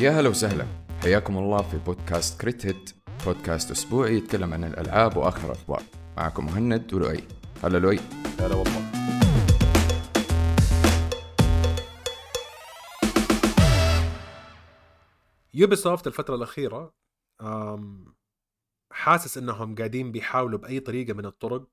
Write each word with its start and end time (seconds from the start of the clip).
يا 0.00 0.10
هلا 0.10 0.28
وسهلا. 0.28 0.66
حياكم 1.02 1.38
الله 1.38 1.62
في 1.62 1.78
بودكاست 1.78 2.40
Crit 2.40 2.66
Hit 2.66 2.90
بودكاست 3.26 3.70
أسبوعي 3.70 4.16
يتكلم 4.16 4.52
عن 4.54 4.64
الألعاب 4.64 5.16
وآخر 5.16 5.46
الأخبار. 5.46 5.82
معكم 6.16 6.46
مهند 6.46 6.94
ولؤي. 6.94 7.24
هلا 7.64 7.78
لؤي. 7.78 8.00
هلا 8.40 8.54
والله. 8.54 8.90
Ubisoft 15.54 16.06
الفترة 16.06 16.34
الأخيرة 16.34 16.94
حاسس 18.92 19.38
إنهم 19.38 19.74
قاعدين 19.74 20.12
بيحاولوا 20.12 20.58
بأي 20.58 20.80
طريقة 20.80 21.14
من 21.14 21.26
الطرق 21.26 21.68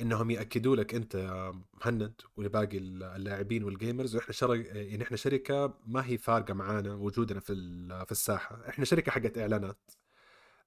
إنهم 0.00 0.30
يأكدوا 0.30 0.76
لك 0.76 0.94
أنت 0.94 1.14
يا 1.14 1.62
مهند 1.84 2.20
ولباقي 2.36 2.78
اللاعبين 2.78 3.64
وال 3.64 3.77
gamers 3.77 4.16
وإحنا 4.16 4.32
شر... 4.32 4.54
يعني 4.54 5.02
إحنا 5.02 5.16
شركة 5.16 5.78
ما 5.86 6.06
هي 6.06 6.18
فارقة 6.18 6.54
معانا 6.54 6.94
وجودنا 6.94 7.40
في 7.40 7.54
في 8.06 8.12
الساحة. 8.12 8.68
إحنا 8.68 8.84
شركة 8.84 9.12
حقت 9.12 9.38
إعلانات. 9.38 9.90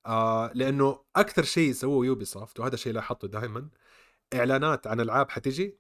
آه 0.06 0.52
لأنه 0.56 1.04
أكثر 1.16 1.44
شيء 1.44 1.70
يسووه 1.70 2.06
Ubisoft 2.06 2.60
وهذا 2.60 2.76
شيء 2.76 2.94
لاحظته 2.94 3.28
دائما 3.28 3.70
إعلانات 4.34 4.88
عن 4.88 5.00
ألعاب 5.00 5.30
حتجي 5.30 5.80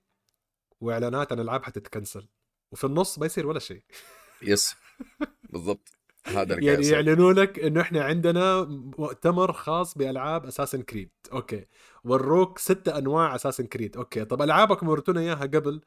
وإعلانات 0.81 1.31
عن 1.31 1.39
ألعاب 1.39 1.63
حتتكنسل. 1.63 2.27
وفي 2.71 2.83
النص 2.83 3.19
ما 3.19 3.25
يصير 3.25 3.47
ولا 3.47 3.59
شيء. 3.59 3.83
yes 4.41 4.75
بالضبط. 5.49 5.89
هذا 6.25 6.59
يعني. 6.59 6.87
يعلنوا 6.87 7.33
لك 7.33 7.59
إنه 7.59 7.81
إحنا 7.81 8.03
عندنا 8.03 8.63
مؤتمر 8.97 9.53
خاص 9.53 9.97
بألعاب 9.97 10.45
Assassin's 10.45 10.81
Creed 10.81 11.11
okay. 11.31 11.65
وروك 12.05 12.59
ستة 12.59 12.97
أنواع 12.97 13.35
Assassin's 13.35 13.65
Creed 13.65 13.97
okay 13.97 14.25
طب 14.25 14.41
العابكم 14.41 14.89
ورتونا 14.89 15.21
إياها 15.21 15.45
قبل؟ 15.45 15.81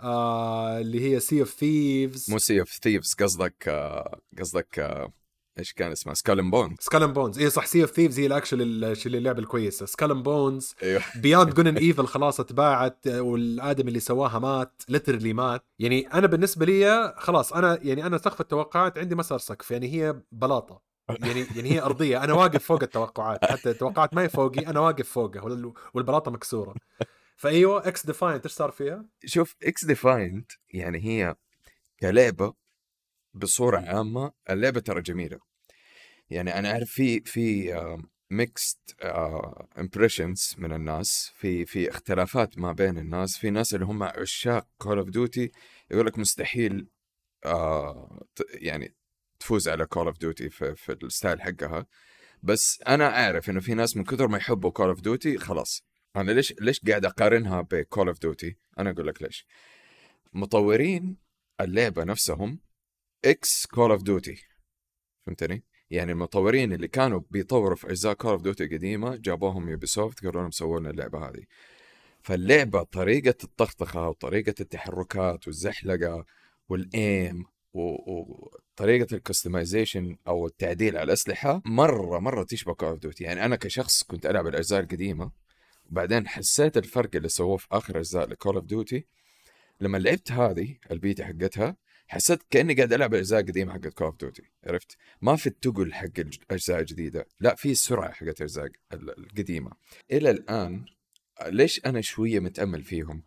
آه 0.00 0.80
اللي 0.80 1.00
هي 1.00 1.20
Sea 1.20 1.40
of 1.40 1.50
Thieves 1.50 2.30
مو 2.30 2.38
Sea 2.38 2.60
of 2.60 2.68
Thieves 2.82 3.14
قصدك 3.14 3.68
آه، 3.68 4.20
قصدك 4.38 4.78
آه، 4.78 5.12
إيش 5.58 5.72
كان 5.72 5.92
اسمها؟ 5.92 6.14
Skull 6.14 6.37
and 6.37 6.50
Bone 6.50 6.76
Skull 6.80 7.00
and 7.00 7.12
Bones 7.12 7.38
اي 7.38 7.50
صح 7.50 7.66
Sea 7.66 7.82
of 7.82 7.90
Thieves 7.90 8.18
هي 8.20 8.26
الأكشن 8.26 8.60
اللعبه 9.06 9.38
الكويسه 9.38 9.86
Skull 9.86 10.09
and 10.09 10.22
Bones 10.22 10.74
Beyond 11.16 11.54
Good 11.54 11.67
and 11.67 11.76
Evil 11.76 12.06
خلاص 12.06 12.40
اتباعت 12.40 13.06
والادمي 13.06 13.88
اللي 13.88 14.00
سواها 14.00 14.38
مات 14.38 14.82
literally 14.88 15.32
مات. 15.32 15.64
يعني 15.78 16.06
أنا 16.06 16.26
بالنسبة 16.26 16.66
لي 16.66 17.14
خلاص 17.18 17.52
أنا 17.52 17.78
يعني 17.82 18.06
أنا 18.06 18.18
سقف 18.18 18.40
التوقعات 18.40 18.98
عندي 18.98 19.14
ما 19.14 19.22
صار 19.22 19.38
سقف 19.38 19.70
يعني 19.70 19.92
هي 19.92 20.20
بلاطة. 20.32 20.91
يعني 21.08 21.46
يعني 21.56 21.72
هي 21.72 21.80
أرضية. 21.82 22.24
أنا 22.24 22.32
واقف 22.32 22.64
فوق 22.64 22.82
التوقعات. 22.82 23.44
حتى 23.44 23.70
التوقعات 23.70 24.14
ما 24.14 24.22
هي 24.22 24.28
فوقي 24.28 24.66
أنا 24.66 24.80
واقف 24.80 25.08
فوقها 25.08 25.42
وال- 25.42 25.72
والبلاطة 25.94 26.30
مكسورة. 26.30 26.74
فأيوة 27.36 27.88
XDefiant 27.88 28.44
إيش 28.46 28.52
صار 28.54 28.70
فيها؟ 28.70 29.04
شوف 29.24 29.56
XDefiant 29.62 30.44
يعني 30.70 31.04
هي 31.04 31.36
كلعبة 32.00 32.54
بصورة 33.34 33.78
عامة. 33.78 34.32
اللعبة 34.50 34.80
ترى 34.80 35.02
جميلة. 35.02 35.38
يعني 36.30 36.58
أنا 36.58 36.72
أعرف 36.72 36.90
في 36.90 37.20
في 37.20 37.74
mixed 38.30 38.78
impressions 39.78 40.54
من 40.58 40.72
الناس. 40.72 41.32
في 41.34 41.66
في 41.66 41.90
اختلافات 41.90 42.58
ما 42.58 42.72
بين 42.72 42.98
الناس. 42.98 43.36
في 43.38 43.50
ناس 43.50 43.74
اللي 43.74 43.86
هم 43.86 44.02
عشاق 44.02 44.66
Call 44.78 44.98
of 44.98 45.08
Duty 45.08 45.52
يقول 45.90 46.06
لك 46.06 46.18
مستحيل 46.18 46.88
آه 47.44 48.22
يعني 48.54 48.94
تفوز 49.42 49.68
على 49.68 49.86
Call 49.86 50.06
of 50.06 50.18
Duty 50.18 50.50
في, 50.50 50.74
في 50.74 50.92
ال 50.92 51.00
style 51.00 51.42
حقها. 51.42 51.86
بس 52.42 52.82
أنا 52.88 53.24
أعرف 53.24 53.50
إنه 53.50 53.60
في 53.60 53.74
ناس 53.74 53.96
من 53.96 54.04
كثر 54.04 54.28
ما 54.28 54.38
يحبوا 54.38 54.70
Call 54.70 54.88
of 54.88 55.00
Duty 55.00 55.38
خلاص. 55.38 55.82
أنا 56.16 56.32
ليش 56.32 56.54
ليش 56.60 56.80
قاعد 56.80 57.04
أقارنها 57.04 57.60
ب 57.60 57.70
Call 57.70 58.08
of 58.08 58.20
Duty 58.20 58.56
أنا 58.78 58.90
أقول 58.90 59.06
لك 59.06 59.22
ليش. 59.22 59.46
مطورين 60.32 61.16
اللعبة 61.60 62.04
نفسهم 62.04 62.60
ex 63.24 63.66
Call 63.66 63.90
of 63.90 64.02
Duty 64.02 64.42
فهمتني؟ 65.26 65.64
يعني 65.90 66.12
المطورين 66.12 66.72
اللي 66.72 66.88
كانوا 66.88 67.20
بيطوروا 67.30 67.76
في 67.76 67.90
أجزاء 67.90 68.14
Call 68.14 68.30
of 68.30 68.42
Duty 68.42 68.66
قديمة 68.66 69.16
جابوهم 69.16 69.68
Ubisoft 69.68 70.24
قالوا 70.26 70.42
لهم 70.42 70.50
سووا 70.50 70.80
لنا 70.80 70.90
اللعبة 70.90 71.28
هذه. 71.28 71.44
فاللعبة 72.22 72.82
طريقة 72.82 73.34
الطخطخة 73.44 74.08
وطريقة 74.08 74.54
التحركات 74.60 75.46
والزحلقة 75.46 76.24
وال 76.68 76.98
aim 76.98 77.44
وطريقه 77.74 79.14
ال 79.16 79.23
customization 79.23 80.16
أو 80.28 80.46
التعديل 80.46 80.96
على 80.96 81.04
الأسلحة 81.04 81.62
مرة 81.66 82.18
مرة 82.18 82.42
تشبه 82.44 82.74
Call 82.74 82.88
of 82.88 82.98
Duty 82.98 83.24
يعني 83.24 83.44
أنا 83.44 83.56
كشخص 83.56 84.02
كنت 84.02 84.26
ألعب 84.26 84.46
الأجزاء 84.46 84.80
القديمة 84.80 85.30
وبعدين 85.90 86.28
حسيت 86.28 86.76
الفرق 86.76 87.10
اللي 87.16 87.28
سووه 87.28 87.56
في 87.56 87.66
آخر 87.72 87.98
أجزاء 87.98 88.28
ل 88.28 88.33
Call 88.33 88.54
of 88.54 88.64
Duty 88.64 89.06
لما 89.80 89.98
لعبت 89.98 90.32
هذه 90.32 90.76
البيتا 90.90 91.24
حقتها 91.24 91.76
حسيت 92.08 92.42
كأني 92.50 92.74
قاعد 92.74 92.92
ألعب 92.92 93.14
الأجزاء 93.14 93.40
القديمة 93.40 93.72
حقت 93.72 93.86
Call 93.94 94.06
of 94.06 94.16
Duty 94.16 94.42
عرفت؟ 94.66 94.96
ما 95.22 95.36
في 95.36 95.46
التقل 95.46 95.92
حق 95.94 96.18
الاجزاء 96.18 96.80
الجديده 96.80 97.26
لا 97.40 97.54
في 97.54 97.70
السرعه 97.70 98.12
حقت 98.12 98.40
الأجزاء 98.40 98.64
ال- 98.92 99.18
القديمة. 99.18 99.70
إلى 100.12 100.30
الآن 100.30 100.84
ليش 101.46 101.80
أنا 101.86 102.00
شوية 102.00 102.40
متأمل 102.40 102.82
فيهم؟ 102.82 103.22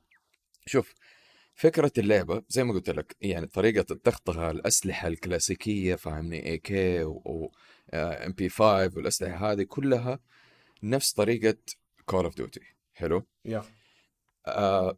شوف 0.65 0.93
فكرة 1.57 1.91
اللعبة 1.97 2.43
زي 2.49 2.63
ما 2.63 2.73
قلت 2.73 2.89
لك 2.89 3.15
يعني 3.21 3.47
طريقة 3.47 3.85
الطخطخة 3.93 4.51
الأسلحة 4.51 5.07
الكلاسيكية 5.07 5.95
فاهمني؟ 5.95 6.45
AK 6.45 7.03
و 7.03 7.51
MP 7.93 8.49
5 8.49 8.63
والأسلحة 8.95 9.51
هذه 9.51 9.63
كلها 9.63 10.19
نفس 10.83 11.13
طريقة 11.13 11.57
Call 12.05 12.23
of 12.25 12.35
Duty 12.35 12.59
حلو؟ 12.93 13.23
yeah. 13.45 13.63
آه، 14.47 14.97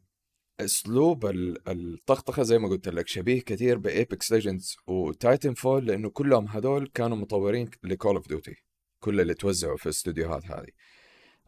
أسلوب 0.60 1.26
ال- 1.26 1.70
الطخطخة 1.70 2.44
زي 2.44 2.60
ما 2.60 2.68
قلت 2.68 2.90
لك 2.90 3.08
شبيه 3.08 3.42
كثير 3.42 3.78
ب 3.78 3.88
Apex 3.88 4.32
Legends 4.32 4.72
و 4.72 4.78
Titanfall 4.88 5.86
لأنه 5.86 6.10
كلهم 6.10 6.48
هذول 6.48 6.88
كانوا 6.94 7.18
مطورين 7.18 7.70
ل 7.84 7.90
Call 7.90 8.16
of 8.16 8.28
Duty 8.28 8.56
كل 9.00 9.22
اللي 9.22 9.34
توزعوا 9.34 9.78
في 9.78 9.86
الاستديوهات 9.86 10.46
هذه. 10.46 10.68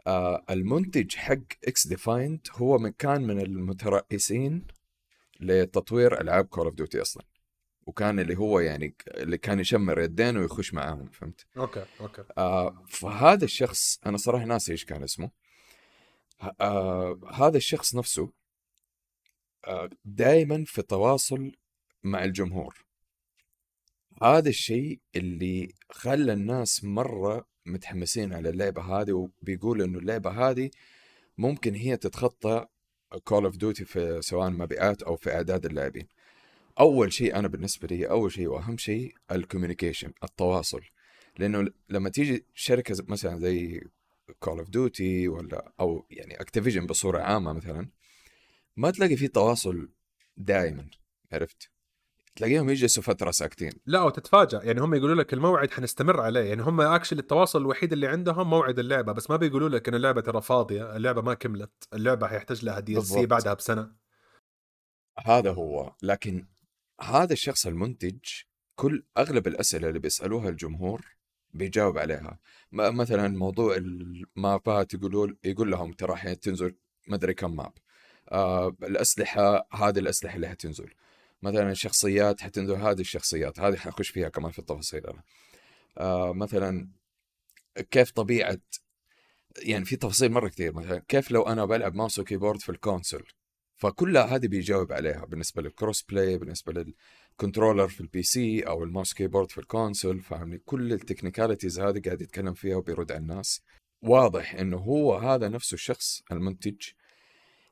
آه 0.07 0.45
المنتج 0.49 1.15
حق 1.15 1.37
XDefiant 1.67 2.47
هو 2.51 2.77
من 2.77 2.91
كان 2.91 3.21
من 3.27 3.41
المترأسين 3.41 4.67
لتطوير 5.39 6.21
ألعاب 6.21 6.45
Call 6.45 6.65
of 6.65 6.75
Duty 6.75 7.01
أصلا. 7.01 7.23
وكان 7.85 8.19
اللي 8.19 8.37
هو 8.37 8.59
يعني 8.59 8.95
اللي 9.07 9.37
كان 9.37 9.59
يشمر 9.59 9.99
يدينه 10.01 10.37
ويخش 10.37 10.73
معاهم 10.73 11.09
فهمت؟ 11.09 11.45
okay 11.57 11.85
okay. 11.99 12.23
آه 12.37 12.83
فهذا 12.87 13.45
الشخص 13.45 13.99
أنا 14.05 14.17
صراحة 14.17 14.45
ناسي 14.45 14.71
إيش 14.71 14.85
كان 14.85 15.03
اسمه. 15.03 15.31
آه 16.61 17.19
هذا 17.33 17.57
الشخص 17.57 17.95
نفسه 17.95 18.31
آه 19.67 19.89
دائما 20.05 20.63
في 20.67 20.81
تواصل 20.81 21.51
مع 22.03 22.23
الجمهور. 22.23 22.85
هذا 24.23 24.49
الشيء 24.49 24.99
اللي 25.15 25.73
خلى 25.91 26.33
الناس 26.33 26.83
مرة 26.83 27.47
متحمسين 27.65 28.33
على 28.33 28.49
اللعبة 28.49 28.81
هذه 28.81 29.11
وبيقولوا 29.11 29.85
إنه 29.85 29.99
اللعبة 29.99 30.29
هذه 30.49 30.69
ممكن 31.37 31.75
هي 31.75 31.97
تتخطى 31.97 32.65
Call 33.23 33.45
of 33.45 33.57
Duty 33.57 33.85
في 33.85 34.21
سواء 34.21 34.49
مبيعات 34.49 35.03
أو 35.03 35.15
في 35.15 35.33
أعداد 35.33 35.65
اللاعبين. 35.65 36.07
أول 36.79 37.13
شيء 37.13 37.35
أنا 37.35 37.47
بالنسبة 37.47 37.87
لي 37.87 38.09
أول 38.09 38.31
شيء 38.31 38.47
وأهم 38.47 38.77
شيء 38.77 39.13
ال 39.31 39.37
communication 39.37 40.11
التواصل. 40.23 40.81
لأنه 41.37 41.67
لما 41.89 42.09
تيجي 42.09 42.45
شركة 42.53 42.95
مثلا 43.07 43.39
زي 43.39 43.83
Call 44.39 44.59
of 44.59 44.69
Duty 44.69 45.27
ولا 45.27 45.71
أو 45.79 46.05
يعني 46.11 46.41
Activision 46.41 46.85
بصورة 46.85 47.19
عامة 47.19 47.53
مثلا 47.53 47.89
ما 48.77 48.91
تلاقي 48.91 49.15
في 49.15 49.27
تواصل 49.27 49.89
دائما 50.37 50.87
عرفت؟ 51.31 51.69
تلاقيهم 52.39 52.69
يجلسوا 52.69 53.03
فتره 53.03 53.31
ساكتين 53.31 53.71
لا 53.85 54.01
وتتفاجأ. 54.01 54.59
يعني 54.63 54.81
هم 54.81 54.93
يقولوا 54.93 55.15
لك 55.15 55.33
الموعد 55.33 55.71
حنستمر 55.71 56.21
عليه. 56.21 56.39
يعني 56.39 56.61
هم 56.61 56.81
actually 56.81 57.19
التواصل 57.19 57.61
الوحيد 57.61 57.93
اللي 57.93 58.07
عندهم 58.07 58.49
موعد 58.49 58.79
اللعبة 58.79 59.13
بس 59.13 59.29
ما 59.29 59.35
بيقولوا 59.35 59.69
لك 59.69 59.87
ان 59.87 59.95
اللعبة 59.95 60.21
ترى 60.21 60.41
فاضية 60.41 60.95
اللعبة 60.95 61.21
ما 61.21 61.33
كملت 61.33 61.71
اللعبة 61.93 62.27
حيحتاج 62.27 62.65
لها 62.65 62.79
DLC. 62.79 63.25
بعدها 63.25 63.53
بسنة. 63.53 63.91
هذا 65.25 65.51
هو. 65.51 65.95
لكن 66.03 66.47
هذا 67.01 67.33
الشخص 67.33 67.67
المنتج 67.67 68.19
كل 68.75 69.03
أغلب 69.17 69.47
الأسئلة 69.47 69.87
اللي 69.87 69.99
بيسألوها 69.99 70.49
الجمهور 70.49 71.05
بيجاوب 71.53 71.97
عليها. 71.97 72.39
مثلا 72.71 73.27
موضوع 73.27 73.75
ال 73.75 74.05
مابات 74.05 74.93
يقولوا 74.93 75.27
يقول 75.43 75.71
لهم 75.71 75.93
ترى 75.93 76.15
حتنزل 76.15 76.75
ما 77.07 77.15
ادري 77.15 77.33
كم 77.33 77.55
map. 77.55 77.73
آه 78.31 78.75
الأسلحة 78.83 79.67
هذه 79.73 79.99
الأسلحة 79.99 80.35
اللي 80.35 80.47
حتنزل. 80.49 80.93
مثلا 81.41 81.71
الشخصيات 81.71 82.41
حتنزل 82.41 82.75
هذه 82.75 83.01
الشخصيات 83.01 83.59
هذه 83.59 83.75
حخش 83.75 84.09
فيها 84.09 84.29
كمان 84.29 84.51
في 84.51 84.59
التفاصيل 84.59 85.07
أنا. 85.07 85.23
آه 85.97 86.33
مثلا 86.33 86.89
كيف 87.91 88.11
طبيعة 88.11 88.57
يعني 89.57 89.85
في 89.85 89.95
تفاصيل 89.95 90.31
مرة 90.31 90.47
كثير 90.47 90.73
مثلا 90.73 91.03
كيف 91.07 91.31
لو 91.31 91.41
أنا 91.43 91.65
بلعب 91.65 91.95
mouse 91.95 92.19
و 92.19 92.23
keyboard 92.23 92.59
في 92.59 92.69
ال 92.69 92.76
console؟ 92.76 93.27
فكلها 93.77 94.35
هذه 94.35 94.47
بيجاوب 94.47 94.93
عليها 94.93 95.25
بالنسبة 95.25 95.61
لل 95.61 96.03
cross-play 96.03 96.37
بالنسبة 96.37 96.93
لل 97.33 97.42
controller 97.42 97.87
في 97.87 98.01
ال 98.01 98.23
PC 98.23 98.61
أو 98.61 98.83
ال 98.83 98.88
mouse 98.88 99.13
keyboard 99.13 99.51
في 99.51 99.57
ال 99.57 99.65
console 99.65 100.21
فاهمني؟ 100.21 100.57
كل 100.57 100.93
ال 100.93 100.99
technicalities 100.99 101.79
هذه 101.79 102.01
قاعد 102.05 102.21
يتكلم 102.21 102.53
فيها 102.53 102.75
وبيرد 102.75 103.11
على 103.11 103.21
الناس. 103.21 103.61
واضح 104.01 104.55
إنه 104.55 104.77
هو 104.77 105.17
هذا 105.17 105.49
نفسه 105.49 105.75
الشخص 105.75 106.21
المنتج 106.31 106.81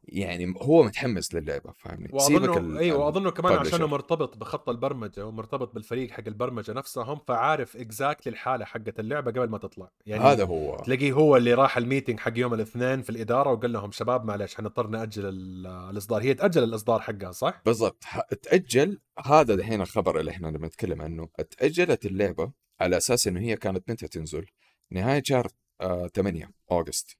يعني 0.08 0.54
هو 0.62 0.84
متحمس 0.84 1.36
للعبة 1.36 1.74
فاهمني؟ 1.78 2.10
وأظنه 2.14 2.80
أيوه 2.80 3.06
وأظنه 3.06 3.32
كمان. 3.32 3.54
عشانه 3.54 3.88
مرتبط 3.88 4.38
بخط 4.38 4.70
البرمجة 4.70 5.26
ومرتبط 5.26 5.74
بالفريق 5.74 6.12
حق 6.12 6.24
البرمجة 6.28 6.74
نفسهم 6.74 7.20
فعارف 7.28 7.78
exactly 7.78 8.32
الحالة 8.34 8.66
حقت 8.66 9.00
اللعبة 9.00 9.32
قبل 9.32 9.50
ما 9.50 9.58
تطلع. 9.58 9.90
يعني 10.06 10.24
هذا 10.24 10.46
هو. 10.46 10.76
تلاقيه 10.86 11.12
هو 11.12 11.38
اللي 11.38 11.54
راح 11.54 11.78
ال 11.78 11.83
meeting 11.83 12.20
حق 12.20 12.32
يوم 12.36 12.54
الاثنين 12.54 13.02
في 13.02 13.10
الإدارة 13.10 13.52
وقال 13.52 13.74
لهم 13.74 13.92
شباب 13.92 14.26
معلش 14.26 14.56
حنضطر 14.56 14.88
نأجل 14.88 15.26
ال- 15.26 15.68
الإصدار. 15.68 16.22
هي 16.22 16.34
تأجل 16.34 16.64
الإصدار 16.64 17.00
حقها 17.00 17.32
صح؟ 17.32 17.62
بالضبط. 17.66 18.04
تأجل 18.42 19.00
هذا 19.26 19.54
الحين 19.54 19.82
الخبر 19.82 20.20
اللي 20.20 20.32
إحنا 20.32 20.52
بنتكلم 20.52 21.02
عنه. 21.02 21.28
تأجلت 21.58 22.06
اللعبة 22.06 22.52
على 22.80 22.98
أساس 22.98 23.28
إنه 23.28 23.40
هي 23.40 23.56
كانت 23.56 23.92
متى 23.92 24.08
تنزل؟ 24.08 24.46
نهاية 24.92 25.24
شهر 25.26 25.48
آه 25.82 26.08
8 26.08 26.50
August 26.72 27.18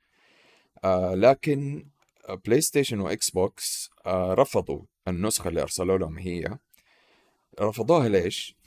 آه 0.84 1.16
لكن 1.16 1.88
PlayStation 2.30 3.00
و 3.00 3.30
Xbox 3.30 3.90
آه 4.06 4.34
رفضوا 4.34 4.82
النسخة 5.08 5.48
اللي 5.48 5.62
أرسلوا 5.62 5.98
لهم 5.98 6.18
هي. 6.18 6.58
رفضوها 7.60 8.10
ليش؟ 8.10 8.58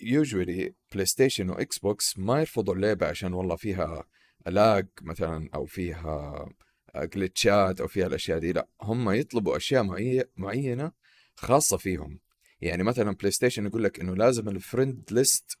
usually 0.00 0.74
PlayStation 0.92 1.50
و 1.50 1.78
Xbox 1.78 2.18
ما 2.18 2.40
يرفضوا 2.40 2.74
اللعبة 2.74 3.06
عشان 3.06 3.32
والله 3.32 3.56
فيها 3.56 4.04
lag 4.46 4.88
مثلا 5.02 5.48
أو 5.54 5.66
فيها 5.66 6.46
glitch 6.96 7.68
ات 7.68 7.80
أو 7.80 7.88
فيها 7.88 8.06
الأشياء 8.06 8.38
دي. 8.38 8.52
لا 8.52 8.68
هم 8.82 9.10
يطلبوا 9.10 9.56
أشياء 9.56 9.82
معي- 9.82 10.24
معينة 10.36 10.92
خاصة 11.34 11.76
فيهم. 11.76 12.20
يعني 12.60 12.82
مثلا 12.82 13.12
PlayStation 13.14 13.66
يقول 13.66 13.84
لك 13.84 14.00
إنه 14.00 14.14
لازم 14.16 14.48
ال 14.48 14.57
friend 14.57 15.08
list 15.10 15.58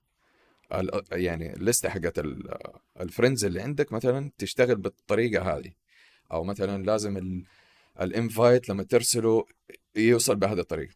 يعني 1.12 1.52
ال 1.54 1.60
list 1.60 1.82
ه 1.82 1.88
حقت 1.88 2.18
ال- 2.18 2.54
ال 3.00 3.06
friends 3.06 3.44
اللي 3.44 3.62
عندك 3.62 3.92
مثلا 3.92 4.30
تشتغل 4.38 4.76
بالطريقة 4.76 5.56
هذه. 5.56 5.72
أو 6.32 6.44
مثلا 6.44 6.82
لازم 6.82 7.42
ال 8.00 8.10
invite 8.10 8.68
لما 8.68 8.82
ترسله 8.82 9.44
يوصل 9.96 10.36
بهذه 10.36 10.60
الطريقة. 10.60 10.94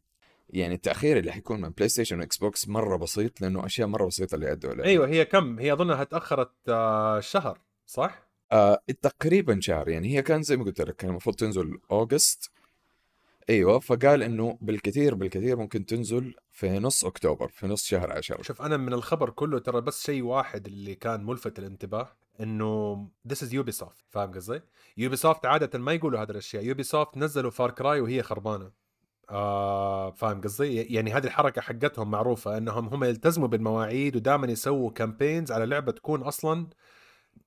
يعني 0.51 0.75
التأخير 0.75 1.19
اللي 1.19 1.33
حيكون 1.33 1.61
من 1.61 1.69
PlayStation 1.69 2.21
و 2.21 2.37
Xbox 2.37 2.69
مرة 2.69 2.97
بسيط 2.97 3.41
لأنه 3.41 3.67
أشياء 3.67 3.89
مرة 3.89 4.07
بسيطة 4.07 4.35
اللي 4.35 4.53
ادوا 4.53 4.71
عليها 4.71 4.85
أيوه 4.85 5.09
هي 5.09 5.25
كم؟ 5.25 5.59
هي 5.59 5.73
اظنها 5.73 6.05
تأخرت 6.05 6.51
آه، 6.69 7.21
شهر 7.21 7.59
صح؟ 7.87 8.29
آه 8.53 8.83
تقريبا 9.03 9.61
شهر. 9.61 9.89
يعني 9.89 10.17
هي 10.17 10.23
كان 10.23 10.43
زي 10.43 10.57
ما 10.57 10.65
قلت 10.65 10.81
لك 10.81 10.97
كان 10.97 11.11
المفروض 11.11 11.37
تنزل 11.37 11.79
أوغست. 11.91 12.51
أيوه 13.51 13.79
فقال 13.79 14.23
إنه 14.23 14.59
بالكثير 14.61 15.15
بالكثير 15.15 15.57
ممكن 15.57 15.87
تنزل 15.87 16.35
في 16.53 16.79
نص 16.79 17.05
أكتوبر 17.05 17.49
في 17.49 17.67
نص 17.67 17.85
شهر 17.85 18.13
عشرة. 18.13 18.43
شوف 18.43 18.63
أنا 18.63 18.77
من 18.77 18.93
الخبر 18.93 19.31
كله 19.31 19.59
ترى 19.59 19.81
بس 19.81 20.07
شيء 20.07 20.23
واحد 20.23 20.67
اللي 20.67 20.95
كان 20.95 21.25
ملفت 21.25 21.59
الانتباه. 21.59 22.17
إنه 22.41 23.09
this 23.29 23.43
is 23.43 23.55
Ubisoft 23.55 24.05
فاهم 24.11 24.33
قصدي؟ 24.33 24.61
Ubisoft 24.97 25.47
عادة 25.47 25.79
ما 25.79 25.93
يقولوا 25.93 26.23
هذه 26.23 26.31
الأشياء 26.31 26.65
Ubisoft 26.65 27.17
نزلوا 27.19 27.51
Far 27.51 27.71
Cry 27.71 28.01
وهي 28.01 28.23
خربانة 28.23 28.73
آه 29.31 30.11
فاهم 30.11 30.41
قصدي؟ 30.41 30.83
يعني 30.83 31.13
هذه 31.13 31.25
الحركة 31.25 31.61
حقتهم 31.61 32.11
معروفة 32.11 32.59
إنهم 32.59 32.89
هم 32.89 33.05
يلتزموا 33.05 33.49
بالمواعيد 33.49 34.17
ودائما 34.17 34.47
يسووا 34.47 34.91
campaigns 34.91 35.53
على 35.53 35.67
لعبة 35.67 35.93
تكون 35.93 36.23
أصلا 36.23 36.67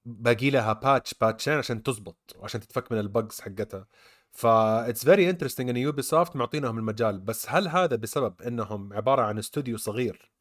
باقي 0.06 0.50
لها 0.50 0.74
patch 0.74 1.14
باتشين 1.14 1.54
عشان 1.54 1.84
تزبط 1.84 2.36
وعشان 2.40 2.62
تتفك 2.62 2.92
من 2.92 3.00
ال 3.00 3.08
bugs 3.08 3.42
حقتها 3.42 3.88
فا 4.32 4.90
it's 4.90 5.06
very 5.06 5.30
interesting 5.30 5.70
إن 5.70 5.78
Ubisoft 5.78 6.36
معطينهم 6.36 6.78
المجال 6.78 7.20
بس 7.20 7.50
هل 7.50 7.68
هذا 7.68 7.96
بسبب 7.96 8.42
إنهم 8.42 8.94
عبارة 8.94 9.22
عن 9.22 9.38
استوديو 9.38 9.78
صغير 9.78 10.32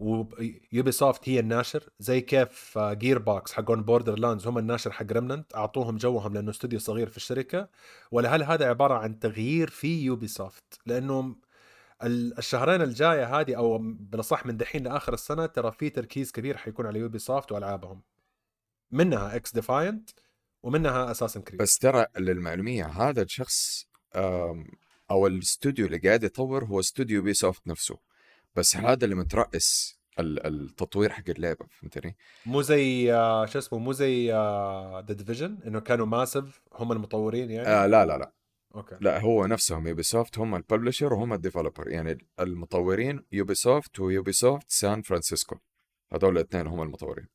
و 0.00 0.92
Ubisoft 0.92 1.28
هي 1.28 1.40
الناشر 1.40 1.88
زي 1.98 2.20
كيف 2.20 2.78
Gearbox 2.78 3.52
حقون 3.52 3.82
Borderlands 3.82 4.46
هم 4.46 4.58
الناشر 4.58 4.92
حق 4.92 5.12
Remnant 5.12 5.54
أعطوهم 5.54 5.96
جوهم 5.96 6.34
لأنه 6.34 6.50
استوديو 6.50 6.78
صغير 6.78 7.08
في 7.08 7.16
الشركة. 7.16 7.68
ولا 8.10 8.36
هل 8.36 8.42
هذا 8.42 8.68
عبارة 8.68 8.94
عن 8.94 9.18
تغيير 9.18 9.70
في 9.70 10.04
Ubisoft 10.04 10.64
لأنه 10.86 11.36
ال- 12.02 12.38
الشهرين 12.38 12.82
الجاية 12.82 13.40
هذه 13.40 13.56
أو 13.56 13.78
بالأصح 13.78 14.46
من 14.46 14.56
دحين 14.56 14.84
لآخر 14.84 15.14
السنة 15.14 15.46
ترى 15.46 15.72
في 15.72 15.90
تركيز 15.90 16.32
كبير 16.32 16.56
حيكون 16.56 16.86
على 16.86 16.98
Ubisoft 16.98 17.52
وألعابهم. 17.52 18.02
منها 18.90 19.36
XDefiant 19.36 20.10
ومنها 20.62 21.10
Assassin's 21.10 21.40
Creed 21.40 21.60
بس 21.60 21.78
ترى 21.78 22.06
للمعلومية 22.18 22.86
هذا 22.86 23.22
الشخص 23.22 23.86
أو 25.10 25.26
الاستوديو 25.26 25.86
اللي 25.86 25.98
قاعد 25.98 26.24
يطور 26.24 26.64
هو 26.64 26.80
استوديو 26.80 27.22
Ubisoft 27.22 27.68
نفسه. 27.68 28.09
بس 28.56 28.76
هذا 28.76 29.04
اللي 29.04 29.14
مترأس 29.14 29.98
ال- 30.18 30.46
التطوير 30.46 31.12
حق 31.12 31.22
اللعبة 31.28 31.66
فهمتني؟ 31.70 32.16
مو 32.46 32.62
زي 32.62 33.12
آه، 33.14 33.46
شو 33.46 33.58
اسمه 33.58 33.78
مو 33.78 33.92
زي 33.92 34.32
The 35.06 35.14
Division 35.14 35.58
إنه 35.66 35.80
كانوا 35.80 36.06
Massive 36.06 36.60
هم 36.74 36.92
المطورين 36.92 37.50
يعني؟ 37.50 37.68
آه 37.68 37.86
لا 37.86 38.06
لا 38.06 38.18
لا. 38.18 38.32
okay. 38.74 38.96
لا 39.00 39.20
هو 39.20 39.46
نفسهم 39.46 39.86
Ubisoft 39.86 40.38
هم 40.38 40.54
ال 40.54 40.60
publisher 40.60 41.14
وهم 41.14 41.32
ال 41.32 41.38
developer 41.38 41.88
يعني 41.88 42.18
المطورين 42.40 43.24
Ubisoft 43.32 44.00
و 44.00 44.32
Ubisoft 44.32 44.70
San 44.70 45.02
Francisco 45.02 45.56
هذول 46.12 46.36
الاثنين 46.36 46.66
هم 46.66 46.82
المطورين. 46.82 47.26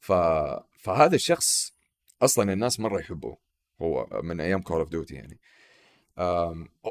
ف... 0.00 0.12
فهذا 0.78 1.14
الشخص 1.14 1.72
أصلا 2.22 2.52
الناس 2.52 2.80
مرة 2.80 3.00
يحبوه 3.00 3.38
هو 3.82 4.20
من 4.22 4.40
أيام 4.40 4.62
Call 4.62 4.78
of 4.78 4.88
Duty 4.88 5.14
يعني. 5.14 5.38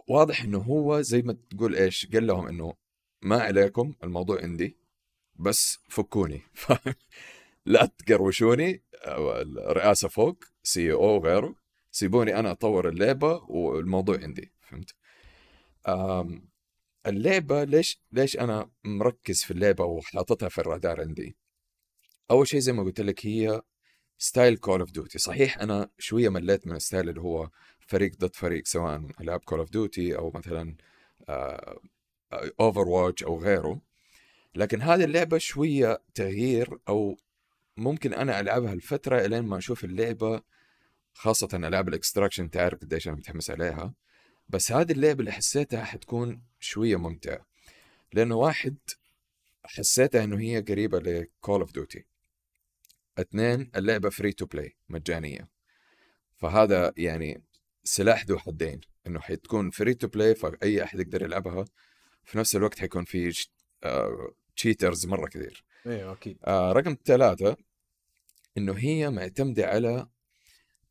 واضح 0.08 0.44
إنه 0.44 0.58
هو 0.58 1.02
زي 1.02 1.22
ما 1.22 1.38
تقول 1.50 1.76
إيش 1.76 2.10
قال 2.14 2.28
لهم 2.28 2.48
إنه 2.48 2.74
ما 3.22 3.42
عليكم 3.42 3.94
الموضوع 4.04 4.42
عندي 4.42 4.78
بس 5.36 5.80
فكوني. 5.90 6.42
لا 7.66 7.86
تقروشوني 7.86 8.84
الرئاسة 9.08 10.08
فوق 10.08 10.44
CEO 10.64 11.04
وغيره 11.04 11.56
سيبوني 11.92 12.40
أنا 12.40 12.52
أطور 12.52 12.90
اللعبة 12.90 13.34
والموضوع 13.48 14.20
عندي 14.22 14.52
فهمت. 14.62 14.96
اللعبة 17.08 17.64
ليش 17.64 18.02
ليش 18.12 18.38
أنا 18.38 18.70
مركز 18.84 19.44
في 19.44 19.52
اللعبة 19.52 19.86
وحاططها 19.86 20.50
في 20.50 20.58
الرادار 20.58 21.02
عندي 21.02 21.38
أول 22.32 22.48
شيء 22.48 22.60
زي 22.60 22.74
ما 22.74 22.84
قلت 22.84 23.02
لك 23.02 23.26
هي 23.26 23.62
style 24.18 24.58
Call 24.58 24.80
of 24.80 24.92
Duty 24.92 25.20
صحيح 25.20 25.60
أنا 25.60 25.90
شوية 26.00 26.30
مليت 26.30 26.68
من 26.68 26.76
ال 26.76 26.81
style 26.81 27.10
اللي 27.10 27.22
هو 27.22 27.50
فريق 27.80 28.12
ضد 28.18 28.36
فريق 28.36 28.66
سواء 28.66 29.02
العاب 29.22 29.40
Call 29.40 29.60
of 29.60 29.70
Duty 29.70 30.18
أو 30.18 30.32
مثلا 30.36 30.76
Overwatch 32.34 33.24
أو 33.24 33.40
غيره. 33.40 33.82
لكن 34.56 34.82
هذه 34.82 35.04
اللعبة 35.04 35.38
شوية 35.38 36.02
تغيير 36.16 36.80
أو 36.90 37.18
ممكن 37.78 38.14
أنا 38.14 38.40
ألعبها 38.40 38.74
الفترة 38.74 39.26
إلين 39.26 39.44
ما 39.44 39.58
أشوف 39.58 39.84
اللعبة 39.84 40.42
خاصة 41.14 41.50
ألعاب 41.54 41.88
ال 41.90 41.95
extraction 41.95 42.50
تعرف 42.50 42.80
قديش 42.80 43.08
أنا 43.08 43.16
متحمس 43.16 43.52
عليها. 43.52 43.94
بس 44.50 44.72
هذه 44.72 44.92
اللعبة 44.92 45.20
اللي 45.20 45.32
حسيتها 45.32 45.84
حتكون 45.84 46.42
شوية 46.60 46.96
ممتعة. 46.96 47.46
لأنه 48.14 48.36
واحد 48.36 48.78
حسيتها 49.66 50.24
إنه 50.24 50.40
هي 50.40 50.60
قريبة 50.62 51.00
ل 51.00 51.12
Call 51.12 51.62
of 51.62 51.72
Duty 51.72 52.06
اثنين 53.18 53.72
اللعبة 53.76 54.10
free 54.10 54.32
to 54.32 54.46
play 54.46 54.76
مجانية. 54.90 55.50
فهذا 56.36 56.94
يعني 56.98 57.44
سلاح 57.84 58.26
ذو 58.26 58.38
حدين 58.38 58.82
إنه 59.08 59.20
حتكون 59.20 59.70
free 59.70 59.94
to 59.94 60.08
play 60.08 60.36
فأي 60.36 60.84
أحد 60.84 61.00
يقدر 61.00 61.22
يلعبها. 61.24 61.66
في 62.28 62.38
نفس 62.38 62.56
الوقت 62.56 62.80
حيكون 62.80 63.06
في 63.06 63.48
cheaters 64.56 65.06
مرة 65.06 65.28
كثير. 65.28 65.64
أيوه 65.88 66.14
أكيد. 66.14 66.38
آه 66.46 66.72
رقم 66.72 66.98
ثلاثة 67.06 67.58
إنه 68.58 68.74
هي 68.74 69.10
معتمدة 69.10 69.68
على 69.68 70.08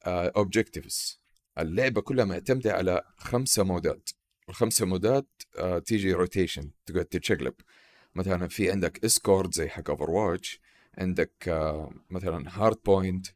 objectives 0.06 1.20
اللعبة 1.58 2.00
كلها 2.00 2.24
معتمدة 2.24 2.72
على 2.72 3.02
خمسة 3.16 3.62
mode 3.64 3.95
ات. 3.95 4.10
الخمسة 4.48 4.86
mode 4.86 5.18
ات 5.18 5.26
آه 5.58 5.78
تيجي 5.78 6.12
rotation 6.12 6.70
تقعد 6.86 7.04
تتشقلب 7.04 7.54
مثلا 8.14 8.48
في 8.48 8.70
عندك 8.70 9.04
escort 9.04 9.54
زي 9.54 9.68
حق 9.68 9.90
Overwatch 9.90 10.60
عندك 10.98 11.48
آه 11.48 11.90
مثلا 12.10 12.44
hardpoint 12.48 13.26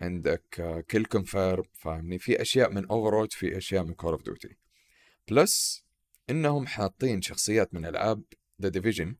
عندك 0.00 0.84
kill 0.88 1.04
confirm 1.04 1.64
فاهمني؟ 1.72 2.18
في 2.18 2.42
أشياء 2.42 2.72
من 2.72 2.86
Overwatch 2.86 3.36
في 3.36 3.56
أشياء 3.56 3.84
من 3.84 3.94
Call 3.94 4.12
of 4.12 4.22
Duty 4.22 4.56
plus 5.30 5.84
إنهم 6.30 6.66
حاطين 6.66 7.22
شخصيات 7.22 7.74
من 7.74 7.86
ألعاب 7.86 8.22
The 8.62 8.68
Division 8.68 9.16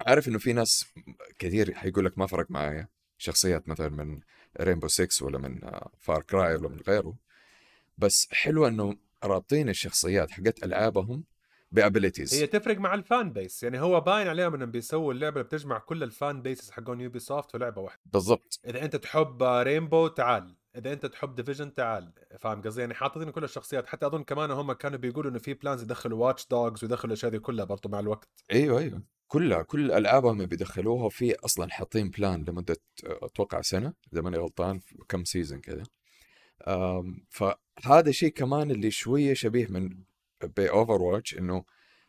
عارف 0.00 0.28
إنه 0.28 0.38
في 0.38 0.52
ناس 0.52 0.86
كثير 1.38 1.74
حيقول 1.74 2.04
لك 2.04 2.18
ما 2.18 2.26
فرق 2.26 2.50
معايا. 2.50 2.88
شخصيات 3.18 3.68
مثلا 3.68 3.88
من 3.88 4.20
Rainbow 4.60 4.88
6 4.88 5.26
ولا 5.26 5.38
من 5.38 5.60
Far 6.00 6.22
Cry 6.22 6.54
ولا 6.54 6.68
من 6.68 6.80
غيره. 6.80 7.16
بس 7.98 8.28
حلو 8.32 8.66
إنه 8.66 8.96
رابطين 9.24 9.68
الشخصيات 9.68 10.30
حقت 10.30 10.64
ألعابهم 10.64 11.24
ب 11.72 11.78
abilities 11.78 12.34
هي 12.34 12.46
تفرق 12.46 12.78
مع 12.78 12.94
ال 12.94 13.03
fan 13.03 13.32
base 13.32 13.62
يعني 13.62 13.80
هو 13.80 14.00
باين 14.00 14.28
عليهم 14.28 14.54
إنهم 14.54 14.70
بيسووا 14.70 15.12
اللعبة 15.12 15.40
اللي 15.40 15.48
بتجمع 15.48 15.78
كل 15.78 16.02
ال 16.02 16.12
fan 16.12 16.42
bases 16.42 16.70
حقون 16.70 17.00
Ubisoft 17.00 17.50
في 17.50 17.58
لعبة 17.58 17.80
واحدة. 17.82 18.00
بالضبط. 18.06 18.60
إذا 18.66 18.84
أنت 18.84 18.96
تحب 18.96 19.42
Rainbow 19.42 20.08
تعال. 20.08 20.56
إذا 20.76 20.92
أنت 20.92 21.06
تحب 21.06 21.34
Division 21.34 21.74
تعال 21.74 22.12
فاهم 22.40 22.62
قصدي؟ 22.62 22.80
يعني 22.80 22.94
حاطين 22.94 23.30
كل 23.30 23.44
الشخصيات 23.44 23.86
حتى 23.86 24.06
أظن 24.06 24.22
كمان 24.24 24.50
هم 24.50 24.72
كانوا 24.72 24.98
بيقولوا 24.98 25.30
إنه 25.30 25.38
في 25.38 25.54
plans 25.54 25.82
يدخلوا 25.82 26.26
Watch 26.26 26.46
Dogs 26.50 26.84
ويدخلوا 26.84 27.06
الأشياء 27.06 27.30
دي 27.30 27.38
كلها 27.38 27.64
برضو 27.64 27.88
مع 27.88 28.00
الوقت. 28.00 28.28
أيوه 28.52 28.78
أيوه. 28.78 29.02
كلها 29.28 29.62
كل 29.62 29.92
ألعابهم 29.92 30.46
بيدخلوها 30.46 31.04
وفي 31.04 31.34
أصلا 31.34 31.70
حاطين 31.70 32.10
plan 32.10 32.44
لمدة 32.44 32.76
أتوقع 33.04 33.60
سنة 33.60 33.94
إذا 34.12 34.22
ماني 34.22 34.36
غلطان 34.36 34.80
كم 35.08 35.24
season 35.24 35.60
كذا. 35.60 35.84
فهذا 37.28 38.10
شيء 38.10 38.32
كمان 38.32 38.70
اللي 38.70 38.90
شوية 38.90 39.34
شبيه 39.34 39.66
من 39.66 40.02
ب 40.56 41.02
Overwatch 41.02 41.38
إنه 41.38 41.64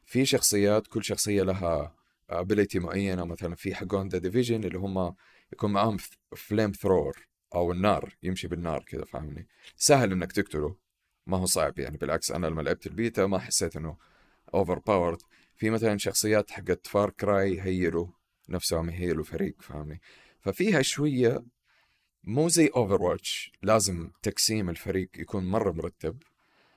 في 0.05 0.25
شخصيات 0.25 0.87
كل 0.87 1.03
شخصية 1.03 1.43
لها 1.43 1.95
ability 2.29 2.79
معينة 2.79 3.25
مثلا 3.25 3.55
في 3.55 3.75
حقون 3.75 4.07
The 4.07 4.17
Division 4.17 4.63
اللي 4.63 4.77
هم 4.77 5.15
يكون 5.53 5.71
معاهم 5.73 5.97
flamethrower 6.35 7.27
أو 7.55 7.71
النار 7.71 8.15
يمشي 8.23 8.47
بالنار 8.47 8.83
كذا 8.83 9.05
فاهمني؟ 9.05 9.47
سهل 9.75 10.11
إنك 10.11 10.31
تقتله. 10.31 10.75
ما 11.27 11.37
هو 11.37 11.45
صعب 11.45 11.79
يعني 11.79 11.97
بالعكس 11.97 12.31
أنا 12.31 12.47
لما 12.47 12.61
لعبت 12.61 12.87
البيتا 12.87 13.25
ما 13.25 13.39
حسيت 13.39 13.75
إنه 13.75 13.97
overpowered 14.53 15.21
في 15.55 15.69
مثلا 15.69 15.97
شخصيات 15.97 16.51
حقت 16.51 16.87
Far 16.87 17.09
Cry 17.09 17.55
ي 17.55 17.64
heal 17.64 17.98
وا 17.98 18.07
نفسهم 18.49 18.89
ي 18.89 18.95
heal 18.95 19.17
وا 19.17 19.23
فريق 19.23 19.61
فاهمني؟ 19.61 20.01
ففيها 20.39 20.81
شوية 20.81 21.43
مو 22.23 22.49
زي 22.49 22.67
Overwatch 22.75 23.51
لازم 23.61 24.11
تقسيم 24.21 24.69
الفريق 24.69 25.09
يكون 25.17 25.45
مرة 25.45 25.71
مرتب 25.71 26.23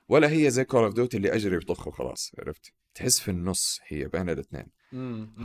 ولا 0.09 0.31
هي 0.31 0.51
زي 0.51 0.65
Call 0.65 0.83
of 0.83 0.93
Duty 0.93 1.17
اللي 1.17 1.35
أجري 1.35 1.57
وطخ 1.57 1.87
وخلاص 1.87 2.31
عرفت؟ 2.39 2.73
تحس 2.95 3.19
في 3.19 3.31
النص 3.31 3.79
هي 3.87 4.07
بين 4.07 4.29
الاثنين. 4.29 4.65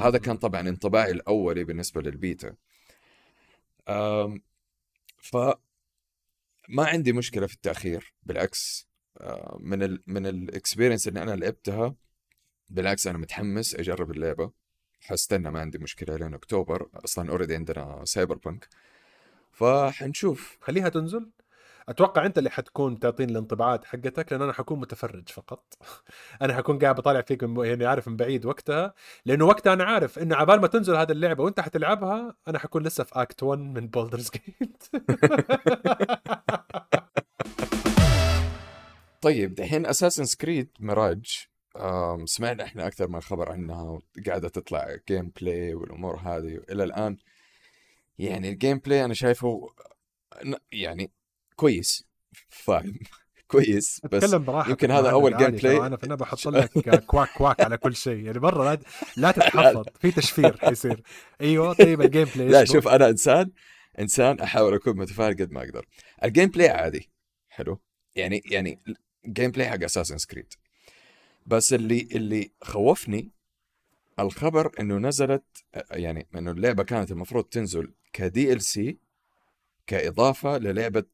هذا 0.00 0.18
كان 0.18 0.36
طبعا 0.36 0.60
انطباعي 0.60 1.10
الأولي 1.10 1.64
بالنسبة 1.64 2.00
للبيتا. 2.02 2.54
ف 5.18 5.36
ما 6.68 6.86
عندي 6.86 7.12
مشكلة 7.12 7.46
في 7.46 7.54
التأخير 7.54 8.14
بالعكس 8.22 8.88
أه، 9.20 9.58
من 9.60 9.82
ال 9.82 10.02
من 10.06 10.26
ال 10.26 10.34
experience 10.34 11.08
اللي 11.08 11.22
أنا 11.22 11.36
لعبتها 11.36 11.94
بالعكس 12.70 13.06
أنا 13.06 13.18
متحمس 13.18 13.74
أجرب 13.74 14.10
اللعبة. 14.10 14.52
حستنى 15.00 15.50
ما 15.50 15.60
عندي 15.60 15.78
مشكلة 15.78 16.16
لين 16.16 16.34
أكتوبر 16.34 16.88
أصلا 16.94 17.30
already 17.30 17.54
عندنا 17.54 18.02
Cyberpunk 18.04 18.68
فحنشوف. 19.52 20.58
خليها 20.60 20.88
تنزل؟ 20.88 21.30
أتوقع 21.88 22.26
أنت 22.26 22.38
اللي 22.38 22.50
حتكون 22.50 22.98
تعطيني 22.98 23.32
الانطباعات 23.32 23.84
حقتك 23.84 24.32
لأن 24.32 24.42
أنا 24.42 24.52
حكون 24.52 24.80
متفرج 24.80 25.28
فقط. 25.28 25.74
أنا 26.42 26.54
حكون 26.56 26.78
قاعد 26.78 26.94
بطالع 26.96 27.20
فيك 27.20 27.44
من 27.44 27.64
يعني 27.66 27.86
عارف 27.86 28.08
من 28.08 28.16
بعيد 28.16 28.46
وقتها 28.46 28.94
لأنه 29.26 29.44
وقتها 29.44 29.72
أنا 29.72 29.84
عارف 29.84 30.18
إنه 30.18 30.36
عبال 30.36 30.60
ما 30.60 30.66
تنزل 30.66 30.96
هذه 30.96 31.12
اللعبة 31.12 31.44
وأنت 31.44 31.60
حتلعبها 31.60 32.34
أنا 32.48 32.58
حكون 32.58 32.82
لسه 32.82 33.04
في 33.04 33.12
act 33.22 33.42
1 33.42 33.60
من 33.60 33.88
Baldur's 33.88 34.30
Gate 34.30 34.84
طيب 39.22 39.54
دحين 39.54 39.86
Assassin's 39.86 40.24
Creed 40.24 40.68
Mirage 40.80 41.46
آم، 41.76 42.26
سمعنا 42.26 42.64
إحنا 42.64 42.86
أكثر 42.86 43.08
من 43.08 43.20
خبر 43.20 43.52
عنها 43.52 43.82
وقاعدة 44.18 44.48
تطلع 44.48 44.96
gameplay 45.08 45.74
والأمور 45.74 46.16
هذه 46.16 46.60
إلى 46.70 46.84
الآن 46.84 47.16
يعني 48.18 48.48
ال 48.48 48.78
gameplay 48.78 49.04
أنا 49.04 49.14
شايفه 49.14 49.68
يعني 50.72 51.10
كويس. 51.58 52.04
فاهم 52.48 52.98
كويس. 53.48 54.00
بس 54.12 54.24
أتكلم 54.24 54.44
براحتك 54.44 54.70
يمكن 54.70 54.90
هذا 54.90 55.08
عادي، 55.12 55.36
gameplay. 55.36 55.86
أنا 55.86 55.96
فانا 55.96 56.14
بحط 56.14 56.48
لك 56.48 56.70
كواك 57.10 57.28
كواك 57.32 57.60
على 57.60 57.76
كل 57.76 57.96
شيء. 57.96 58.24
يعني 58.24 58.38
مرة 58.38 58.64
لا, 58.64 58.78
لا 59.16 59.30
تتحفظ. 59.30 59.84
في 60.00 60.10
تشفير 60.10 60.56
حيصير 60.56 61.02
أيوه 61.40 61.72
طيب 61.72 62.00
ال 62.02 62.28
gameplay 62.34 62.48
لا؟ 62.48 62.64
شوف 62.64 62.88
أنا 62.88 63.08
انسان 63.08 63.50
إنسان 63.98 64.40
أحاول 64.40 64.74
أكون 64.74 64.96
متفائل 64.96 65.34
قد 65.34 65.52
ما 65.52 65.60
أقدر. 65.64 65.86
ال 66.24 66.48
gameplay 66.48 66.68
عادي. 66.68 67.10
حلو؟ 67.48 67.80
يعني 68.16 68.42
يعني 68.50 68.80
gameplay 69.26 69.68
حق 69.68 69.82
Assassin's 69.84 70.18
Creed 70.18 70.54
بس 71.46 71.72
اللي 71.72 72.08
اللي 72.12 72.50
خوفني 72.62 73.30
الخبر 74.20 74.72
إنه 74.80 74.98
نزلت 74.98 75.44
يعني 75.90 76.26
إنه 76.34 76.50
اللعبة 76.50 76.82
كانت 76.82 77.10
المفروض 77.10 77.44
تنزل 77.44 77.92
ك 78.12 78.52
DLC 78.52 78.98
كإضافة 79.86 80.58
للعبة 80.58 81.04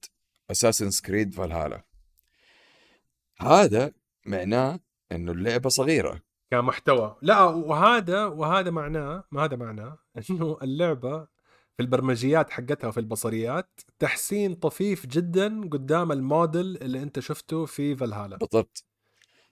Assassin's 0.51 0.91
Creed 0.91 1.35
Valhalla 1.35 1.85
هذا 3.39 3.93
معناه 4.27 4.81
إنه 5.13 5.33
اللعبة 5.33 5.69
صغيرة. 5.69 6.21
كمحتوى. 6.51 7.17
لا 7.23 7.43
وهذا 7.43 8.25
وهذا 8.25 8.71
معناه 8.71 9.25
ما 9.31 9.45
هذا 9.45 9.57
معناه؟ 9.57 9.99
إنه 10.31 10.59
اللعبة 10.63 11.27
في 11.77 11.83
البرمجيات 11.83 12.51
حقتها 12.51 12.89
وفي 12.89 13.01
البصريات 13.01 13.81
تحسين 13.99 14.55
طفيف 14.55 15.07
جدا 15.07 15.69
قدام 15.69 16.13
الموديل 16.13 16.77
اللي 16.77 17.03
أنت 17.03 17.21
شفته 17.21 17.67
في 17.67 17.97
فالهالا 17.97 18.37
بالضبط. 18.37 18.85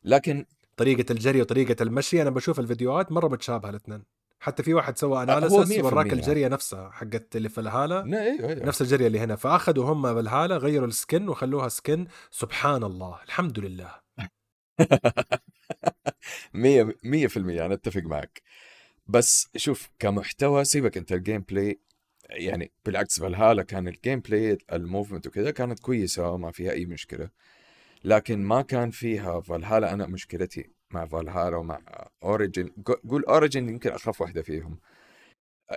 لكن 0.05 0.47
طريقة 0.77 1.13
الجري 1.13 1.41
وطريقة 1.41 1.83
المشي 1.83 2.23
أنا 2.23 2.31
بشوف 2.31 2.61
الفيديوهات 2.61 3.13
مرة 3.13 3.29
متشابهة 3.29 3.71
الاثنين. 3.71 4.03
حتى 4.43 4.63
في 4.63 4.75
واحد 4.75 4.99
سوى 4.99 5.23
اناليسس 5.23 5.73
100% 5.73 5.85
وراك 5.85 6.13
الجرية 6.13 6.49
نفسها 6.49 6.91
حقت 6.91 7.37
اللي 7.37 7.49
في 7.49 7.61
الهالا 7.61 8.05
لا 8.07 8.23
أيوه 8.23 8.49
أيوه. 8.49 8.67
نفس 8.67 8.83
الجرية 8.83 9.07
اللي 9.07 9.19
هنا. 9.19 9.37
فأخذوا 9.37 9.93
هم 9.93 10.15
بالهالة 10.15 10.57
غيروا 10.57 10.89
السكن 10.89 11.29
وخلوها 11.29 11.69
سكن. 11.69 12.07
سبحان 12.31 12.85
الله 12.85 13.23
الحمد 13.25 13.59
لله. 13.59 13.95
مية 16.55 16.97
مية 17.05 17.27
في 17.27 17.37
المية 17.37 17.67
أنا 17.67 17.75
أتفق 17.75 18.03
معك. 18.03 18.43
بس 19.07 19.49
شوف 19.57 19.91
كمحتوى 19.99 20.65
سيبك 20.65 20.97
أنت 20.97 21.13
ال 21.13 21.41
gameplay 21.41 21.81
يعني 22.31 22.73
بالعكس 22.85 23.21
فالهالا 23.21 23.63
كان 23.63 23.89
ال 23.89 24.21
gameplay 24.21 24.59
ال 24.73 24.79
movement 24.79 25.27
وكذا 25.27 25.51
كانت 25.51 25.81
كويسة 25.81 26.37
ما 26.37 26.51
فيها 26.51 26.73
أي 26.73 26.87
مشكلة. 26.87 27.31
لكن 28.05 28.43
ما 28.45 28.63
كان 28.63 28.91
فيها 28.91 29.41
فالهالا 29.41 29.93
أنا 29.93 30.07
مشكلتي 30.07 30.71
مع 30.95 31.07
فالهالا 31.07 31.57
ومع 31.57 31.81
Origins 32.23 32.71
قول 33.11 33.25
Origins 33.25 33.69
يمكن 33.69 33.91
أخف 33.91 34.21
واحدة 34.21 34.43
فيهم. 34.43 34.81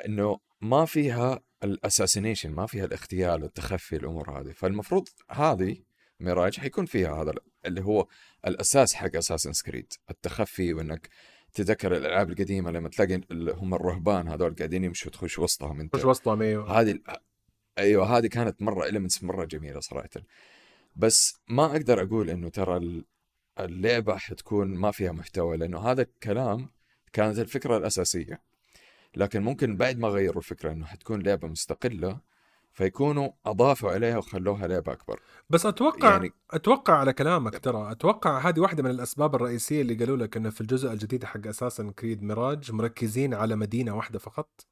إنه 0.06 0.40
ما 0.62 0.86
فيها 0.86 1.42
ال 1.64 1.70
assassination 1.70 2.52
ما 2.52 2.66
فيها 2.66 2.86
الاغتيال 2.86 3.44
التخفي 3.44 3.96
الأمور 3.96 4.40
هذه. 4.40 4.52
فالمفروض 4.52 5.08
هذه 5.32 5.78
ميراج 6.20 6.60
حيكون 6.60 6.86
فيها 6.86 7.22
هذا 7.22 7.34
اللي 7.66 7.82
هو 7.82 8.08
الأساس 8.48 8.94
حق 8.94 9.16
اساسن 9.16 9.54
سكريد 9.54 9.94
التخفي 10.10 10.74
وإنك 10.74 11.10
تذكر 11.54 11.98
الألعاب 11.98 12.30
القديمة 12.30 12.72
لما 12.72 12.90
تلاقي 12.90 13.22
هم 13.32 13.74
الرهبان 13.74 14.28
هذول 14.28 14.56
قاعدين 14.56 14.84
يمشوا 14.84 15.12
تخش 15.12 15.40
وسطهم 15.40 15.80
أنت. 15.80 15.96
خش 15.96 16.06
وسطهم 16.06 16.42
أيوه. 16.42 16.80
هذه 16.82 17.00
أيوه 17.78 18.18
هذه 18.18 18.28
كانت 18.28 18.62
مرة 18.62 18.86
المنتس 18.86 19.24
مرة 19.24 19.46
جميلة 19.46 19.80
صراحة. 19.80 20.10
بس 20.96 21.40
ما 21.50 21.66
أقدر 21.66 22.02
أقول 22.02 22.30
إنه 22.30 22.50
ترى 22.50 23.04
اللعبة 23.60 24.18
حتكون 24.18 24.76
ما 24.76 24.92
فيها 24.92 25.12
محتوى 25.12 25.58
لأنه 25.58 25.80
هذا 25.80 26.02
الكلام 26.02 26.70
كانت 27.14 27.40
الفكرة 27.40 27.78
الأساسية. 27.78 28.42
لكن 29.16 29.44
ممكن 29.44 29.78
بعد 29.78 30.00
ما 30.00 30.08
غيروا 30.08 30.38
الفكرة 30.38 30.72
إنه 30.72 30.86
حتكون 30.86 31.22
لعبة 31.22 31.48
مستقلة 31.48 32.20
فيكونوا 32.74 33.30
أضافوا 33.46 33.92
عليها 33.92 34.18
وخلوها 34.18 34.68
لعبة 34.68 34.92
أكبر. 34.92 35.20
بس 35.50 35.66
أتوقع 35.66 36.10
يعني- 36.12 36.32
أتوقع 36.52 36.94
على 36.94 37.14
كلامك 37.14 37.60
ترى 37.60 37.92
أتوقع 37.92 38.38
هذه 38.50 38.60
واحدة 38.60 38.84
من 38.84 38.90
الأسباب 38.90 39.36
الرئيسية 39.36 39.82
اللي 39.82 39.94
قالوا 39.96 40.18
لك 40.18 40.38
إنه 40.38 40.50
في 40.50 40.62
الجزء 40.62 40.92
الجديد 40.92 41.24
حق 41.24 41.48
Assassin's 41.48 41.94
Creed 42.00 42.24
Mirage 42.24 42.72
مركزين 42.72 43.34
على 43.34 43.56
مدينة 43.56 43.96
واحدة 43.96 44.20
فقط. 44.20 44.66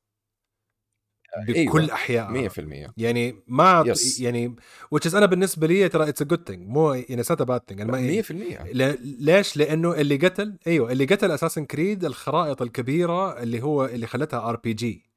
بكل 1.47 1.79
أيوة، 1.81 1.93
احيائها 1.93 2.49
100% 2.49 2.93
يعني 2.97 3.43
ما 3.47 3.83
yes. 3.87 4.19
يعني 4.19 4.55
which 4.95 5.15
أنا 5.15 5.25
بالنسبة 5.25 5.67
لي 5.67 5.89
ترى 5.89 6.09
it's 6.09 6.21
a 6.21 6.25
good 6.25 6.47
thing 6.47 6.67
مو 6.67 6.93
يعني 6.93 7.23
it's 7.23 7.41
a 7.41 7.46
bad 7.46 7.61
thing 7.67 7.81
100% 7.81 8.63
ليش؟ 9.03 9.57
لأنه 9.57 9.93
اللي 9.93 10.17
قتل 10.17 10.57
أيوه 10.67 10.91
اللي 10.91 11.05
قتل 11.05 11.31
Assassin's 11.31 11.65
Creed 11.65 12.05
الخرائط 12.05 12.61
الكبيرة 12.61 13.43
اللي 13.43 13.61
هو 13.63 13.85
اللي 13.85 14.07
خلتها 14.07 14.49
RPG 14.49 15.13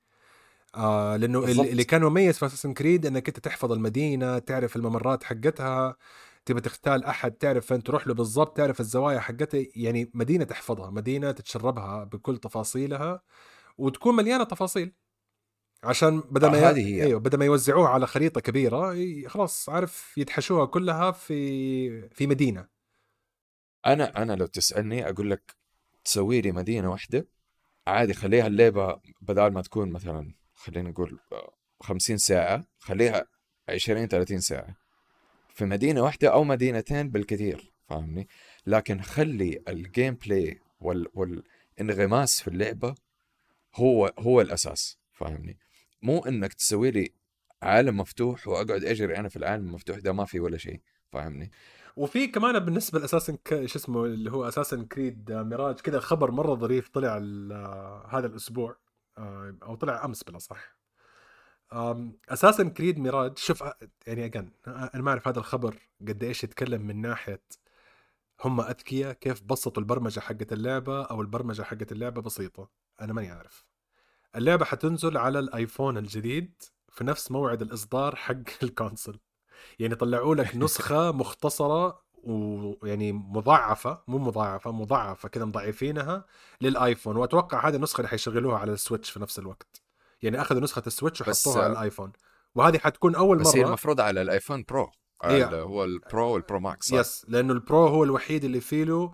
آه 0.77 1.17
لأنه 1.17 1.41
بالضبط. 1.41 1.67
اللي 1.67 1.85
كان 1.85 2.05
مميز 2.05 2.39
في 2.39 2.47
اساسن 2.47 2.75
كريد 2.75 3.07
إنك 3.07 3.29
أنت 3.29 3.39
تحفظ 3.39 3.73
المدينة 3.73 4.39
تعرف 4.39 4.77
الممرات 4.77 5.25
حقتها 5.25 5.97
تبى 6.47 6.61
تختال 6.61 7.05
أحد 7.05 7.33
تعرف 7.33 7.67
فين 7.67 7.83
تروح 7.83 8.07
له 8.07 8.15
بالضبط 8.15 8.57
تعرف 8.57 8.81
الزوايا 8.81 9.21
حقتها 9.21 9.65
يعني 9.77 10.11
مدينة 10.15 10.45
تحفظها 10.45 10.91
مدينة 10.91 11.31
تتشربها 11.33 12.05
بكل 12.05 12.39
تفاصيلها 12.39 13.23
وتكون 13.79 14.17
مليانة 14.17 14.45
تفاصيل. 14.45 14.93
عشان 15.83 16.21
بدل 16.21 16.51
ما 16.51 16.67
آه، 16.67 16.71
هذه 16.71 16.87
هي. 16.87 17.03
إيوه 17.05 17.21
بدل 17.21 17.39
ما 17.39 17.45
يوزعوها 17.45 17.89
على 17.89 18.07
خريطة 18.07 18.41
كبيرة 18.41 18.95
خلاص 19.29 19.69
عارف 19.69 20.15
يدحشوها 20.17 20.67
كلها 20.67 21.11
في 21.11 22.09
في 22.09 22.27
مدينة. 22.27 22.67
أنا 23.87 24.23
أنا 24.23 24.33
لو 24.33 24.47
تسألني 24.47 25.09
أقول 25.09 25.31
لك 25.31 25.57
تسوي 26.05 26.41
لي 26.41 26.53
مدينة 26.53 26.91
واحدة 26.91 27.29
عادي 27.87 28.15
خليها 28.15 28.47
اللعبه 28.47 29.01
بدل 29.21 29.47
ما 29.53 29.63
تكون 29.63 29.91
مثلا 29.91 30.35
خلينا 30.55 30.91
نقول 30.91 31.19
آه، 31.33 31.53
50 31.81 32.17
ساعة 32.19 32.65
خليها 32.79 33.27
20 33.69 34.07
30 34.09 34.41
ساعة. 34.41 34.77
في 35.55 35.65
مدينة 35.65 36.03
واحدة 36.03 36.33
أو 36.33 36.45
مدينتين 36.45 37.11
بالكثير 37.11 37.73
فاهمني؟ 37.89 38.29
لكن 38.67 39.03
خلي 39.03 39.63
ال 39.69 40.15
gameplay 40.15 40.61
وال 40.81 41.07
والانغماس 41.15 42.41
في 42.43 42.49
اللعبة 42.49 42.95
هو 43.75 44.13
هو 44.19 44.41
الأساس 44.41 44.99
فاهمني؟ 45.13 45.59
مو 46.07 46.19
إنك 46.19 46.53
تسوي 46.53 46.91
لي 46.91 47.15
عالم 47.63 47.97
مفتوح 47.97 48.49
وأقعد 48.49 48.85
أجري 48.85 49.17
أنا 49.17 49.29
في 49.29 49.37
العالم 49.37 49.67
المفتوح 49.67 49.99
ده 49.99 50.13
ما 50.13 50.25
في 50.25 50.41
ولا 50.41 50.59
شيء 50.59 50.81
فاهمني؟ 51.13 51.51
وفي 51.97 52.27
كمان 52.27 52.59
بالنسبة 52.59 52.99
لأساسن 52.99 53.37
ك... 53.37 53.67
شو 53.67 53.79
اسمه 53.79 54.05
اللي 54.05 54.33
هو 54.33 54.49
أساسن 54.49 54.85
كريد 54.85 55.33
ميراج 55.33 55.81
كذا 55.81 56.01
خبر 56.01 56.31
مرة 56.31 56.55
ظريف 56.55 56.89
طلع 56.89 57.17
آه، 57.53 58.07
هذا 58.11 58.27
الأسبوع 58.27 58.77
آه، 59.19 59.57
أو 59.63 59.75
طلع 59.75 60.05
أمس 60.05 60.23
بالاصح 60.23 60.77
أساسا 62.29 62.69
كريد 62.69 62.99
ميراج 62.99 63.39
شوف 63.39 63.65
يعني 64.07 64.25
اجن 64.25 64.51
أنا 64.67 65.03
ما 65.03 65.11
أعرف 65.11 65.29
هذا 65.29 65.39
الخبر 65.39 65.77
قد 66.09 66.25
إيش 66.25 66.45
يتكلم 66.45 66.83
من 66.83 67.01
ناحية 67.01 67.43
هم 68.45 68.61
أذكياء 68.61 69.13
كيف 69.13 69.43
بسطوا 69.43 69.83
البرمجة 69.83 70.21
حقت 70.21 70.53
اللعبة 70.53 71.03
أو 71.03 71.21
البرمجة 71.21 71.63
حقت 71.63 71.93
اللعبة 71.93 72.23
بسيطة. 72.23 72.71
أنا 73.01 73.13
ماني 73.13 73.31
عارف. 73.31 73.65
اللعبة 74.37 74.65
حتنزل 74.65 75.17
على 75.17 75.39
الآيفون 75.39 75.99
الجديد 75.99 76.63
في 76.93 77.05
نفس 77.05 77.31
موعد 77.31 77.63
الإصدار 77.63 78.17
حق 78.17 78.35
ال 78.63 78.70
console 78.70 79.19
يعني 79.79 79.95
طلعوا 79.95 80.35
لك 80.35 80.57
نسخة 80.65 81.13
مختصرة 81.13 82.07
ويعني 82.25 83.13
مضاعفة 83.13 84.03
مو 84.09 84.19
مضاعفة 84.19 84.73
مضاعفة 84.73 85.29
كذا 85.29 85.45
مضاعفينها 85.45 86.25
لل 86.61 86.75
iPhone 86.75 87.17
وأتوقع 87.17 87.69
هذه 87.69 87.77
النسخة 87.77 87.99
اللي 87.99 88.09
حيشغلوها 88.09 88.59
على 88.59 88.73
ال 88.73 88.78
Switch 88.78 89.11
في 89.11 89.21
نفس 89.21 89.39
الوقت. 89.39 89.83
يعني 90.23 90.41
أخذوا 90.41 90.61
نسخة 90.61 90.83
ال 90.87 90.92
Switch 90.92 91.21
وحطوها 91.21 91.65
على 91.65 91.73
ال 91.73 91.78
iPhone. 91.78 92.13
وهذه 92.55 92.79
حتكون 92.79 93.15
أول 93.15 93.39
بس 93.39 93.47
مرة. 93.47 93.57
هي 93.57 93.65
المفروض 93.65 94.01
على 94.01 94.23
ال 94.23 94.29
iPhone 94.29 94.65
Pro 94.69 94.91
اللي 95.25 95.57
هو 95.57 95.85
ال 95.85 95.96
Pro 95.96 96.29
وال 96.29 96.41
Pro 96.41 96.61
Max؟ 96.61 96.93
yes 96.93 97.27
لأنه 97.29 97.53
ال 97.53 97.61
Pro 97.61 97.87
هو 97.87 98.05
الوحيد 98.05 98.45
اللي 98.45 98.61
فيه 98.61 98.85
له 98.85 99.13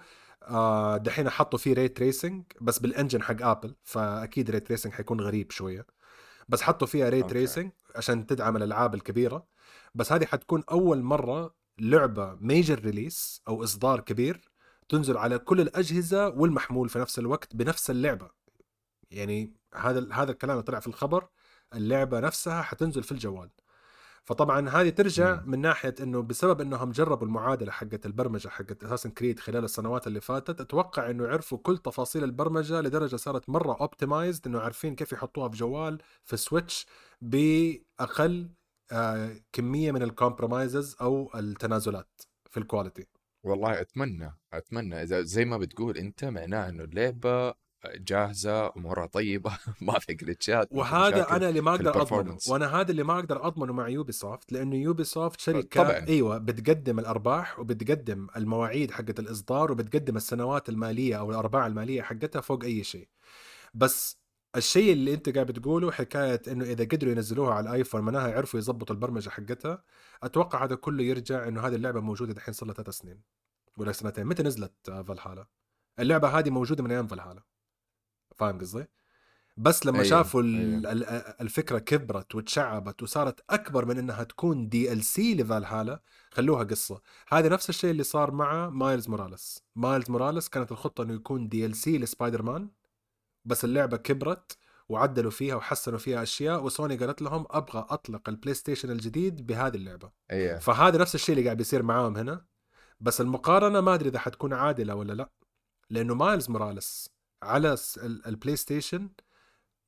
آه، 0.49 0.97
دحين 0.97 1.31
حطوا 1.31 1.59
فيه 1.59 1.73
ray 1.75 1.89
tracing 1.89 2.45
بس 2.61 2.79
بال 2.79 2.90
engine 2.90 3.23
حق 3.23 3.43
Apple 3.43 3.75
فأكيد 3.85 4.51
ray 4.51 4.61
tracing 4.61 4.93
حيكون 4.93 5.21
غريب 5.21 5.51
شوية. 5.51 5.87
بس 6.49 6.63
حطوا 6.63 6.87
فيها 6.87 7.09
ray 7.09 7.23
tracing 7.23 7.71
عشان 7.97 8.27
تدعم 8.27 8.57
الألعاب 8.57 8.95
الكبيرة. 8.95 9.47
بس 9.95 10.13
هذه 10.13 10.25
حتكون 10.25 10.65
أول 10.71 11.03
مرة 11.03 11.55
لعبة 11.79 12.35
major 12.41 12.79
release 12.79 13.43
أو 13.49 13.65
إصدار 13.65 14.01
كبير 14.01 14.51
تنزل 14.89 15.17
على 15.17 15.39
كل 15.39 15.61
الأجهزة 15.61 16.29
والمحمول 16.29 16.89
في 16.89 16.99
نفس 16.99 17.19
الوقت 17.19 17.57
بنفس 17.57 17.91
اللعبة. 17.91 18.31
يعني 19.11 19.53
هذا 19.75 20.09
هذا 20.13 20.31
الكلام 20.31 20.53
اللي 20.53 20.63
طلع 20.63 20.81
في 20.81 20.87
الخبر 20.87 21.29
اللعبة 21.75 22.21
نفسها 22.21 22.63
حتنزل 22.63 23.03
في 23.03 23.13
الجوال. 23.13 23.51
فطبعا 24.25 24.69
هذه 24.69 24.89
ترجع. 24.89 25.41
من 25.47 25.61
ناحية 25.61 25.95
إنه 26.01 26.23
بسبب 26.23 26.61
إنهم 26.61 26.91
جربوا 26.91 27.27
المعادلة 27.27 27.73
حقت 27.73 28.07
البرمجة 28.07 28.49
حقت 28.49 28.85
Assassin's 28.85 29.11
Creed 29.11 29.41
خلال 29.41 29.65
السنوات 29.65 30.07
اللي 30.07 30.21
فاتت 30.21 30.61
أتوقع 30.61 31.11
إنه 31.11 31.27
عرفوا 31.29 31.59
كل 31.59 31.79
تفاصيل 31.79 32.25
البرمجة 32.25 32.81
لدرجة 32.81 33.17
صارت 33.17 33.49
مرة 33.49 33.77
optimized 33.81 34.47
إنه 34.47 34.61
عارفين 34.61 34.95
كيف 34.95 35.13
يحطوها 35.13 35.49
في 35.49 35.57
جوال 35.57 35.99
في 36.25 36.37
Switch 36.37 36.87
بأقل 37.21 38.51
آه 38.93 39.37
كمية 39.53 39.93
من 39.93 40.03
ال 40.03 40.11
compromises 40.11 40.97
أو 41.01 41.31
التنازلات 41.35 42.23
في 42.51 42.57
ال 42.61 42.66
quality 42.66 43.07
والله 43.45 43.81
أتمنى 43.81 44.39
أتمنى 44.53 45.03
إذا 45.03 45.23
زي 45.23 45.45
ما 45.45 45.57
بتقول 45.59 45.97
أنت 45.99 46.25
معناه 46.25 46.69
إنه 46.69 46.85
اللعبة 46.85 47.55
جاهزة 47.87 48.73
أمورها 48.77 49.07
طيبة 49.07 49.59
ما 49.81 49.99
في 49.99 50.15
glitch 50.15 50.61
ات 50.61 50.69
وهذا. 50.71 51.37
أنا 51.37 51.49
اللي 51.49 51.61
ما 51.61 51.71
أقدر 51.71 52.03
أضمنه. 52.03 52.39
وأنا 52.49 52.81
هذا 52.81 52.91
اللي 52.91 53.03
ما 53.03 53.19
أقدر 53.19 53.47
أضمنه 53.47 53.73
مع 53.73 53.89
Ubisoft 53.89 54.53
لأنه 54.53 54.77
Ubisoft 54.77 55.41
شركه 55.41 55.83
طبعاً. 55.83 56.07
أيوه 56.09 56.39
بتقدم 56.39 56.99
الأرباح 56.99 57.59
وبتقدم 57.59 58.27
المواعيد 58.37 58.91
حقت 58.91 59.19
الإصدار 59.19 59.73
وبتقدم 59.73 60.17
السنوات 60.17 60.69
المالية 60.69 61.19
أو 61.19 61.31
الارباح 61.31 61.65
المالية 61.65 62.03
حقتها 62.03 62.41
فوق 62.41 62.65
أي 62.65 62.85
شيء 62.85 63.09
بس 63.75 64.23
الشيء 64.57 64.93
اللي 64.93 65.15
أنت 65.15 65.29
قاعد 65.29 65.47
بتقوله 65.47 65.91
حكاية 65.91 66.43
إنه 66.49 66.65
إذا 66.65 66.85
قدروا 66.85 67.13
ينزلوها 67.13 67.55
على 67.55 67.69
ال 67.69 67.73
iPhone 67.73 68.01
معناها 68.01 68.29
يعرفوا 68.29 68.61
يظبطوا 68.61 68.95
البرمجة 68.95 69.31
حقتها 69.31 69.85
أتوقع 70.23 70.65
هذا 70.65 70.75
كله 70.75 71.05
يرجع 71.05 71.49
إنه 71.49 71.61
هذه 71.61 71.75
اللعبة 71.75 72.01
موجودة 72.01 72.33
دحين 72.33 72.55
صار 72.55 72.67
لها 72.67 72.75
ثلاث 72.75 72.95
سنين 72.95 73.23
ولا 73.77 73.93
سنتين 73.93 74.27
متى 74.27 74.43
نزلت 74.43 74.89
آه، 74.89 75.03
فالهالا 75.03 75.47
اللعبة 75.99 76.29
هذه 76.39 76.51
موجودة 76.51 76.83
من 76.83 76.91
أيام 76.91 77.07
فالهالا 77.07 77.43
فاهم 78.37 78.59
قصدي؟ 78.59 78.87
بس 79.57 79.87
لما 79.87 79.97
أيوة، 79.99 80.09
شافوا 80.09 80.43
أيوة. 80.43 80.93
ال- 80.93 81.07
الفكرة 81.41 81.79
كبرت 81.79 82.35
وتشعبت 82.35 83.03
وصارت 83.03 83.41
أكبر 83.51 83.85
من 83.85 83.99
إنها 83.99 84.25
تكون 84.25 84.69
DLC 84.69 85.35
ل 85.35 85.42
Valhalla 85.42 86.03
خلوها 86.31 86.65
قصة. 86.65 87.01
هذا 87.29 87.49
نفس 87.49 87.69
الشيء 87.69 87.91
اللي 87.91 88.03
صار 88.03 88.31
مع 88.31 88.69
Miles 88.69 89.09
Morales. 89.09 89.63
Miles 89.77 90.11
Morales 90.11 90.49
كانت 90.49 90.73
الخطة 90.73 91.03
إنه 91.03 91.15
يكون 91.15 91.49
DLC 91.49 91.77
ل 91.77 91.99
Spider-Man 91.99 92.71
بس 93.45 93.65
اللعبة 93.65 93.97
كبرت 93.97 94.57
وعدلوا 94.89 95.31
فيها 95.31 95.55
وحسنوا 95.55 95.99
فيها 95.99 96.23
أشياء 96.23 96.65
وسوني 96.65 96.97
قالت 96.97 97.23
لهم 97.23 97.47
أبغى 97.51 97.87
أطلق 97.91 98.29
ال 98.29 98.55
PlayStation 98.55 98.91
الجديد 98.91 99.47
بهذه 99.47 99.75
اللعبة. 99.77 100.11
إيه 100.31 100.59
فهذا 100.59 100.99
نفس 100.99 101.15
الشيء 101.15 101.35
اللي 101.35 101.45
قاعد 101.45 101.57
بيصير 101.57 101.83
معاهم 101.83 102.17
هنا. 102.17 102.45
بس 103.01 103.21
المقارنة 103.21 103.81
ما 103.81 103.95
أدري 103.95 104.09
إذا 104.09 104.19
حتكون 104.19 104.53
عادلة 104.53 104.95
ولا 104.95 105.13
لا 105.13 105.31
لأنه 105.91 106.15
Miles 106.15 106.51
Morales 106.51 107.11
على 107.43 107.77
ال 108.27 108.57
PlayStation 108.57 109.09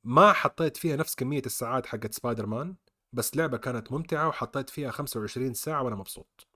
ما 0.03 0.33
حطيت 0.33 0.77
فيها 0.77 0.95
نفس 0.95 1.15
كمية 1.15 1.41
الساعات 1.45 1.85
حقت 1.85 2.13
سبايدر 2.13 2.45
مان 2.45 2.75
بس 3.13 3.35
لعبة 3.37 3.57
كانت 3.57 3.91
ممتعة 3.91 4.27
وحطيت 4.27 4.69
فيها 4.69 4.91
25 4.91 5.53
ساعة 5.53 5.83
وأنا 5.83 5.95
مبسوط. 5.95 6.47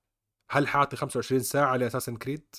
هل 0.50 0.68
حاعطي 0.68 0.96
25 0.96 1.42
ساعة 1.42 1.76
ل 1.76 1.79
Assassin's 1.79 2.16
Creed 2.16 2.56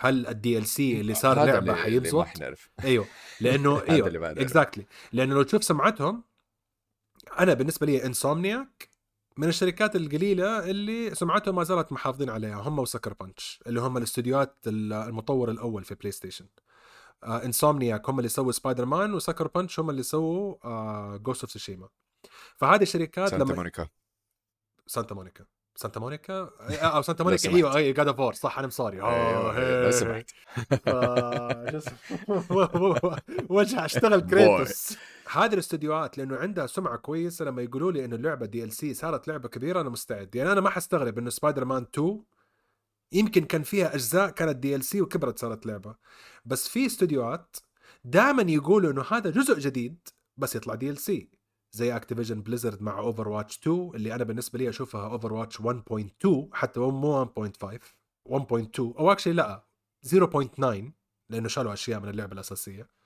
هل 0.00 0.26
ال 0.26 0.66
DLC 0.66 1.00
اللي 1.00 1.14
صار 1.14 1.38
حيبزط 1.74 2.14
حنعرف. 2.24 2.70
أيوه 2.84 3.06
لأنه 3.40 3.76
هذا 3.78 3.90
أيوه. 3.92 4.08
exactly 4.42 4.86
لأنه 5.12 5.34
لو 5.34 5.42
تشوف 5.42 5.64
سمعتهم 5.64 6.24
أنا 7.38 7.54
بالنسبة 7.54 7.86
لي 7.86 8.06
Insomniac 8.06 8.88
من 9.36 9.48
الشركات 9.48 9.96
القليلة 9.96 10.70
اللي 10.70 11.14
سمعتهم 11.14 11.54
ما 11.54 11.64
زالت 11.64 11.92
محافظين 11.92 12.30
عليها 12.30 12.54
هم 12.56 12.78
و 12.78 12.83
Sucker 12.83 13.12
Punch 13.20 13.60
اللي 13.66 13.80
هم 13.80 13.96
الاستديوهات 13.96 14.56
ال- 14.66 14.92
المطور 14.92 15.50
الأول 15.50 15.84
في 15.84 15.94
PlayStation 15.94 16.46
Insomniac 17.24 18.08
هم 18.08 18.18
اللي 18.18 18.28
سووا 18.28 18.52
Spider-Man 18.52 18.84
و 18.84 19.14
Sucker 19.14 19.48
Punch 19.48 19.80
هم 19.80 19.90
اللي 19.90 20.02
سووا 20.02 20.54
آه 20.64 21.16
Ghost 21.16 21.42
of 21.42 21.50
Tsushima 21.50 21.88
فهذه 22.56 22.82
الشركات 22.82 23.28
سانتا 23.28 23.44
لما 23.44 23.54
Monica. 23.54 23.88
Santa 24.86 25.14
Monica. 25.14 25.44
Santa 25.76 26.00
Monica؟ 26.00 26.34
آه، 26.60 26.74
أو 26.96 27.02
Santa 27.02 27.24
Monica. 27.24 27.48
أيوه 27.50 27.76
اي 27.76 27.92
God 27.92 28.08
of 28.08 28.18
War 28.20 28.32
صح 28.32 28.58
أنا 28.58 28.68
sorry 28.70 29.02
أيوة، 29.02 29.84
لو 29.84 29.90
سمحت 29.90 30.30
آه، 30.88 31.70
شو 31.70 31.76
اسمه؟ 31.76 33.16
وجه 33.48 33.84
اشتغل 33.84 34.20
Kratos 34.20 34.96
هذه 35.32 35.54
الاستديوهات 35.54 36.18
لأنه 36.18 36.36
عندها 36.36 36.66
سمعة 36.66 36.96
كويسة 36.96 37.44
لما 37.44 37.62
يقولوا 37.62 37.92
لي 37.92 38.04
إنه 38.04 38.16
اللعبه 38.16 38.46
DLC 38.46 38.94
صارت 38.94 39.28
لعبة 39.28 39.48
كبيرة 39.48 39.80
أنا 39.80 39.88
مستعد. 39.88 40.34
يعني 40.34 40.52
أنا 40.52 40.60
ما 40.60 40.70
حستغرب 40.70 41.18
إنه 41.18 41.30
سبايدر 41.30 41.64
مان 41.64 41.86
2 41.94 42.22
يمكن 43.12 43.44
كان 43.44 43.62
فيها 43.62 43.94
أجزاء 43.94 44.30
كانت 44.30 44.56
DLC 44.56 45.00
وكبرت 45.00 45.38
صارت 45.38 45.66
لعبة. 45.66 45.94
بس 46.44 46.68
في 46.68 46.86
استديوهات 46.86 47.56
دائما 48.04 48.42
يقولوا 48.52 48.92
إنه 48.92 49.04
هذا 49.10 49.30
جزء 49.30 49.58
جديد 49.58 50.08
بس 50.36 50.56
يطلع 50.56 50.74
DLC 50.74 51.30
زي 51.72 51.96
Activision 51.96 52.42
Blizzard 52.42 52.82
مع 52.82 52.98
Overwatch 52.98 53.58
2 53.58 53.90
اللي 53.94 54.14
أنا 54.14 54.24
بالنسبة 54.24 54.58
لي 54.58 54.68
أشوفها 54.68 55.06
Overwatch 55.06 55.60
1.2 55.62 56.48
حتى 56.52 56.80
مو 56.80 57.24
1.5 57.24 57.78
1.2 58.28 58.80
أو 58.80 59.12
actually 59.12 59.32
لا 59.32 59.64
0.9 60.06 60.92
لأنه 61.30 61.48
شالوا 61.48 61.72
أشياء 61.72 62.00
من 62.00 62.08
اللعبة 62.08 62.32
الأساسية. 62.32 63.01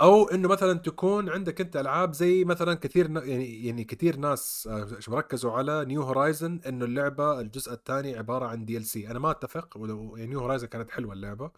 أو 0.00 0.28
إنه 0.28 0.48
مثلا 0.48 0.78
تكون 0.78 1.28
عندك 1.30 1.60
أنت 1.60 1.76
ألعاب 1.76 2.12
زي 2.14 2.44
مثلا 2.44 2.74
كثير 2.74 3.08
ن- 3.08 3.28
يعني 3.28 3.66
يعني 3.66 3.84
كثير 3.84 4.16
ناس 4.16 4.68
آه، 4.72 4.98
ركزوا 5.10 5.52
على 5.52 5.84
new 5.84 6.02
Horizon 6.02 6.60
إنه 6.66 6.84
اللعبة 6.84 7.40
الجزء 7.40 7.72
الثاني 7.72 8.16
عبارة 8.18 8.46
عن 8.46 8.64
DLC 8.64 9.10
أنا 9.10 9.18
ما 9.18 9.30
أتفق 9.30 9.76
ولو 9.76 10.16
يعني 10.16 10.30
new 10.30 10.40
Horizon 10.40 10.66
كانت 10.66 10.90
حلوة 10.90 11.12
اللعبة 11.14 11.50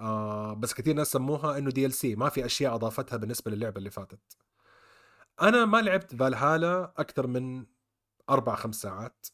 آه 0.00 0.54
بس 0.54 0.74
كثير 0.74 0.94
ناس 0.96 1.12
سموها 1.12 1.58
إنه 1.58 1.70
DLC 1.70 2.16
ما 2.16 2.28
في 2.28 2.46
أشياء 2.46 2.74
أضافتها 2.74 3.16
بالنسبة 3.16 3.50
للعبة 3.50 3.78
اللي 3.78 3.90
فاتت. 3.90 4.20
أنا 5.42 5.64
ما 5.64 5.78
لعبت 5.82 6.14
فالهالا 6.16 6.92
أكثر 6.98 7.26
من 7.26 7.66
أربع 8.30 8.54
خمس 8.54 8.76
ساعات. 8.82 9.26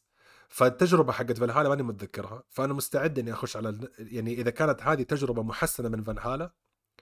فالتجربة 0.51 1.13
حقت 1.13 1.39
فالهالا 1.39 1.69
ماني 1.69 1.83
متذكرها 1.83 2.43
فأنا 2.49 2.73
مستعد 2.73 3.19
إني 3.19 3.33
أخش 3.33 3.57
على 3.57 3.89
يعني 3.99 4.33
إذا 4.41 4.51
كانت 4.51 4.83
هذه 4.83 5.03
تجربة 5.03 5.43
محسنة 5.43 5.89
من 5.89 6.03
فالهالا 6.03 6.55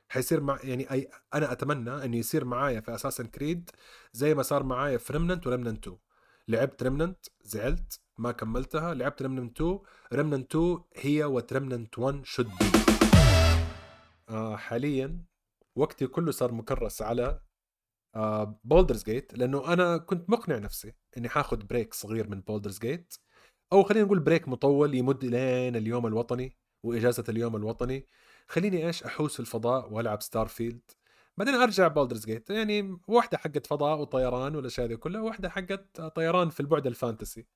حيصير 0.08 0.40
مع 0.40 0.58
يعني 0.64 0.92
أي 0.92 1.10
أنا 1.34 1.52
أتمنى 1.52 2.04
إنه 2.04 2.16
يصير 2.16 2.44
معايا 2.44 2.80
في 2.80 2.94
Assassin's 2.94 3.26
Creed 3.26 3.70
زي 4.12 4.34
ما 4.34 4.42
صار 4.42 4.62
معايا 4.62 4.98
في 4.98 5.12
Remnant 5.12 5.46
و 5.46 5.51
Remnant 5.51 5.86
2 5.86 5.98
لعبت 6.48 6.82
Remnant 6.82 7.26
زعلت 7.42 8.00
ما 8.18 8.32
كملتها 8.32 8.94
لعبت 8.94 9.22
Remnant 9.22 9.60
2 9.60 9.78
Remnant 10.12 10.56
2 10.56 10.78
هي 10.96 11.24
what 11.24 11.52
Remnant 11.52 11.98
1 11.98 12.24
should 12.24 12.46
be 12.46 12.78
آه 14.28 14.56
حاليا 14.56 15.24
وقتي 15.76 16.06
كله 16.06 16.30
صار 16.30 16.52
مكرس 16.52 17.02
على 17.02 17.40
آه 18.14 18.60
Baldur's 18.64 19.04
Gate 19.04 19.38
لأنه 19.38 19.72
أنا 19.72 19.96
كنت 19.98 20.30
مقنع 20.30 20.58
نفسي 20.58 20.92
إني 21.16 21.28
حاخذ 21.28 21.56
break 21.56 21.94
صغير 21.94 22.28
من 22.28 22.40
Baldur's 22.40 22.78
Gate 22.78 23.14
أو 23.72 23.82
خلينا 23.82 24.04
نقول 24.06 24.20
break 24.20 24.48
مطول 24.48 24.94
يمد 24.94 25.24
لين 25.24 25.76
اليوم 25.76 26.06
الوطني 26.06 26.56
وإجازة 26.82 27.24
اليوم 27.28 27.56
الوطني. 27.56 28.06
خليني 28.48 28.86
إيش؟ 28.86 29.02
أحوس 29.04 29.34
في 29.34 29.40
الفضاء 29.40 29.92
وألعب 29.92 30.22
Starfield 30.22 30.80
بعدين 31.36 31.54
أرجع 31.54 31.88
Baldur's 31.88 32.26
Gate 32.26 32.50
يعني 32.50 32.98
واحدة 33.08 33.38
حقت 33.38 33.66
فضاء 33.66 33.98
وطيران 33.98 34.56
والأشياء 34.56 34.86
هذه 34.86 34.94
كلها 34.94 35.20
واحدة 35.20 35.48
حقت 35.48 36.00
طيران 36.00 36.50
في 36.50 36.60
البعد 36.60 36.86
ال 36.86 36.93
fantasy. 36.93 37.46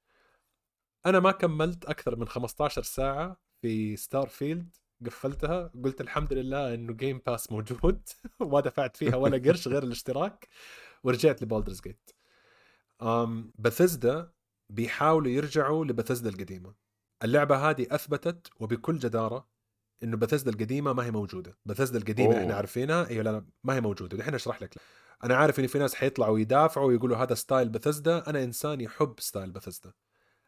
أنا 1.07 1.21
ما 1.21 1.33
كملت 1.33 1.85
أكثر 1.85 2.17
من 2.17 2.29
15 2.29 2.83
ساعة 2.83 3.37
في 3.63 3.97
Starfield 3.97 4.77
قفلتها 5.07 5.71
قلت 5.85 6.01
الحمد 6.01 6.33
لله 6.33 6.75
إنه 6.75 6.93
Game 6.93 7.23
Pass 7.27 7.53
موجود. 7.53 8.09
وما 8.41 8.61
دفعت 8.61 8.97
فيها 8.97 9.17
ولا 9.17 9.39
قرش 9.39 9.69
غير 9.73 9.83
الاشتراك. 9.83 10.49
ورجعت 11.05 11.43
ل 11.43 11.47
Baldur's 11.47 11.81
Gate 11.81 12.11
أم 13.03 13.53
بثزدا 13.59 14.33
بيحاولوا 14.71 15.31
يرجعوا 15.33 15.85
لبثزدا 15.85 16.31
القديمة. 16.31 16.75
اللعبة 17.25 17.71
هذه 17.71 17.87
أثبتت 17.91 18.47
وبكل 18.61 18.99
جدارة 18.99 19.49
إنه 20.03 20.17
بثزدا 20.17 20.51
القديمة 20.51 20.93
ما 20.93 21.05
هي 21.05 21.11
موجودة. 21.11 21.59
بثزدا 21.67 21.99
القديمة 21.99 22.35
أوه. 22.35 22.43
إحنا 22.43 22.55
عارفينها 22.55 23.09
أيوه 23.09 23.23
لا 23.25 23.45
ما 23.65 23.75
هي 23.75 23.81
موجودة. 23.81 24.17
الحين 24.19 24.35
أشرح 24.35 24.63
لك. 24.63 24.75
أنا 25.25 25.37
عارف 25.37 25.61
إن 25.61 25.67
في 25.67 25.79
ناس 25.79 25.95
حيطلعوا 25.95 26.39
يدافعوا 26.39 26.87
ويقولوا 26.87 27.17
هذا 27.17 27.35
style 27.35 27.69
Bethesda 27.69 28.31
أنا 28.31 28.45
إنسان 28.45 28.81
يحب 28.81 29.15
style 29.19 29.51
Bethesda 29.51 29.93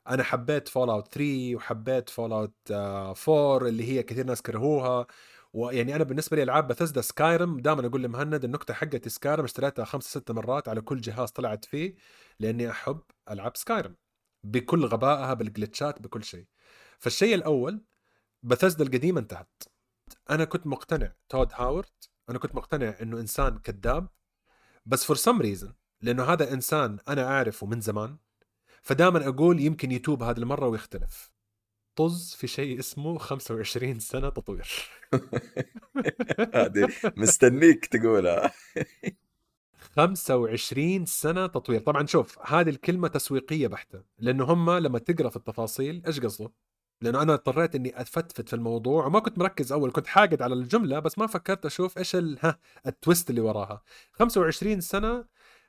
أنا 0.09 0.23
حبيت 0.23 0.69
Fallout 0.69 1.15
3 1.15 1.57
وحبيت 1.57 2.09
Fallout 2.11 2.55
4 2.71 3.69
اللي 3.69 3.85
هي 3.93 4.03
كثير 4.03 4.27
ناس 4.27 4.43
كرهوها. 4.43 5.07
ويعني 5.53 5.97
أنا 5.97 6.05
بالنسبة 6.05 6.37
لي 6.37 6.43
ألعاب 6.43 6.69
Bethesda 6.69 7.01
Skyrim 7.01 7.61
دائما 7.61 7.87
أقول 7.87 8.03
لمهند 8.03 8.45
النكتة 8.45 8.75
حقت 8.75 9.09
Skyrim 9.09 9.45
اشتريتها 9.45 9.85
خمسة 9.85 10.21
ستة 10.21 10.35
مرات 10.35 10.69
على 10.69 10.81
كل 10.81 11.01
جهاز 11.01 11.31
طلعت 11.31 11.65
فيه 11.65 11.95
لأني 12.41 12.71
أحب 12.71 13.01
ألعاب 13.31 13.57
Skyrim 13.57 13.97
بكل 14.45 14.87
غبائها 14.87 15.35
بال 15.35 15.50
glitch 15.50 15.95
ات 15.95 16.03
بكل 16.03 16.25
شيء. 16.25 16.47
فالشيء 16.99 17.35
الأول 17.35 17.85
بثزدا 18.43 18.85
القديمة 18.85 19.21
انتهت. 19.21 19.63
أنا 20.31 20.45
كنت 20.45 20.67
مقتنع 20.67 21.13
Todd 21.29 21.49
Howard 21.53 22.05
أنا 22.31 22.39
كنت 22.39 22.55
مقتنع 22.55 22.97
إنه 23.03 23.21
إنسان 23.21 23.59
كذاب 23.59 24.09
بس 24.87 25.05
for 25.05 25.17
some 25.17 25.41
reason 25.41 25.73
لأنه 26.01 26.25
هذا 26.25 26.53
إنسان 26.53 26.99
أنا 27.09 27.25
أعرفه 27.29 27.67
من 27.67 27.81
زمان 27.81 28.17
فدائما 28.83 29.29
أقول 29.29 29.61
يمكن 29.61 29.93
يتوب 29.93 30.23
هذه 30.23 30.39
المرة 30.39 30.69
ويختلف. 30.69 31.33
طز 31.97 32.35
في 32.35 32.47
شيء 32.47 32.79
اسمه 32.79 33.19
25 33.19 34.01
سنة 34.01 34.29
تطوير. 34.29 34.69
هذه 36.55 36.89
مستنيك 37.17 37.87
تقولها. 37.87 38.53
25 39.97 41.07
سنة 41.07 41.47
تطوير. 41.47 41.81
طبعا 41.81 42.07
شوف 42.07 42.39
هذه 42.53 42.69
الكلمة 42.71 43.09
تسويقية 43.09 43.67
بحتة 43.67 44.03
لأنه 44.19 44.45
هم 44.45 44.71
لما 44.71 44.99
تقرأ 44.99 45.29
في 45.29 45.37
التفاصيل 45.37 46.03
إيش 46.07 46.21
قصده؟ 46.21 46.53
لأنه 47.01 47.23
أنا 47.23 47.35
اضطريت 47.35 47.75
إني 47.75 48.01
اتفتفت 48.01 48.49
في 48.49 48.57
الموضوع 48.57 49.07
وما 49.07 49.19
كنت 49.21 49.39
مركز 49.39 49.73
أول 49.73 49.93
كنت 49.93 50.07
حاقد 50.07 50.43
على 50.43 50.55
الجملة 50.55 50.99
بس 50.99 51.19
ما 51.19 51.27
فكرت 51.27 51.67
أشوف 51.67 51.99
إيش. 51.99 52.17
ها 52.17 52.59
ال 52.87 52.94
twist 52.94 53.31
اللي 53.31 53.41
وراها. 53.41 53.83
25 54.13 54.81
سنة 54.81 55.25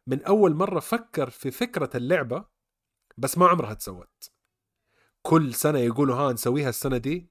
من 0.07 0.23
أول 0.23 0.55
مرة 0.55 0.79
فكر 0.79 1.29
في 1.29 1.51
فكرة 1.51 1.89
اللعبة 1.97 2.45
بس 3.17 3.38
ما 3.38 3.47
عمرها 3.47 3.73
تسوت. 3.73 4.31
كل 5.21 5.53
سنة 5.53 5.79
يقولوا 5.79 6.15
ها 6.15 6.33
نسويها 6.33 6.69
السنة 6.69 6.97
دي 6.97 7.29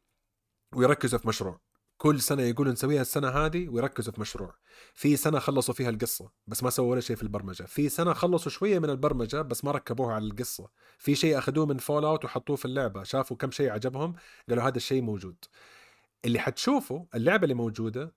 ويركزوا 0.77 1.19
في 1.19 1.29
مشروع. 1.29 1.61
كل 2.05 2.21
سنة 2.21 2.43
يقولوا 2.43 2.73
نسويها 2.73 3.01
السنة 3.03 3.29
هذه 3.29 3.69
ويركزوا 3.69 4.13
في 4.13 4.21
مشروع. 4.21 4.55
في 4.95 5.17
سنة 5.17 5.39
خلصوا 5.39 5.75
فيها 5.75 5.91
القصة 5.91 6.31
بس 6.47 6.63
ما 6.63 6.71
سووا 6.71 6.91
ولا 6.91 7.01
شيء 7.01 7.17
في 7.17 7.23
البرمجة. 7.23 7.63
في 7.63 7.89
سنة 7.89 8.13
خلصوا 8.13 8.51
شوية 8.51 8.79
من 8.79 8.91
البرمجة 8.91 9.43
بس 9.43 9.65
ما 9.65 9.71
ركبوها 9.71 10.15
على 10.15 10.25
القصة. 10.25 10.69
في 10.99 11.15
شيء 11.15 11.39
أخذوه 11.39 11.67
من 11.67 11.79
Fallout 11.79 12.25
وحطوه 12.25 12.57
في 12.57 12.65
اللعبة. 12.65 13.03
شافوا 13.03 13.37
كم 13.37 13.51
شيء 13.51 13.71
عجبهم 13.71 14.15
قالوا 14.49 14.65
هذا 14.65 14.77
الشيء 14.77 15.03
موجود. 15.03 15.37
اللي 16.25 16.39
حتشوفه 16.39 17.07
اللعبة 17.15 17.43
اللي 17.43 17.55
موجودة 17.55 18.15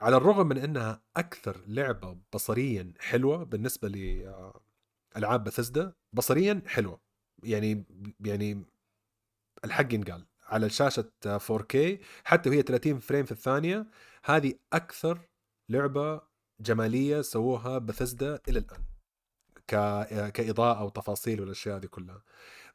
على 0.00 0.16
الرغم 0.16 0.46
من 0.46 0.58
إنها 0.58 1.02
أكثر 1.16 1.60
لعبة 1.66 2.18
بصريا 2.34 2.92
حلوة 2.98 3.44
بالنسبة 3.44 3.88
لألعاب 3.88 5.44
بثزدا 5.44 5.92
بصريا 6.12 6.62
حلوة. 6.66 7.00
يعني 7.42 7.84
يعني 8.20 8.64
الحق 9.64 9.94
ينقال. 9.94 10.26
على 10.46 10.70
شاشة 10.70 11.10
4K 11.26 11.76
حتى 12.24 12.50
وهي 12.50 12.62
30 12.62 12.98
فريم 12.98 13.24
في 13.24 13.32
الثانية. 13.32 13.86
هذه 14.24 14.54
أكثر 14.72 15.20
لعبة 15.68 16.20
جمالية 16.60 17.20
سووها 17.20 17.78
بثزدا 17.78 18.40
إلى 18.48 18.58
الآن. 18.58 18.84
كإضاءة 20.30 20.84
وتفاصيل 20.84 21.40
والأشياء 21.40 21.76
هذه 21.76 21.86
كلها. 21.86 22.22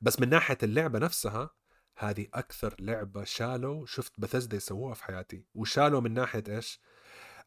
بس 0.02 0.20
من 0.20 0.30
ناحية 0.30 0.58
اللعبة 0.64 1.00
نفسها 1.00 1.50
هذه 1.98 2.28
أكثر 2.34 2.76
لعبة 2.80 3.24
شالوا 3.24 3.86
شفت 3.86 4.14
بثزدا 4.18 4.58
يسووها 4.58 4.94
في 4.94 5.04
حياتي. 5.04 5.46
وشالوا 5.56 6.02
من 6.02 6.14
ناحية 6.14 6.44
إيش؟ 6.50 6.82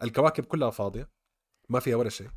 الكواكب 0.02 0.44
كلها 0.44 0.70
فاضية 0.70 1.10
ما 1.68 1.80
فيها 1.80 1.96
ولا 1.96 2.08
شيء. 2.08 2.30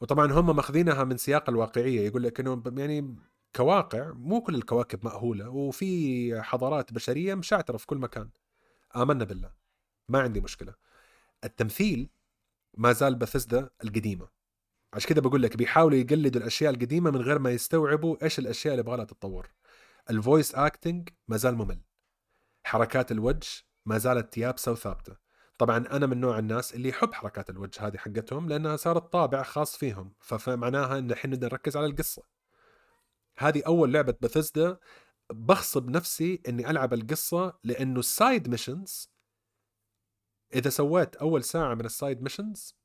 وطبعا 0.00 0.32
هم 0.32 0.56
ماخذينها 0.56 1.04
من 1.04 1.16
سياق 1.16 1.50
الواقعية 1.50 2.00
يقول 2.06 2.22
لك 2.22 2.40
إنه 2.40 2.62
يعني 2.76 3.16
كواقع 3.56 4.12
مو 4.12 4.40
كل 4.40 4.54
الكواكب 4.54 5.04
مأهولة 5.04 5.48
وفي 5.48 6.42
حضارات 6.42 6.92
بشرية 6.92 7.34
مشعترة 7.34 7.76
في 7.76 7.86
كل 7.86 7.98
مكان. 7.98 8.30
آمنا 8.96 9.24
بالله. 9.24 9.52
ما 10.08 10.20
عندي 10.20 10.40
مشكلة. 10.40 10.74
التمثيل 11.44 12.10
ما 12.76 12.92
زال 12.92 13.14
بثزدا 13.14 13.70
القديمة. 13.84 14.28
عشان 14.92 15.08
كده 15.08 15.20
بقول 15.20 15.42
لك 15.42 15.56
بيحاولوا 15.56 15.98
يقلدوا 15.98 16.40
الأشياء 16.40 16.74
القديمة 16.74 17.10
من 17.10 17.20
غير 17.20 17.38
ما 17.38 17.50
يستوعبوا 17.50 18.24
إيش 18.24 18.38
الأشياء 18.38 18.74
اللي 18.74 18.80
يبغى 18.80 19.06
تتطور. 19.06 19.48
ال 20.10 20.17
voice 20.17 20.54
acting 20.54 21.08
ما 21.28 21.36
زال 21.36 21.54
ممل. 21.56 21.80
حركات 22.64 23.12
الوجه 23.12 23.48
ما 23.86 23.98
زالت 23.98 24.38
يابسة 24.38 24.72
وثابتة. 24.72 25.16
طبعا 25.58 25.76
أنا 25.76 26.06
من 26.06 26.20
نوع 26.20 26.38
الناس 26.38 26.74
اللي 26.74 26.88
يحب 26.88 27.14
حركات 27.14 27.50
الوجه 27.50 27.86
هذه 27.86 27.96
حقتهم 27.96 28.48
لأنها 28.48 28.76
صارت 28.76 29.12
طابع 29.12 29.42
خاص 29.42 29.76
فيهم. 29.76 30.12
فمعناها 30.20 30.98
إن 30.98 31.10
الحين 31.10 31.30
نركز 31.30 31.76
على 31.76 31.86
القصة. 31.86 32.37
هذه 33.38 33.62
أول 33.66 33.92
لعبة 33.92 34.14
بثيسدا 34.20 34.78
بغصب 35.32 35.90
نفسي 35.90 36.42
إني 36.48 36.70
ألعب 36.70 36.94
القصة 36.94 37.58
لأنه 37.64 38.00
ال 38.00 38.10
side 38.10 38.48
missions 38.48 39.10
إذا 40.54 40.70
سويت 40.70 41.16
أول 41.16 41.44
ساعة 41.44 41.74
من 41.74 41.84
ال 41.84 41.92
side 41.92 42.22
missions 42.22 42.78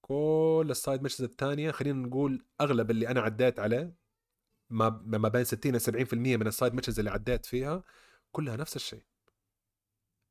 كل 0.00 0.66
ال 0.70 0.76
side 0.76 1.02
missions 1.02 1.22
الثانية 1.22 1.70
خلينا 1.70 2.06
نقول 2.06 2.46
أغلب 2.60 2.90
اللي 2.90 3.08
أنا 3.08 3.20
عديت 3.20 3.58
عليه 3.58 3.94
ما 4.70 5.02
ما 5.04 5.28
بين 5.28 5.44
60 5.44 5.76
ل 5.76 5.80
70% 5.80 6.14
من 6.14 6.46
ال 6.46 6.52
side 6.52 6.74
missions 6.74 6.98
اللي 6.98 7.10
عديت 7.10 7.46
فيها 7.46 7.82
كلها 8.32 8.56
نفس 8.56 8.76
الشيء. 8.76 9.02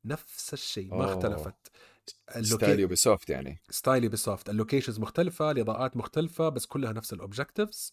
نفس 0.04 0.52
الشيء 0.52 0.94
ما. 0.94 1.04
اختلفت. 1.04 1.54
style 2.40 2.80
يوبي 2.80 2.96
سوفت 2.96 3.30
يعني. 3.30 3.62
style 3.70 4.04
يوبي 4.04 4.16
سوفت 4.16 4.50
ال 4.50 4.55
locations 4.55 5.00
مختلفة 5.00 5.50
الإضاءات 5.50 5.96
مختلفة 5.96 6.48
بس 6.48 6.66
كلها 6.66 6.92
نفس 6.92 7.12
ال 7.12 7.19
objectives 7.19 7.92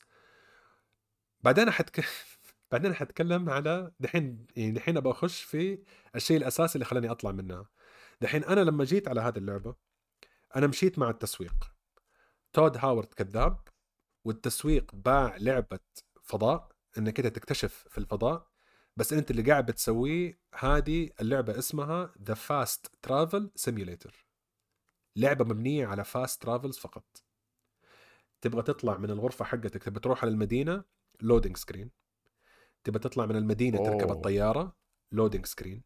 بعدين 1.44 1.72
حتك... 1.72 2.06
بعدين 2.72 2.94
حتكلم 2.96 3.50
على 3.50 3.92
دحين 4.00 4.48
يعني 4.56 4.72
دحين 4.72 4.98
أبغى 4.98 5.12
أخش 5.12 5.44
في 5.44 5.84
الشيء 6.16 6.38
الأساسي 6.38 6.76
اللي 6.76 6.86
خلاني 6.86 7.12
أطلع 7.12 7.32
منها 7.32 7.70
دحين 8.22 8.44
أنا 8.44 8.60
لما 8.62 8.84
جيت 8.84 9.08
على 9.08 9.22
هذه 9.22 9.38
اللعبة 9.38 9.76
أنا 10.56 10.68
مشيت 10.68 11.00
مع 11.00 11.10
التسويق. 11.10 11.72
تود 12.54 12.78
هاورد 12.78 13.14
كذاب 13.14 13.68
والتسويق 14.26 14.96
باع 14.96 15.38
لعبة 15.38 15.80
فضاء 16.24 16.72
إنك 16.98 17.20
أنت 17.20 17.36
تكتشف 17.36 17.86
في 17.90 17.98
الفضاء 17.98 18.48
بس 18.98 19.14
أنت 19.14 19.32
اللي 19.32 19.42
قاعد 19.42 19.66
بتسويه 19.66 20.40
هذه 20.60 21.10
اللعبة 21.22 21.60
اسمها 21.60 22.14
the 22.24 22.34
fast 22.34 22.92
travel 23.02 23.52
simulator 23.56 24.26
لعبة 25.16 25.46
مبنية 25.46 25.88
على 25.88 26.04
fast 26.04 26.42
travels 26.42 26.78
فقط. 26.78 27.24
تبغى 28.42 28.62
تطلع 28.62 28.98
من 28.98 29.10
الغرفة 29.10 29.46
حقتك 29.46 29.84
تبغى 29.84 30.00
تروح 30.00 30.24
على 30.24 30.34
المدينة 30.34 30.84
loading 31.22 31.58
screen 31.58 31.92
تبى 32.84 33.00
تطلع 33.00 33.26
من 33.26 33.36
المدينة 33.36 33.78
أوه. 33.78 33.86
تركب 33.90 34.12
الطيارة 34.12 34.76
loading 35.12 35.46
screen 35.46 35.84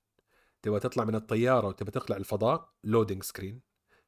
تبى 0.61 0.79
تطلع 0.79 1.03
من 1.03 1.15
الطيارة 1.15 1.67
وتبى 1.67 1.91
تطلع 1.91 2.17
الفضاء 2.17 2.69
loading 2.83 3.23
screen 3.23 3.61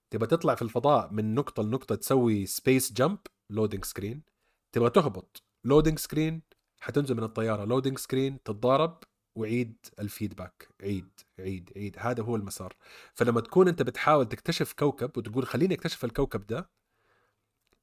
تبى 0.10 0.26
تطلع 0.26 0.56
في 0.56 0.62
الفضاء 0.62 1.14
من 1.14 1.36
نقطة 1.36 1.64
لنقطة 1.64 1.96
تسوي 1.96 2.46
space 2.46 2.94
jump 2.94 3.20
loading 3.50 3.86
screen 3.86 4.24
تبغى 4.72 4.90
تهبط 4.90 5.44
loading 5.64 6.00
screen 6.00 6.42
حتنزل 6.80 7.16
من 7.16 7.24
الطيارة 7.24 7.66
loading 7.66 7.98
screen 7.98 8.44
تتضارب 8.44 9.04
وعيد 9.36 9.78
ال 10.00 10.07
feedback. 10.07 10.68
عيد 10.82 11.10
عيد 11.40 11.72
عيد. 11.76 11.96
هذا 12.00 12.24
هو 12.24 12.36
المسار. 12.36 12.76
فلما 13.14 13.42
تكون 13.42 13.68
أنت 13.68 13.82
بتحاول 13.82 14.30
تكتشف 14.30 14.74
كوكب 14.74 15.18
وتقول 15.18 15.46
خليني 15.46 15.74
أكتشف 15.74 16.06
الكوكب 16.06 16.48
ده 16.48 16.70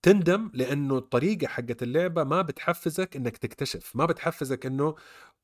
تندم 0.05 0.51
لأنه 0.55 0.99
الطريقة 0.99 1.47
حقت 1.47 1.83
اللعبة 1.83 2.25
ما 2.25 2.43
بتحفزك 2.43 3.17
إنك 3.17 3.37
تكتشف 3.37 3.97
ما 3.97 4.07
بتحفزك 4.07 4.67
إنه 4.67 4.95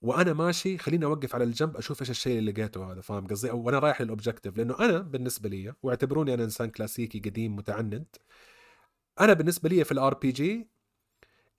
وأنا 0.03 0.33
ماشي 0.33 0.79
خليني 0.79 1.05
أوقف 1.05 1.35
على 1.35 1.45
الجنب 1.45 1.77
أشوف 1.77 2.01
إيش 2.01 2.11
الشيء 2.11 2.39
اللي 2.39 2.53
لقيته 2.53 2.93
هذا 2.93 3.01
فاهم 3.01 3.27
قصدي؟ 3.27 3.51
أو 3.51 3.63
وأنا 3.63 3.79
رايح 3.79 4.01
لل 4.01 4.11
objective 4.11 4.57
لأنه 4.57 4.79
أنا 4.81 4.99
بالنسبة 4.99 5.49
لي 5.49 5.75
واعتبروني 5.83 6.35
أنا 6.35 6.45
إنسان 6.45 6.71
كلاسيكي 6.71 7.19
قديم 7.19 7.57
متعند 7.57 8.07
أنا 9.21 9.33
بالنسبة 9.33 9.69
لي 9.69 9.85
في 9.85 9.93
ال 9.93 10.15
RPG 10.15 10.69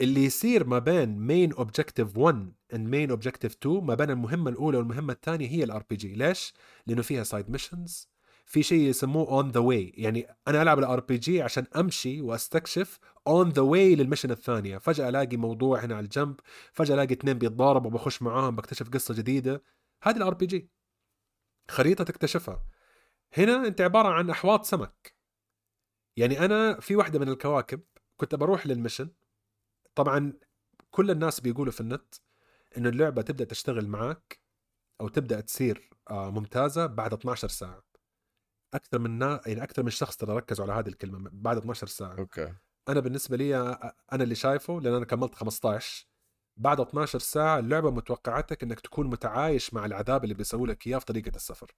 اللي 0.02 0.26
يصير 0.26 0.68
ما 0.68 0.80
بين 0.80 1.18
main 1.20 1.54
objective 1.54 2.18
1 2.18 2.54
and 2.74 2.90
main 2.90 3.10
objective 3.10 3.56
2 3.56 3.84
ما 3.84 3.96
بين 3.96 4.10
المهمة 4.10 4.50
الأولى 4.52 4.78
والمهمة 4.78 5.14
الثانية 5.14 5.48
هي 5.50 5.64
ال 5.64 5.84
RPG 5.90 6.14
ليش؟ 6.14 6.54
لأنه 6.88 7.02
فيها 7.02 7.24
side 7.24 7.50
missions 7.50 8.11
في 8.52 8.64
شيء 8.64 8.80
يسموه 8.80 9.28
on 9.30 9.52
the 9.52 9.60
way 9.60 9.94
يعني 9.98 10.28
أنا 10.48 10.62
ألعب 10.62 10.80
ال 10.80 11.00
RPG 11.00 11.42
عشان 11.42 11.66
أمشي 11.76 12.22
وأستكشف 12.22 13.00
on 13.28 13.50
the 13.50 13.62
way 13.62 13.96
لل 13.96 14.04
mission 14.04 14.32
الثانية. 14.32 14.78
فجأة 14.78 15.10
ألاقي 15.10 15.38
موضوع 15.38 15.80
هنا 15.80 15.96
على 15.96 16.04
الجنب 16.04 16.40
فجأة 16.74 16.96
ألاقي 16.96 17.14
اثنين 17.14 17.34
بيتضاربوا 17.34 17.92
بخش 17.92 18.22
معاهم 18.22 18.56
بكتشف 18.56 18.90
قصة 18.90 19.14
جديدة. 19.14 19.64
هذه 20.04 20.18
ال 20.18 20.34
RPG 20.34 20.70
خريطة 21.70 22.04
تكتشفها. 22.04 22.66
هنا 23.38 23.68
أنت 23.68 23.82
عبارة 23.82 24.08
عن 24.08 24.30
أحواض 24.30 24.64
سمك. 24.64 25.16
يعني 26.18 26.46
أنا 26.46 26.80
في 26.80 26.96
واحدة 26.96 27.20
من 27.20 27.30
الكواكب 27.30 27.82
كنت 28.18 28.36
بروح 28.36 28.68
لل 28.68 28.77
mission 28.77 29.10
طبعا 29.96 30.34
كل 30.92 31.12
الناس 31.12 31.40
بيقولوا 31.40 31.72
في 31.74 31.82
النت 31.82 32.16
إنه 32.78 32.90
اللعبة 32.90 33.22
تبدأ 33.22 33.46
تشتغل 33.46 33.88
معك 33.88 34.40
أو 35.02 35.08
تبدأ 35.08 35.42
تصير 35.42 35.90
آه، 36.10 36.32
ممتازة 36.32 36.86
بعد 36.86 37.14
12 37.14 37.48
ساعة. 37.48 37.91
أكثر 38.74 39.00
من 39.00 39.18
نا... 39.18 39.42
يعني 39.46 39.64
أكثر 39.64 39.84
من 39.84 39.90
شخص 39.90 40.18
ترى 40.18 40.36
ركزوا 40.36 40.66
على 40.66 40.74
هذه 40.74 40.88
الكلمة 40.88 41.30
بعد 41.34 41.58
12 41.58 41.88
ساعة. 41.88 42.18
أوكي. 42.18 42.54
أنا 42.90 43.00
بالنسبة 43.00 43.38
لي 43.38 43.58
أنا 44.14 44.24
اللي 44.24 44.36
شايفه 44.36 44.82
لأن 44.82 44.94
أنا 44.94 45.06
كملت 45.06 45.36
15 45.36 46.08
بعد 46.58 46.80
12 46.80 47.20
ساعة 47.20 47.60
اللعبة 47.60 47.92
متوقعتك 47.92 48.64
إنك 48.64 48.80
تكون 48.80 49.08
متعايش 49.08 49.74
مع 49.74 49.86
العذاب 49.86 50.24
اللي 50.24 50.36
بيسووا 50.36 50.68
لك 50.68 50.88
إياه 50.88 50.98
في 50.98 51.06
طريقة 51.06 51.36
السفر. 51.36 51.76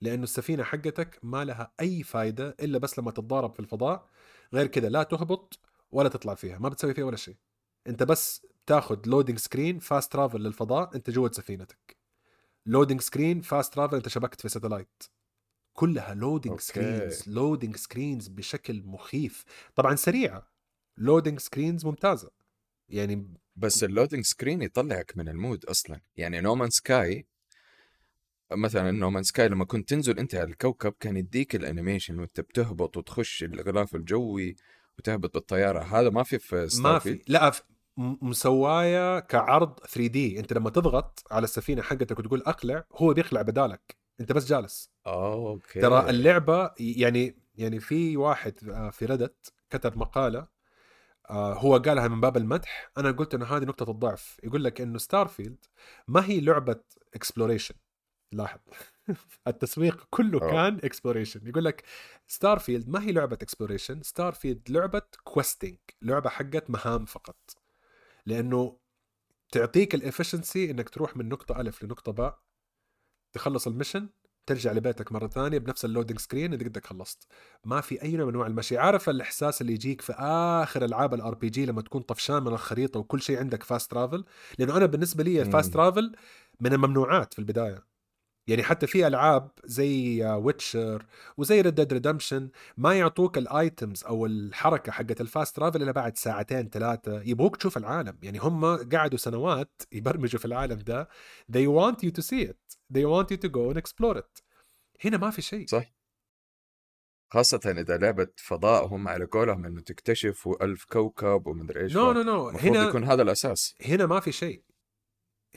لأنه 0.00 0.22
السفينة 0.22 0.62
حقتك 0.64 1.18
ما 1.22 1.44
لها 1.44 1.72
أي 1.80 2.02
فايدة 2.02 2.56
إلا 2.60 2.78
بس 2.78 2.98
لما 2.98 3.10
تتضارب 3.10 3.54
في 3.54 3.60
الفضاء. 3.60 4.08
غير 4.54 4.66
كذا 4.66 4.88
لا 4.88 5.02
تهبط 5.02 5.58
ولا 5.90 6.08
تطلع 6.08 6.34
فيها 6.34 6.58
ما 6.58 6.68
بتسوي 6.68 6.94
فيها 6.94 7.04
ولا 7.04 7.16
شيء. 7.16 7.36
أنت 7.86 8.02
بس 8.02 8.46
تاخذ 8.66 8.98
loading 9.06 9.38
screen 9.38 9.78
fast 9.78 10.12
travel 10.12 10.40
للفضاء 10.40 10.96
أنت 10.96 11.10
جوة 11.10 11.30
سفينتك. 11.32 11.96
loading 12.66 13.00
screen 13.00 13.40
fast 13.40 13.74
travel 13.74 13.96
أنت 13.96 14.08
شبكت 14.08 14.40
في 14.40 14.48
satellite 14.48 15.02
كلها 15.76 16.14
loading 16.14 16.52
okay. 16.52 16.64
screens 16.64 17.28
loading 17.28 17.76
screens 17.76 18.28
بشكل 18.28 18.82
مخيف. 18.84 19.44
طبعا 19.74 19.94
سريعه 19.94 20.50
loading 20.96 21.40
screens 21.40 21.86
ممتازة. 21.86 22.30
يعني 22.88 23.34
بس 23.56 23.84
ال 23.84 23.89
loading 23.89 24.24
screen 24.24 24.62
يطلعك 24.62 25.16
من 25.16 25.28
ال 25.28 25.35
mood 25.35 25.64
أصلا. 25.64 26.00
يعني 26.16 26.40
No 26.40 26.49
Man's 26.49 26.70
Sky 26.70 27.26
مثلا 28.52 28.90
No 28.90 28.99
Man's 28.99 29.22
Sky 29.22 29.48
لما 29.48 29.64
كنت 29.64 29.88
تنزل 29.88 30.18
أنت 30.18 30.34
على 30.34 30.50
الكوكب 30.50 30.94
كان 31.00 31.16
يديك 31.16 31.54
ال 31.54 31.60
animation 31.60 32.18
وانت 32.18 32.40
بتهبط 32.40 32.96
وتخش 32.96 33.42
الغلاف 33.42 33.94
الجوي 33.94 34.56
وتهبط 34.98 35.34
بالطيارة. 35.34 35.82
هذا 35.82 36.10
ما 36.10 36.22
في 36.22 36.38
في 36.38 36.68
ما 36.80 36.98
في. 36.98 37.22
لا 37.28 37.50
في 37.50 37.62
مسوايا 37.96 39.20
كعرض 39.20 39.78
3 39.78 40.06
دي 40.06 40.38
أنت 40.40 40.52
لما 40.52 40.70
تضغط 40.70 41.22
على 41.30 41.44
السفينة 41.44 41.82
حقتك 41.82 42.18
وتقول 42.18 42.42
أقلع 42.42 42.84
هو 42.92 43.14
بيخلع 43.14 43.42
بدالك. 43.42 43.96
أنت 44.20 44.32
بس 44.32 44.46
جالس. 44.46 44.95
أوكي. 45.06 45.80
ترى 45.80 46.10
اللعبة 46.10 46.70
يعني 46.80 47.38
يعني 47.54 47.80
في 47.80 48.16
واحد 48.16 48.68
آه، 48.68 48.90
في 48.90 49.06
ردت 49.06 49.52
كتب 49.70 49.98
مقالة 49.98 50.46
آه، 51.30 51.54
هو 51.54 51.76
قالها 51.76 52.08
من 52.08 52.20
باب 52.20 52.36
المدح 52.36 52.90
أنا 52.98 53.10
قلت 53.10 53.34
إنه 53.34 53.44
هذه 53.44 53.64
نقطة 53.64 53.90
الضعف. 53.90 54.40
يقول 54.44 54.64
لك 54.64 54.80
إنه 54.80 54.98
ستارفيلد 54.98 55.66
ما 56.08 56.26
هي 56.26 56.40
لعبة 56.40 56.80
اكسبلوريشن 57.14 57.74
لاحظ. 58.32 58.58
التسويق 59.48 60.06
كله 60.10 60.42
أوه. 60.42 60.50
كان 60.50 60.80
اكسبلوريشن 60.84 61.48
يقول 61.48 61.64
لك 61.64 61.82
ستارفيلد 62.26 62.88
ما 62.88 63.02
هي 63.02 63.12
لعبة 63.12 63.34
exploration 63.42 64.02
ستارفيلد 64.02 64.70
لعبة 64.70 65.02
questing 65.24 65.78
لعبة 66.02 66.30
حقت 66.30 66.70
مهام 66.70 67.04
فقط. 67.04 67.56
لأنه 68.26 68.78
تعطيك 69.52 69.94
ال 69.94 70.01
efficiency 70.01 70.70
إنك 70.70 70.88
تروح 70.88 71.16
من 71.16 71.28
نقطة 71.28 71.60
ألف 71.60 71.82
لنقطة 71.82 72.12
باء 72.12 72.38
تخلص 73.32 73.66
ال 73.66 73.71
mission 73.71 74.08
ترجع 74.46 74.72
لبيتك 74.72 75.12
مرة 75.12 75.26
ثانية 75.26 75.58
بنفس 75.58 75.84
ال 75.84 75.88
loading 75.88 76.18
screen 76.18 76.52
انك 76.52 76.62
انك 76.62 76.86
خلصت. 76.86 77.26
ما 77.64 77.80
في 77.80 78.02
أي 78.02 78.16
نوع 78.16 78.26
من 78.26 78.32
أنواع 78.32 78.46
المشي. 78.46 78.78
عارف 78.78 79.08
الإحساس 79.08 79.60
اللي 79.60 79.72
يجيك 79.72 80.00
في 80.00 80.12
آخر 80.18 80.84
ألعاب 80.84 81.14
ال 81.14 81.34
RPG 81.34 81.66
لما 81.66 81.82
تكون 81.82 82.02
طفشان 82.02 82.42
من 82.42 82.52
الخريطة 82.52 83.00
وكل 83.00 83.22
شيء 83.22 83.38
عندك 83.38 83.62
fast 83.62 83.90
travel 83.90 84.24
لأنه 84.58 84.76
أنا 84.76 84.86
بالنسبة 84.86 85.24
لي 85.24 85.42
ال 85.42 85.47
fast 85.47 85.68
مم. 85.68 85.74
travel 85.74 86.12
من 86.60 86.72
الممنوعات 86.72 87.32
في 87.34 87.38
البداية. 87.38 87.96
يعني 88.48 88.62
حتى 88.62 88.86
في 88.86 89.06
ألعاب 89.06 89.50
زي 89.64 90.24
ويتشر 90.24 91.06
وزي 91.36 91.60
ريد 91.60 91.74
ديد 91.74 91.92
ريدمشن 91.92 92.48
ما 92.76 92.94
يعطوك 92.94 93.38
ال 93.38 93.49
items 93.49 94.04
أو 94.04 94.26
الحركة 94.26 94.92
حقت 94.92 95.20
ال 95.20 95.27
fast 95.27 95.56
travel 95.56 95.82
إلا 95.82 95.92
بعد 95.92 96.18
ساعتين 96.18 96.68
ثلاثة. 96.68 97.22
يبغوك 97.22 97.56
تشوف 97.56 97.76
العالم. 97.76 98.18
يعني 98.22 98.38
هم 98.38 98.64
قعدوا 98.64 99.18
سنوات 99.18 99.82
يبرمجوا 99.92 100.40
في 100.40 100.44
العالم 100.44 100.78
ده. 100.78 101.08
They 101.52 101.66
want 101.66 102.06
you 102.06 102.10
to 102.10 102.22
see 102.22 102.50
it. 102.50 102.65
They 102.94 103.02
want 103.04 103.26
you 103.30 103.38
to 103.44 103.48
go 103.48 103.72
and 103.72 103.76
explore 103.82 104.16
it. 104.18 104.42
هنا 105.04 105.16
ما 105.16 105.30
في 105.30 105.42
شيء. 105.42 105.66
صح 105.66 105.92
خاصة 107.32 107.60
إذا 107.66 107.96
لعبة 107.96 108.28
فضاء 108.36 108.86
هم 108.86 109.08
على 109.08 109.24
قولهم 109.24 109.64
إنه 109.64 109.80
تكتشف 109.80 110.48
ألف 110.62 110.84
كوكب 110.84 111.46
ومدري 111.46 111.80
إيش 111.80 111.96
no 111.96 112.12
no 112.12 112.22
no 112.22 112.48
هنا 112.48 112.88
يكون 112.88 113.04
هذا 113.04 113.22
الأساس. 113.22 113.74
هنا 113.84 114.06
ما 114.06 114.20
في 114.20 114.32
شيء. 114.32 114.64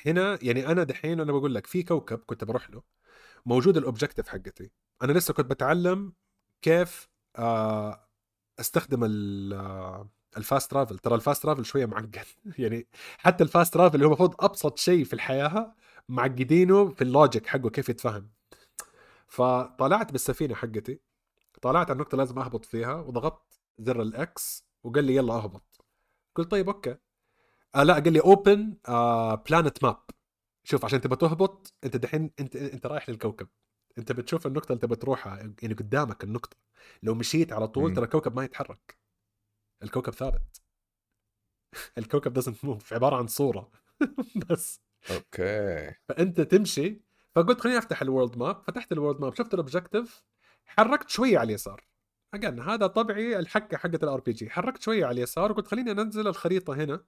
هنا 0.06 0.40
يعني 0.42 0.68
أنا 0.68 0.84
دحين 0.84 1.20
أنا 1.20 1.32
بقول 1.32 1.56
لك 1.56 1.68
في 1.68 1.84
كوكب 1.84 2.18
كنت 2.20 2.44
بروح 2.44 2.70
له 2.70 2.84
موجود 3.46 3.78
ال 3.78 3.83
objective 3.83 4.28
حقتي. 4.28 4.72
أنا 5.02 5.12
لسه 5.12 5.34
كنت 5.34 5.46
بتعلم 5.52 6.14
كيف 6.62 7.10
آه، 7.36 8.10
أستخدم 8.60 9.04
ال- 9.04 9.54
آه، 9.54 10.10
ال 10.40 10.46
fast 10.46 10.72
travel. 10.72 10.98
ترى 10.98 11.16
ال 11.16 11.21
fast 11.21 11.44
travel 11.44 11.66
شوية 11.66 11.86
معقد. 11.86 12.18
يعني 12.60 12.88
حتى 13.18 13.44
ال 13.44 13.50
fast 13.50 13.74
travel 13.74 13.96
اللي 13.96 14.06
هو 14.06 14.10
المفروض 14.10 14.36
أبسط 14.40 14.78
شيء 14.78 15.04
في 15.04 15.14
الحياة 15.14 15.76
معقدينه 16.10 16.90
في 16.90 17.02
ال 17.04 17.11
logic 17.11 17.48
حقه 17.48 17.70
كيف 17.70 17.90
يتفهم. 17.90 18.30
فطلعت 19.28 20.12
بالسفينة 20.12 20.56
حقتي. 20.56 21.00
طلعت 21.62 21.86
على 21.86 21.94
النقطة 21.94 22.18
لازم 22.18 22.40
أهبط 22.40 22.66
فيها 22.66 22.94
وضغطت 22.96 23.60
زر 23.80 24.02
ال 24.02 24.34
X 24.34 24.66
وقال 24.84 25.04
لي 25.04 25.16
يلا 25.16 25.34
أهبط. 25.34 25.86
قلت 26.36 26.52
طيب 26.52 26.70
okay. 26.70 26.96
آه 27.76 27.84
لا 27.84 27.94
قال 27.94 28.14
لي 28.14 28.20
open 28.20 28.78
planet 29.50 29.84
map 29.84 29.98
شوف 30.64 30.86
عشان 30.86 31.02
تبى 31.02 31.16
تهبط 31.16 31.74
أنت 31.84 31.98
دحين 31.98 32.32
أنت 32.40 32.56
أنت 32.56 32.86
رايح 32.86 33.10
للكوكب. 33.10 33.48
أنت 33.98 34.12
بتشوف 34.12 34.48
النقطة 34.48 34.72
اللي 34.72 34.82
تبى 34.82 34.96
تروحها 34.96 35.38
يعني 35.38 35.74
قدامك 35.74 36.24
النقطة. 36.24 36.58
لو 37.04 37.16
مشيت 37.16 37.54
على 37.54 37.68
طول. 37.68 37.94
ترى 37.94 38.06
الكوكب 38.06 38.36
ما 38.36 38.44
يتحرك. 38.44 38.98
الكوكب 39.84 40.14
ثابت. 40.14 40.62
الكوكب 41.98 42.42
doesn't 42.42 42.58
move 42.66 42.94
عبارة 42.94 43.16
عن 43.16 43.28
صورة. 43.28 43.72
بس. 44.50 44.82
okay. 45.12 45.96
فأنت 46.10 46.42
تمشي 46.42 47.02
فقلت 47.36 47.62
خليني 47.62 47.78
أفتح 47.78 48.02
ال 48.02 48.08
world 48.08 48.38
map 48.38 48.64
فتحت 48.64 48.92
ال 48.92 48.97
world 48.97 49.22
map 49.22 49.36
شفت 49.36 49.54
ال 49.54 49.61
objective 49.61 50.24
حركت 50.66 51.10
شوية 51.10 51.38
على 51.38 51.48
اليسار. 51.48 51.84
أجل 52.34 52.60
هذا 52.60 52.88
طبعي 52.88 53.40
الحكة 53.40 53.78
حقت 53.78 54.04
ال 54.04 54.20
RPG 54.20 54.50
حركت 54.50 54.82
شوية 54.82 55.06
على 55.06 55.18
اليسار 55.18 55.52
وقلت 55.52 55.68
خليني 55.68 55.92
أنزل 55.92 56.28
الخريطة 56.28 56.74
هنا 56.74 57.06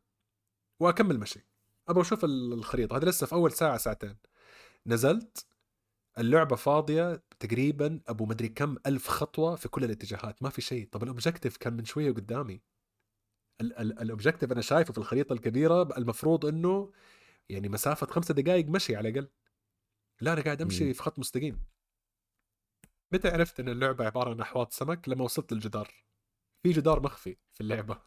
وأكمل 0.79 1.19
مشي. 1.19 1.47
أبغى 1.87 2.01
أشوف 2.01 2.23
ال- 2.25 2.53
الخريطة. 2.53 2.97
هذا 2.97 3.05
لسه 3.09 3.27
في 3.27 3.33
أول 3.33 3.51
ساعة 3.51 3.77
ساعتين. 3.77 4.17
نزلت. 4.87 5.45
اللعبة 6.17 6.55
فاضية 6.55 7.23
تقريبا 7.39 8.01
أبو 8.07 8.25
مدري 8.25 8.49
كم 8.49 8.77
ألف 8.85 9.07
خطوة 9.07 9.55
في 9.55 9.69
كل 9.69 9.83
الاتجاهات 9.83 10.43
ما 10.43 10.49
في 10.49 10.61
شيء. 10.61 10.87
طب 10.91 11.03
ال 11.03 11.09
objective 11.09 11.57
كان 11.57 11.73
من 11.73 11.85
شوية 11.85 12.11
قدامي. 12.11 12.61
ال- 13.61 13.77
ال- 13.77 13.99
ال 13.99 14.05
objective 14.05 14.51
أنا 14.51 14.61
شايفه 14.61 14.91
في 14.91 14.97
الخريطة 14.97 15.33
الكبيرة 15.33 15.97
المفروض 15.97 16.45
إنه 16.45 16.91
يعني 17.49 17.69
مسافة 17.69 18.07
خمسة 18.07 18.33
دقائق 18.33 18.67
مشي 18.67 18.95
على 18.95 19.09
الأقل. 19.09 19.29
لا 20.21 20.33
أنا 20.33 20.41
قاعد 20.41 20.61
أمشي. 20.61 20.93
في 20.93 21.01
خط 21.03 21.19
مستقيم. 21.19 21.63
متى 23.11 23.27
عرفت 23.27 23.59
إن 23.59 23.69
اللعبة 23.69 24.05
عبارة 24.05 24.29
عن 24.29 24.39
أحواض 24.41 24.71
سمك؟ 24.71 25.09
لما 25.09 25.23
وصلت 25.23 25.53
للجدار. 25.53 25.93
في 26.63 26.71
جدار 26.71 27.03
مخفي 27.03 27.37
في 27.53 27.61
اللعبة. 27.61 28.01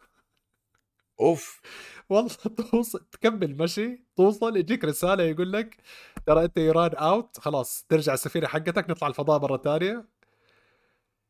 أوف. 1.19 1.61
والله 2.09 2.29
توصل 2.71 2.99
تكمل 3.11 3.57
مشي 3.57 4.03
توصل 4.17 4.57
يجيك 4.57 4.85
رسالة 4.85 5.23
يقول 5.23 5.51
لك 5.53 5.77
ترى 6.25 6.45
أنت 6.45 6.57
you 6.57 6.76
ran 6.76 6.95
out 6.95 7.39
خلاص 7.39 7.85
ترجع 7.89 8.13
السفينة 8.13 8.47
حقتك 8.47 8.89
نطلع 8.89 9.07
الفضاء 9.07 9.41
مرة 9.41 9.57
ثانية. 9.57 10.05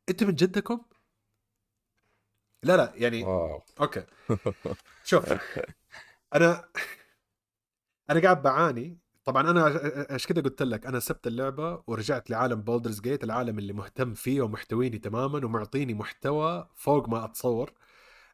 أنتوا 0.10 0.28
من 0.28 0.36
جدكم؟ 0.36 0.82
لا 2.64 2.78
لا 2.78 2.94
يعني 2.96 3.24
واو. 3.24 3.62
okay. 3.82 4.06
شوف 5.04 5.34
أنا 6.36 6.70
أنا 8.10 8.20
قاعد 8.22 8.42
بعاني. 8.44 8.98
طبعا 9.26 9.52
أنا 9.52 9.80
إيش 10.14 10.28
كذا 10.28 10.42
قلت 10.42 10.62
لك؟ 10.64 10.86
أنا 10.86 11.00
سبت 11.00 11.28
اللعبة 11.28 11.84
ورجعت 11.88 12.30
لعالم 12.30 12.62
بولدرز 12.62 13.02
جيت 13.02 13.24
العالم 13.24 13.60
اللي 13.60 13.74
مهتم 13.74 14.14
فيه 14.14 14.42
ومحتويني 14.42 14.98
تماما 14.98 15.46
ومعطيني 15.46 15.94
محتوى 15.94 16.70
فوق 16.76 17.10
ما 17.10 17.26
أتصور. 17.26 17.74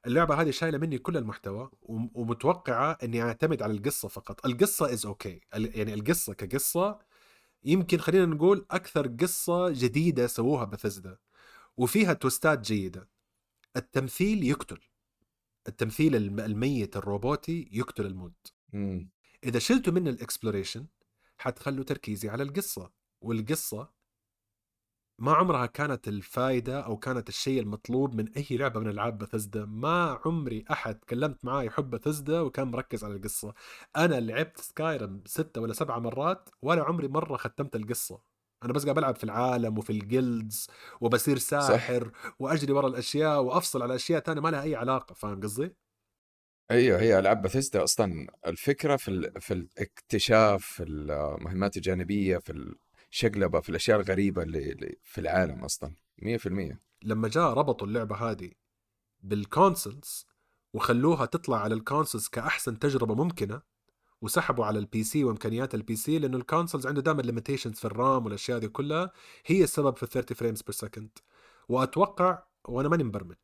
اللعبة 0.06 0.42
هذه 0.42 0.52
شايلة 0.52 0.78
مني 0.78 0.98
كل 0.98 1.18
المحتوى 1.18 1.72
وم- 1.82 2.12
ومتوقعة 2.14 2.98
إني 3.04 3.22
أعتمد 3.22 3.62
على 3.62 3.74
القصة 3.74 4.08
فقط 4.08 4.46
القصة 4.46 4.94
is 4.93 5.06
okay 5.06 5.39
okay. 5.40 5.44
يعني 5.56 5.94
القصة 5.94 6.34
كقصة 6.34 7.00
يمكن 7.64 7.98
خلينا 7.98 8.26
نقول 8.26 8.66
أكثر 8.72 9.08
قصة 9.08 9.70
جديدة 9.70 10.28
سووها 10.28 10.66
بثزدا 10.66 11.18
وفيها 11.78 12.14
twistات 12.13 12.60
جيدة 12.60 13.10
التمثيل 13.78 14.44
يقتل 14.44 14.80
التمثيل 15.68 16.16
الم- 16.16 16.40
الميت 16.40 16.98
الروبوتي 16.98 17.70
يقتل 17.72 18.06
ال 18.06 18.10
mood. 18.10 18.34
إذا 19.44 19.60
شلتوا 19.60 19.94
من 19.94 20.08
ال 20.08 20.14
exploration 20.14 20.88
حتخلوا 21.38 21.84
تركيزي 21.84 22.30
على 22.30 22.44
القصة 22.44 22.92
والقصة 23.22 23.90
ما 25.19 25.34
عمرها 25.34 25.65
كانت 25.65 26.08
الفائده 26.08 26.82
أو 26.82 26.97
كانت 26.97 27.30
الشيء 27.30 27.62
المطلوب 27.62 28.15
من 28.15 28.30
أي 28.38 28.58
لعبة 28.58 28.80
من 28.80 28.88
ألعاب 28.88 29.17
بثزدا 29.17 29.65
ما 29.65 30.19
عمري 30.26 30.65
أحد 30.71 31.04
كلمت 31.10 31.45
معاه 31.45 31.63
يحب 31.63 31.89
بثزدا 31.89 32.41
وكان 32.41 32.67
مركز 32.67 33.04
على 33.04 33.15
القصة. 33.15 33.54
أنا 33.97 34.19
لعبت 34.19 34.60
سكايرم 34.60 35.24
ستة 35.26 35.62
ولا 35.62 35.74
سبعة 35.74 36.00
مرات 36.00 36.50
ولا 36.62 36.84
عمري 36.84 37.08
مرة 37.08 37.38
ختمت 37.38 37.76
القصة. 37.76 38.21
أنا 38.63 38.74
بس 38.74 38.84
قاعد 38.84 38.95
بلعب 38.95 39.15
في 39.15 39.24
العالم 39.24 39.78
وفي 39.78 39.89
ال 39.89 40.01
guilds 40.01 40.67
وبصير 41.02 41.38
ساحر 41.38 42.12
صح. 42.13 42.36
وأجري 42.39 42.74
ورا 42.74 42.88
الأشياء 42.88 43.41
وأفصل 43.41 43.82
على 43.82 43.95
أشياء 43.95 44.21
ثانية 44.21 44.41
ما 44.41 44.50
لها 44.50 44.63
أي 44.63 44.76
علاقة. 44.76 45.13
فاهم 45.13 45.41
قصدي؟ 45.41 45.76
أيوه 46.71 47.02
هي 47.02 47.19
ألعاب 47.19 47.41
بثزدا 47.41 47.84
أصلا 47.84 48.28
الفكرة 48.47 48.95
في 48.95 49.12
ال... 49.12 49.41
في 49.41 49.54
الاكتشاف 49.54 50.65
في 50.65 50.84
المهمات 50.84 51.78
الجانبيه 51.78 52.38
في 52.38 52.52
الشقلبه 53.12 53.60
في 53.60 53.69
الأشياء 53.69 54.00
الغريبة 54.00 54.43
اللي, 54.43 54.97
في 55.04 55.21
العالم 55.21 55.63
أصلا 55.63 55.93
100% 56.21 56.76
لما 57.04 57.28
جاء 57.28 57.54
ربطوا 57.54 57.88
اللعبة 57.88 58.15
هذه 58.15 58.52
بال 59.19 59.41
consoles 59.41 60.28
وخلوها 60.74 61.26
تطلع 61.26 61.58
على 61.62 61.76
ال 61.76 61.81
consoles 61.81 62.28
كأحسن 62.28 62.80
تجربة 62.80 63.15
ممكنة 63.15 63.62
وسحبوا 64.21 64.65
على 64.65 64.80
ال 64.80 65.04
PC 65.04 65.24
وإمكانيات 65.24 65.76
ال 65.76 65.95
PC 65.95 66.19
لأنه 66.19 66.38
ال 66.38 66.43
consoles 66.43 66.88
عنده 66.88 67.02
دائما 67.02 67.21
limitations 67.21 67.76
في 67.80 67.86
ال 67.86 67.95
RAM 67.95 68.26
والأشياء 68.26 68.60
دي 68.60 68.67
كلها 68.67 69.12
هي 69.45 69.63
السبب 69.63 69.97
في 69.97 70.04
ال 70.04 70.10
30 70.10 70.38
frames 70.38 70.62
per 70.62 70.71
second 70.71 71.10
وأتوقع 71.69 72.43
وأنا 72.65 72.89
ماني 72.89 73.04
مبرمج 73.04 73.36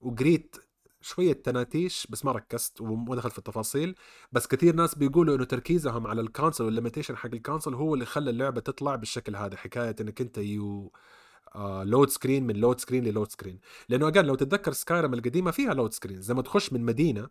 وقريت 0.00 0.56
شوية 1.04 1.32
تناتيش 1.32 2.06
بس 2.10 2.24
ما 2.24 2.32
ركزت 2.32 2.80
وما 2.80 3.16
دخلت 3.16 3.32
في 3.32 3.38
التفاصيل. 3.38 3.94
بس 4.32 4.46
كثير 4.46 4.74
ناس 4.74 4.94
بيقولوا 4.94 5.36
إنه 5.36 5.44
تركيزهم 5.44 6.06
على 6.06 6.20
ال 6.20 6.26
console 6.26 6.66
وال 6.66 6.74
limitation 6.74 7.16
حق 7.16 7.30
ال 7.34 7.39
console 7.39 7.74
هو 7.74 7.94
اللي 7.94 8.06
خلى 8.06 8.30
اللعبة 8.30 8.60
تطلع 8.60 8.94
بالشكل 8.96 9.36
هذا 9.36 9.56
حكاية 9.56 9.96
إنك 10.00 10.20
أنت 10.20 10.38
you 10.38 10.92
load 11.82 12.08
screen 12.10 12.46
من 12.46 12.56
load 12.56 12.80
screen 12.80 13.04
ل 13.04 13.09
load 13.09 13.30
screen 13.32 13.60
لأنه 13.88 14.08
again 14.08 14.24
لو 14.26 14.34
تتذكر 14.34 14.72
سكايرم 14.72 15.14
القديمة 15.14 15.50
فيها 15.50 15.74
load 15.74 15.92
screen 15.92 16.20
زي 16.20 16.34
ما 16.34 16.42
تخش 16.42 16.72
من 16.72 16.84
مدينة 16.84 17.28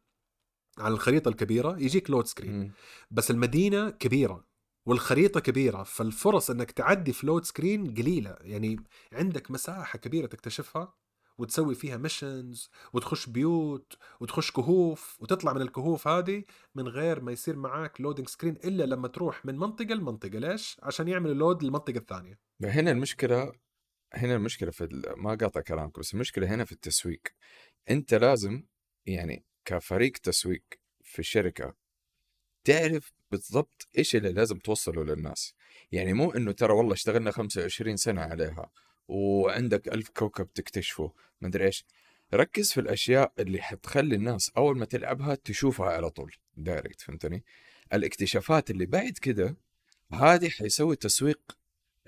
على 0.78 0.94
الخريطة 0.94 1.30
الكبيرة 1.30 1.78
يجيك 1.80 2.10
load 2.10 2.26
screen 2.28 2.72
بس 3.12 3.32
المدينة 3.32 3.90
كبيرة 3.90 4.46
والخريطة 4.86 5.40
كبيرة 5.40 5.84
فالفرص 5.84 6.50
إنك 6.50 6.72
تعدي 6.72 7.14
في 7.14 7.28
load 7.28 7.46
screen 7.46 7.94
قليلة. 7.94 8.36
يعني 8.42 8.84
عندك 9.14 9.52
مساحة 9.52 10.00
كبيرة 10.00 10.26
تكتشفها. 10.28 10.94
وتسوي 11.38 11.76
فيها 11.76 11.98
missions 11.98 12.70
وتخش 12.94 13.30
بيوت 13.30 13.94
وتخش 14.20 14.52
كهوف 14.52 15.18
وتطلع 15.22 15.54
من 15.54 15.62
الكهوف 15.62 16.08
هذه 16.08 16.44
من 16.76 16.88
غير 16.88 17.22
ما 17.22 17.32
يصير 17.32 17.56
معاك 17.56 18.02
loading 18.02 18.28
screen 18.28 18.56
إلا 18.64 18.84
لما 18.84 19.08
تروح 19.08 19.46
من 19.46 19.58
منطقة 19.58 19.96
لمنطقة. 19.96 20.40
ليش؟ 20.40 20.78
عشان 20.84 21.08
يعمل 21.08 21.32
load 21.32 21.64
للمنطقة 21.64 21.98
الثانية. 21.98 22.40
هنا 22.64 22.92
المشكلة 22.92 23.52
هنا 24.14 24.36
المشكلة 24.36 24.72
في 24.72 25.14
ما 25.18 25.36
قاطع 25.36 25.62
كلامك 25.62 26.00
بس 26.00 26.14
المشكلة 26.14 26.48
هنا 26.56 26.66
في 26.66 26.72
التسويق. 26.72 27.22
أنت 27.90 28.14
لازم 28.14 28.64
يعني 29.06 29.46
كفريق 29.66 30.12
تسويق 30.12 30.64
في 31.04 31.20
الشركة 31.20 31.76
تعرف 32.64 33.14
بالضبط 33.32 33.88
إيش 33.98 34.16
اللي 34.16 34.32
لازم 34.32 34.58
توصله 34.58 35.04
للناس. 35.04 35.54
يعني 35.92 36.14
مو 36.14 36.32
إنه 36.32 36.52
ترى 36.52 36.74
والله 36.74 36.94
اشتغلنا 36.94 37.32
25 37.32 37.98
سنة 37.98 38.22
عليها. 38.22 38.72
وعندك 39.08 39.88
ألف 39.88 40.10
كوكب 40.10 40.54
تكتشفه 40.54 41.14
مدري 41.42 41.66
إيش. 41.66 41.86
ركز 42.34 42.72
في 42.74 42.80
الأشياء 42.80 43.34
اللي 43.40 43.62
حتخلي 43.62 44.16
الناس 44.16 44.52
أول 44.58 44.78
ما 44.78 44.86
تلعبها 44.86 45.36
تشوفها 45.36 45.90
على 45.90 46.10
طول 46.10 46.36
direct 46.58 47.02
فهمتني؟ 47.02 47.44
الاكتشافات 47.94 48.72
اللي 48.72 48.86
بعد 48.86 49.12
كده 49.12 49.58
هذه 50.14 50.50
حيسوي 50.50 50.96
تسويق 50.96 51.40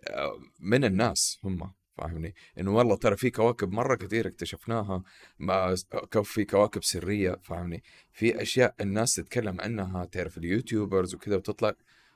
آه، 0.07 0.39
من 0.59 0.85
الناس 0.85 1.39
هم 1.43 1.73
فاهمني؟ 1.97 2.35
إنه 2.59 2.75
والله 2.75 2.95
ترى 2.95 3.17
في 3.17 3.29
كواكب 3.29 3.71
مرة 3.71 3.95
كثير 3.95 4.27
اكتشفناها 4.27 5.03
ما 5.39 5.75
في 6.23 6.45
كواكب 6.45 6.83
سرية 6.83 7.39
فاهمني؟ 7.43 7.83
في 8.11 8.41
أشياء 8.41 8.75
الناس 8.81 9.15
تتكلم 9.15 9.61
عنها 9.61 10.05
تعرف 10.05 10.37
ال 10.37 10.45
YouTubers 10.45 11.15
وكذا 11.15 11.35
وتطلع 11.35 11.73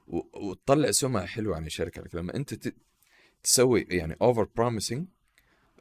وتطلع 0.07 0.91
سمعة 0.91 1.25
حلوة 1.25 1.55
عن 1.55 1.65
الشركة 1.65 2.03
لما 2.13 2.35
أنت 2.35 2.73
تسوي 3.43 3.87
يعني 3.89 4.17
over 4.21 4.47
promising 4.55 5.07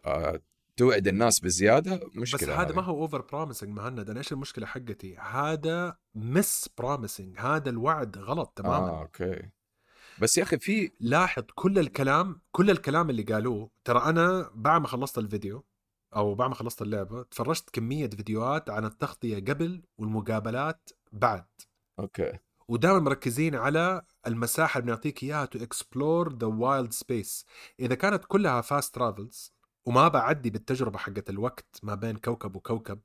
آه 0.06 0.40
توعد 0.76 1.08
الناس 1.08 1.40
بزيادة 1.40 2.00
مشكلة 2.14 2.52
بس 2.52 2.58
هذا 2.58 2.74
ما 2.74 2.82
هو 2.82 3.02
over 3.02 3.20
promising 3.20 3.76
مهند 3.76 4.10
أنا 4.10 4.18
إيش 4.18 4.32
المشكلة 4.32 4.66
حقتي؟ 4.66 5.16
هذا 5.16 5.96
mis 6.14 6.68
promising 6.78 7.38
هذا 7.38 7.70
الوعد 7.70 8.18
غلط 8.18 8.52
تماما. 8.56 8.88
آه 8.88 9.02
okay. 9.02 9.42
بس 10.20 10.38
يا 10.38 10.42
أخي 10.42 10.58
في 10.58 10.90
لاحظ 11.00 11.42
كل 11.54 11.78
الكلام 11.78 12.40
كل 12.52 12.70
الكلام 12.70 13.10
اللي 13.10 13.22
قالوه 13.22 13.70
ترى 13.84 13.98
أنا 13.98 14.50
بعد 14.54 14.80
ما 14.80 14.86
خلصت 14.86 15.18
الفيديو 15.18 15.64
أو 16.16 16.34
بعد 16.34 16.48
ما 16.48 16.54
خلصت 16.54 16.82
اللعبة 16.82 17.22
تفرجت 17.22 17.70
كمية 17.70 18.06
فيديوهات 18.06 18.70
عن 18.70 18.84
التغطية 18.84 19.36
قبل 19.36 19.82
والمقابلات 19.98 20.90
بعد. 21.12 21.46
okay. 21.98 22.32
ودائما 22.68 22.98
مركزين 22.98 23.54
على 23.54 24.02
المساحة 24.28 24.78
اللي 24.78 24.86
بنعطيك 24.86 25.22
إياها 25.22 25.44
to 25.44 25.58
explore 25.58 26.36
the 26.36 26.46
wild 26.46 26.92
space 26.92 27.46
إذا 27.80 27.94
كانت 27.94 28.24
كلها 28.28 28.60
fast 28.60 28.94
travels 28.94 29.52
وما 29.86 30.08
بعدي 30.08 30.50
بالتجربة 30.50 30.98
حقت 30.98 31.30
الوقت 31.30 31.80
ما 31.82 31.94
بين 31.94 32.16
كوكب 32.16 32.56
وكوكب 32.56 33.00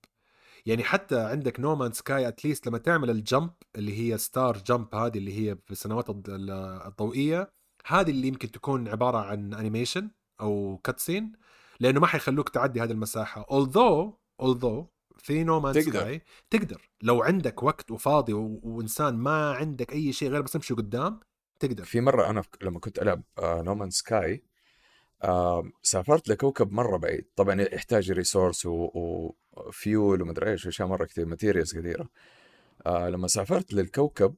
يعني 0.65 0.83
حتى 0.83 1.19
عندك 1.19 1.59
نو 1.59 1.75
مان 1.75 1.91
سكاي 1.91 2.27
at 2.27 2.38
least 2.38 2.67
لما 2.67 2.77
تعمل 2.77 3.09
ال 3.09 3.18
jump 3.18 3.53
اللي 3.75 3.99
هي 3.99 4.17
star 4.17 4.57
jump 4.57 4.95
هذه 4.95 5.17
اللي 5.17 5.39
هي 5.39 5.55
في 5.65 5.71
السنوات 5.71 6.05
الضوئية 6.09 7.53
هذه 7.85 8.11
اللي 8.11 8.27
يمكن 8.27 8.51
تكون 8.51 8.87
عبارة 8.87 9.17
عن 9.17 9.53
animation 9.53 10.11
أو 10.41 10.79
cutscene 10.83 11.31
لأنه 11.79 11.99
ما 11.99 12.07
حيخلوك 12.07 12.49
تعدي 12.49 12.81
هذه 12.81 12.91
المساحة. 12.91 13.43
Although 13.43 14.13
although 14.41 14.92
في 15.17 15.43
نو 15.43 15.59
مان 15.59 15.81
سكاي 15.81 16.21
تقدر. 16.49 16.89
لو 17.01 17.23
عندك 17.23 17.63
وقت 17.63 17.91
وفاضي 17.91 18.33
و... 18.33 18.59
وإنسان 18.63 19.17
ما 19.17 19.51
عندك 19.51 19.93
أي 19.93 20.13
شيء 20.13 20.29
غير 20.29 20.41
بس 20.41 20.51
تمشي 20.51 20.73
قدام 20.73 21.19
تقدر. 21.59 21.83
في 21.83 22.01
مرة 22.01 22.29
أنا 22.29 22.43
لما 22.61 22.79
كنت 22.79 22.99
ألعب 22.99 23.23
نو 23.39 23.75
مان 23.75 23.89
سكاي 23.89 24.43
سافرت 25.81 26.27
لكوكب 26.27 26.71
مرة 26.71 26.97
بعيد. 26.97 27.25
طبعا 27.35 27.61
يحتاج 27.61 28.11
resource 28.11 28.65
و 28.65 28.96
fuel 28.96 30.21
ومدري 30.21 30.51
إيش 30.51 30.67
أشياء 30.67 30.87
مرة 30.87 31.05
كثير 31.05 31.25
materials 31.25 31.77
كثيرة. 31.77 32.09
آه 32.85 33.09
لما 33.09 33.27
سافرت 33.27 33.73
للكوكب 33.73 34.35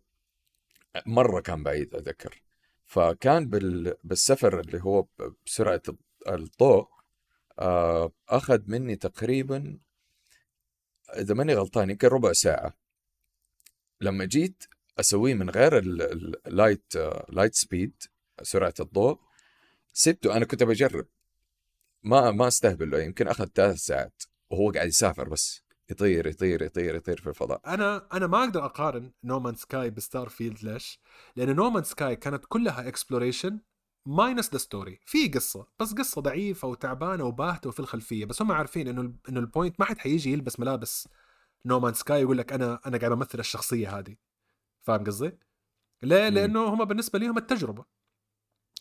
مرة 1.06 1.40
كان 1.40 1.64
بعيد 1.64 1.96
أتذكر. 1.96 2.42
فكان 2.86 3.50
بال... 3.50 3.96
بالسفر 4.04 4.60
اللي 4.60 4.84
هو 4.84 5.06
بسرعة 5.46 5.82
الضوء 6.28 6.88
آه 7.60 8.12
أخذ 8.30 8.62
مني 8.68 8.96
تقريبا 8.96 9.78
إذا 11.10 11.34
ماني 11.34 11.54
غلطان 11.54 11.90
يمكن 11.90 12.08
ربع 12.08 12.34
ساعة. 12.34 12.78
لما 14.02 14.26
جيت 14.26 14.64
أسويه 15.00 15.34
من 15.34 15.50
غير 15.50 15.78
ال 15.78 15.98
light 15.98 16.96
light 17.30 17.56
speed 17.56 18.04
سرعة 18.42 18.74
الضوء 18.80 19.20
سبته. 19.94 20.38
أنا 20.38 20.46
كنت 20.46 20.64
بجرب. 20.64 21.08
ما 22.04 22.32
ما 22.32 22.48
أستهبل 22.48 22.94
يمكن 22.94 23.28
أخذ 23.28 23.46
ثلاث 23.56 23.78
ساعات. 23.78 24.24
وهو 24.50 24.72
قاعد 24.72 24.88
يسافر 24.88 25.30
بس. 25.30 25.66
يطير 25.90 26.28
يطير 26.28 26.62
يطير 26.62 26.96
يطير 26.96 27.22
في 27.22 27.30
الفضاء. 27.30 27.62
أنا 27.68 28.08
أنا 28.14 28.28
ما 28.28 28.44
أقدر 28.44 28.66
أقارن 28.66 29.12
نو 29.24 29.40
مان 29.40 29.56
سكاي 29.56 29.90
بستارفيلد 29.90 30.64
ليش؟ 30.64 31.00
لأن 31.36 31.56
No 31.56 31.64
Man's 31.64 31.84
Sky 31.84 32.16
كانت 32.16 32.46
كلها 32.48 32.88
exploration 32.88 33.60
minus 34.06 34.52
the 34.52 34.58
story 34.58 35.00
في 35.06 35.28
قصة 35.28 35.68
بس 35.80 35.94
قصة 35.94 36.22
ضعيفة 36.22 36.68
وتعبانة 36.68 37.24
وباهتة 37.24 37.72
في 37.72 37.80
الخلفية 37.80 38.26
بس 38.26 38.42
هم 38.42 38.52
عارفين 38.52 38.88
إنه 38.88 39.14
إنه 39.30 39.40
ال 39.40 39.47
point 39.47 39.80
ما 39.80 39.86
حد 39.86 39.98
حيجي 39.98 40.34
يلبس 40.34 40.60
ملابس 40.60 41.08
No 41.66 41.74
Man's 41.74 41.94
Sky 41.94 42.22
يقول 42.22 42.38
لك 42.38 42.54
أنا 42.54 42.80
أنا 42.86 42.98
قاعد 42.98 43.12
امثل 43.12 43.40
الشخصية 43.40 44.00
هذه. 44.00 44.16
فاهم 44.84 45.04
قصدي؟ 45.04 45.38
ليه؟ 46.04 46.30
لأنه 46.30 46.64
هم 46.66 46.86
بالنسبة 46.86 47.20
لهم 47.20 47.38
التجربة. 47.38 47.86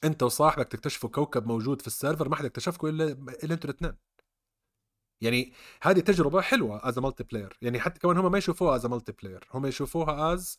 أنت 0.05 0.23
وصاحبك 0.23 0.69
تكتشفوا 0.69 1.11
كوكب 1.11 1.47
موجود 1.47 1.81
في 1.81 1.87
السيرفر 1.87 2.29
ما 2.29 2.37
حد 2.37 2.45
اكتشفكم 2.45 2.87
إلا 2.89 3.05
إلا 3.45 3.55
أنتوا 3.55 3.71
الاثنين 3.71 3.95
يعني 5.21 5.53
هذه 5.83 6.01
تجربة 6.01 6.41
حلوة 6.41 6.89
as 6.89 6.99
multiplayer 6.99 7.59
يعني 7.63 7.81
حتى 7.81 8.01
كمان 8.01 8.17
هم 8.17 8.33
ما 8.33 8.39
يشوفوها 8.39 8.77
as 8.77 8.87
multiplayer 8.87 9.49
هم 9.55 9.67
يشوفوها 9.67 10.33
as 10.33 10.59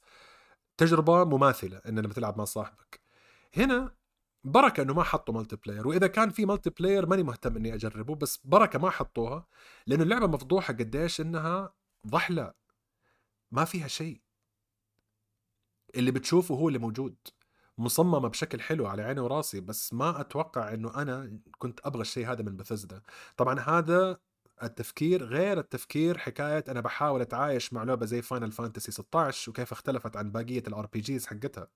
تجربة 0.78 1.24
مماثلة 1.24 1.78
ان 1.78 2.00
لما 2.00 2.14
تلعب 2.14 2.38
مع 2.38 2.46
صاحبك. 2.46 3.02
هنا 3.58 3.96
بركة 4.46 4.84
إنه 4.84 4.94
ما 4.94 5.04
حطوا 5.04 5.34
multiplayer 5.34 5.88
وإذا 5.88 6.08
كان 6.08 6.30
في 6.30 6.46
multiplayer 6.46 7.06
ماني 7.06 7.24
مهتم 7.24 7.56
إني 7.56 7.74
أجربه 7.74 8.16
بس 8.16 8.40
بركة 8.44 8.80
ما 8.80 8.90
حطوها 8.90 9.48
لأنه 9.88 10.04
اللعبة 10.04 10.28
مفضوحة 10.28 10.74
قديش 10.74 11.22
إنها 11.22 11.74
ضحلة 12.08 12.54
ما 13.52 13.66
فيها 13.66 13.88
شيء. 13.88 14.22
اللي 15.96 16.12
بتشوفه 16.12 16.56
هو 16.56 16.68
اللي 16.68 16.80
موجود 16.80 17.16
مصممة 17.78 18.28
بشكل 18.28 18.62
حلو 18.62 18.88
على 18.88 19.02
عيني 19.04 19.20
وراسي 19.20 19.62
بس 19.62 19.94
ما 19.94 20.22
أتوقع 20.22 20.74
إنه 20.74 21.02
أنا 21.02 21.40
كنت 21.58 21.80
أبغى 21.84 22.02
الشيء 22.02 22.32
هذا 22.32 22.44
من 22.44 22.58
بثزدا 22.58 23.02
طبعا 23.38 23.60
هذا 23.60 24.18
التفكير 24.64 25.24
غير 25.24 25.60
التفكير 25.60 26.18
حكاية 26.18 26.64
أنا 26.68 26.82
بحاول 26.82 27.22
أتعايش 27.22 27.74
مع 27.74 27.84
لعبة 27.84 28.06
زي 28.06 28.22
Final 28.22 28.52
Fantasy 28.52 28.92
16 28.92 29.52
وكيف 29.52 29.72
اختلفت 29.72 30.18
عن 30.18 30.32
بقيه 30.32 30.64
ال 30.68 30.86
RPGs 30.86 31.28
حقتها. 31.28 31.68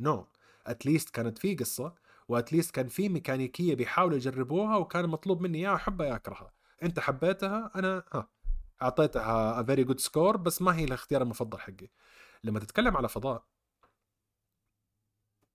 No 0.00 0.22
no. 0.22 0.26
At 0.66 0.79
least 0.79 1.10
كانت 1.10 1.38
في 1.38 1.54
قصة. 1.54 1.94
و 2.28 2.33
at 2.33 2.44
least 2.44 2.70
كان 2.74 2.88
في 2.88 3.08
ميكانيكية 3.08 3.74
بيحاولوا 3.74 4.16
يجربوها 4.16 4.76
وكان 4.76 5.06
مطلوب 5.08 5.40
مني 5.40 5.60
يا 5.60 5.74
احبها 5.74 6.06
يا 6.06 6.16
أكرهها. 6.16 6.52
أنت 6.82 7.00
حبيتها 7.00 7.70
أنا 7.76 8.04
ها 8.12 8.28
أعطيتها 8.82 9.60
a 9.60 9.62
very 9.62 9.84
good 9.84 10.00
score 10.00 10.36
بس 10.36 10.62
ما 10.62 10.76
هي 10.76 10.84
الاختيار 10.84 11.22
المفضل 11.22 11.58
حقي. 11.58 11.88
لما 12.44 12.60
تتكلم 12.60 12.96
على 12.96 13.08
فضاء 13.08 13.44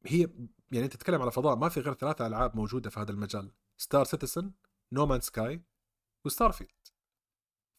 هي 0.06 0.30
يعني 0.72 0.86
أنت 0.86 0.94
تتكلم 0.94 1.22
على 1.22 1.32
فضاء 1.32 1.56
ما 1.56 1.70
في 1.70 1.80
غير 1.80 1.94
ثلاثة 1.94 2.28
ألعاب 2.28 2.56
موجودة 2.56 2.90
في 2.90 3.00
هذا 3.00 3.12
المجال. 3.12 3.52
Star 3.78 4.04
Citizen 4.04 4.52
No 4.92 5.06
Man's 5.06 5.22
Sky 5.22 5.62
و 6.26 6.52
Starfield 6.52 6.72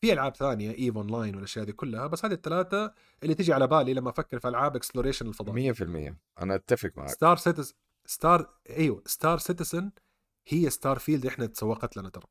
في 0.00 0.12
ألعاب 0.12 0.36
ثانية 0.36 0.70
EVE 0.70 0.96
Online 0.96 1.34
والأشياء 1.34 1.64
دي 1.64 1.72
كلها 1.72 2.06
بس 2.06 2.24
هذه 2.24 2.32
الثلاثة 2.32 2.94
اللي 3.22 3.34
تيجي 3.34 3.52
على 3.52 3.66
بالي 3.66 3.94
لما 3.94 4.10
أفكر 4.10 4.38
في 4.38 4.48
ألعاب 4.48 4.76
exploration 4.76 5.26
الفضاء. 5.26 5.72
100% 5.72 6.14
أنا 6.42 6.54
أتفق 6.54 6.90
معك. 6.96 7.08
Star 7.08 7.36
Citizen 7.36 7.74
Star 8.06 8.54
إيوه 8.70 9.02
Star 9.06 9.38
Citizen 9.38 9.92
هي 10.48 10.70
Starfield 10.70 11.26
إحنا 11.26 11.46
تسوقت 11.46 11.96
لنا 11.96 12.08
ترى. 12.08 12.26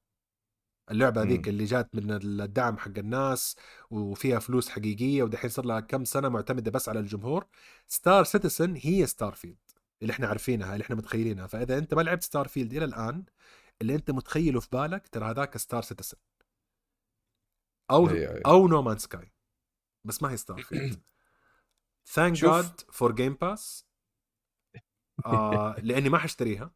اللعبة 0.91 1.21
هذيك 1.23 1.47
اللي 1.49 1.65
جات 1.65 1.95
من 1.95 2.11
الدعم 2.41 2.77
حق 2.77 2.91
الناس 2.97 3.55
وفيها 3.91 4.39
فلوس 4.39 4.69
حقيقية 4.69 5.23
ودحين 5.23 5.49
صار 5.49 5.65
لها 5.65 5.79
كم 5.79 6.05
سنة 6.05 6.29
معتمدة 6.29 6.71
بس 6.71 6.89
على 6.89 6.99
الجمهور. 6.99 7.45
Star 7.87 8.23
Citizen 8.23 8.75
هي 8.81 9.07
Starfield 9.07 9.57
اللي 10.01 10.13
إحنا 10.13 10.27
عارفينها 10.27 10.73
اللي 10.73 10.83
إحنا 10.83 10.95
متخيلينها. 10.95 11.47
فإذا 11.47 11.77
أنت 11.77 11.93
ما 11.93 12.01
لعبت 12.01 12.23
Starfield 12.23 12.73
إلى 12.73 12.85
الآن 12.85 13.25
اللي 13.81 13.95
أنت 13.95 14.11
متخيله 14.11 14.59
في 14.59 14.67
بالك 14.71 15.07
ترى 15.07 15.25
هذاك 15.25 15.57
Star 15.57 15.81
Citizen. 15.81 16.17
أو 17.91 18.09
أي. 18.09 18.41
أو 18.45 18.67
نو 18.67 18.81
مان 18.81 18.97
سكاي 18.97 19.31
بس 20.03 20.23
ما 20.23 20.31
هي 20.31 20.37
ستار 20.37 20.61
فيلد. 20.69 21.01
ثانك. 22.05 22.33
جاد 22.33 22.81
فور 22.91 23.11
جيم 23.11 23.33
باس 23.33 23.85
لأني 25.83 26.09
ما 26.09 26.17
حاشتريها 26.17 26.71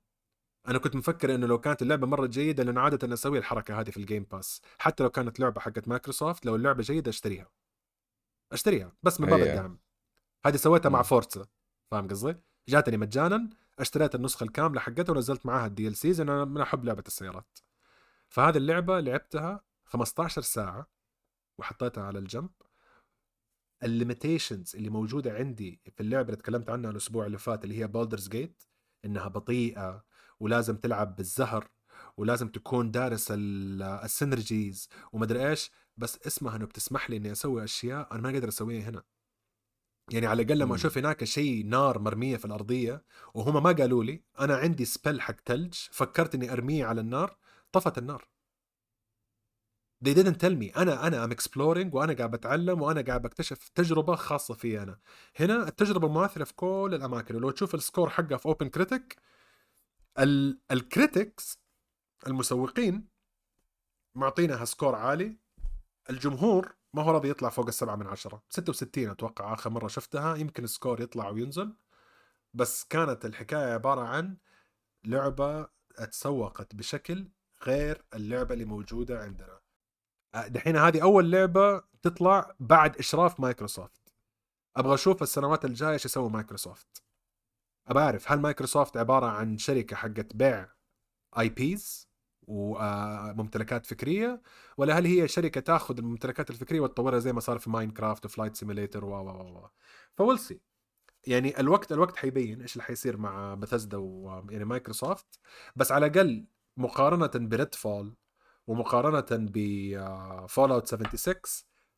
أنا 0.68 0.78
كنت 0.78 0.96
مفكر 0.96 1.36
إنه 1.36 1.48
لو 1.48 1.60
كانت 1.60 1.82
اللعبة 1.82 2.08
مرة 2.08 2.28
جيدة 2.28 2.64
لأنه 2.64 2.82
عادة 2.82 3.14
أسوي 3.14 3.38
الحركة 3.38 3.80
هذه 3.80 3.90
في 3.90 3.98
الجيم 3.98 4.24
باس 4.24 4.62
حتى 4.78 5.04
لو 5.04 5.10
كانت 5.10 5.40
لعبة 5.40 5.62
حقت 5.62 5.88
مايكروسوفت 5.88 6.46
لو 6.46 6.56
اللعبة 6.56 6.84
جيدة 6.84 7.10
أشتريها 7.10 7.50
أشتريها 8.52 8.92
بس 9.04 9.22
من 9.22 9.28
باب 9.28 9.40
أي. 9.40 9.50
الدعم 9.50 9.80
هذه 10.46 10.56
سويتها 10.56 10.90
مع 10.90 11.00
مم. 11.00 11.04
فورتزا 11.04 11.48
فاهم 11.92 12.08
قصدي؟ 12.08 12.36
جاتني 12.70 12.98
مجانا 12.98 13.50
اشتريت 13.80 14.16
النسخة 14.16 14.44
الكاملة 14.44 14.80
حقتها 14.82 15.14
ونزلت 15.14 15.46
معاها 15.46 15.66
الدي 15.66 15.88
ال 15.88 15.96
سيز 15.96 16.22
أنا 16.22 16.46
من 16.46 16.62
أحب 16.62 16.86
لعبة 16.86 17.04
السيارات 17.08 17.60
فهذه 18.30 18.58
اللعبة 18.58 19.00
لعبتها 19.00 19.64
15 19.86 20.42
ساعة 20.42 20.88
وحطيتها 21.58 22.04
على 22.04 22.20
الجنب 22.20 22.50
ال 23.86 23.93
limitations 23.93 24.76
اللي 24.76 24.90
موجودة 24.90 25.34
عندي 25.34 25.82
في 25.96 26.02
اللعبة 26.04 26.26
اللي 26.30 26.36
تكلمت 26.42 26.70
عنها 26.70 26.92
الأسبوع 26.92 27.26
اللي 27.26 27.38
فات 27.38 27.64
اللي 27.64 27.80
هي 27.80 27.88
Baldur's 27.88 28.30
Gate 28.30 28.64
إنها 29.06 29.28
بطيئة 29.28 30.04
ولازم 30.40 30.76
تلعب 30.78 31.16
بالزهر 31.16 31.68
ولازم 32.18 32.48
تكون 32.48 32.92
دارس 32.92 33.28
ال- 33.32 33.82
ال 33.82 33.92
synergies 33.92 34.90
ومدري 35.14 35.50
إيش 35.50 35.72
بس 35.98 36.20
اسمها 36.28 36.56
إنه 36.56 36.66
بتسمح 36.66 37.10
لي 37.10 37.18
إني 37.18 37.32
أسوي 37.32 37.64
أشياء 37.64 38.14
أنا 38.14 38.22
ما 38.22 38.30
أقدر 38.30 38.48
أسويها 38.48 38.90
هنا 38.90 39.04
يعني 40.12 40.26
على 40.28 40.42
الأقل 40.42 40.60
لما. 40.60 40.76
أشوف 40.76 40.98
هناك 40.98 41.24
شيء 41.24 41.66
نار 41.66 42.00
مرمية 42.00 42.38
في 42.38 42.46
الأرضية 42.46 43.04
وهم 43.34 43.64
ما 43.64 43.72
قالوا 43.72 44.04
لي 44.04 44.24
أنا 44.40 44.56
عندي 44.56 44.86
spell 44.86 45.22
حق 45.22 45.36
ثلج 45.46 45.74
فكرت 45.92 46.36
إني 46.36 46.52
أرميه 46.52 46.86
على 46.86 47.02
النار 47.02 47.38
طفت 47.72 47.98
النار 47.98 48.28
they 50.06 50.14
didn't 50.14 50.40
tell 50.40 50.56
me. 50.62 50.78
أنا 50.78 51.08
أنا 51.08 51.24
I'm 51.24 51.34
exploring 51.34 51.94
وأنا 51.94 52.14
قاعد 52.14 52.32
بتعلم 52.32 52.82
وأنا 52.82 53.02
قاعد 53.02 53.22
بكتشف 53.22 53.70
تجربة 53.70 54.16
خاصة 54.16 54.54
في 54.54 54.82
أنا. 54.84 55.00
هنا 55.40 55.68
التجربة 55.68 56.08
مماثله 56.08 56.46
في 56.46 56.54
كل 56.54 56.92
الأماكن. 56.94 57.36
ولو 57.36 57.52
تشوف 57.52 57.76
ال 57.76 57.81
score 57.81 58.10
حقها 58.10 58.38
في 58.38 58.46
OpenCritic 58.46 58.70
ال 58.70 59.18
critics 60.72 61.60
المسوقين 62.28 63.08
معطينها 64.16 64.66
score 64.66 64.96
عالي. 64.96 65.38
الجمهور 66.10 66.76
ما 66.94 67.04
هو 67.04 67.12
راضي 67.12 67.30
يطلع 67.30 67.50
فوق 67.50 67.68
السبعة 67.68 67.96
من 67.96 68.08
عشرة. 68.08 68.44
66 68.50 69.10
أتوقع 69.10 69.54
آخر 69.54 69.70
مرة 69.70 69.88
شفتها. 69.88 70.36
يمكن 70.36 70.64
ال 70.64 70.70
score 70.70 71.02
يطلع 71.02 71.30
وينزل. 71.30 71.74
بس 72.54 72.84
كانت 72.84 73.26
الحكاية 73.26 73.74
عبارة 73.74 74.02
عن 74.02 74.38
لعبة 75.06 75.68
اتسوقت 75.98 76.76
بشكل 76.76 77.28
غير 77.64 78.06
اللعبة 78.14 78.54
اللي 78.54 78.66
موجودة 78.66 79.24
عندنا. 79.24 79.65
دحين 80.48 80.78
هذه 80.78 81.04
أول 81.04 81.32
لعبة 81.32 81.82
تطلع 82.02 82.56
بعد 82.60 82.98
إشراف 82.98 83.40
مايكروسوفت. 83.40 84.14
أبغى 84.78 84.94
أشوف 84.94 85.24
السنوات 85.24 85.66
الجاية 85.66 85.94
إيش 85.94 86.06
يسوي 86.06 86.30
مايكروسوفت. 86.30 87.04
أبغى 87.88 88.04
أعرف 88.04 88.32
هل 88.32 88.40
مايكروسوفت 88.40 88.98
عبارة 88.98 89.26
عن 89.26 89.58
شركة 89.58 89.96
حقت 89.96 90.36
بيع 90.36 90.70
IPs 91.40 92.10
وممتلكات 92.48 93.86
فكرية 93.86 94.42
ولا 94.78 95.00
هل 95.00 95.06
هي 95.06 95.28
شركة 95.28 95.62
تاخذ 95.62 95.98
الممتلكات 95.98 96.50
الفكرية 96.50 96.80
وتطورها 96.80 97.20
زي 97.20 97.34
ما 97.34 97.40
صار 97.40 97.60
في 97.60 97.70
Minecraft 97.70 98.26
و 98.26 98.30
Flight 98.30 98.56
Simulator 98.56 99.06
و 99.06 99.10
و 99.10 99.30
و 99.30 99.70
We'll 100.18 100.40
see. 100.40 100.62
يعني 101.28 101.60
الوقت 101.60 101.92
الوقت 101.92 102.18
حيبين 102.18 102.62
إيش 102.62 102.74
اللي 102.74 102.84
حيصير 102.84 103.18
مع 103.18 103.54
بثزدا 103.56 103.98
ويعني 103.98 104.66
مايكروسوفت. 104.66 105.40
بس 105.76 105.92
على 105.92 106.06
الأقل 106.06 106.48
مقارنة 106.78 107.32
ب 107.48 107.76
Redfall 107.76 108.16
ومقارنة 108.68 109.26
ب 109.32 110.72
Fallout 110.72 110.88
76 110.88 111.36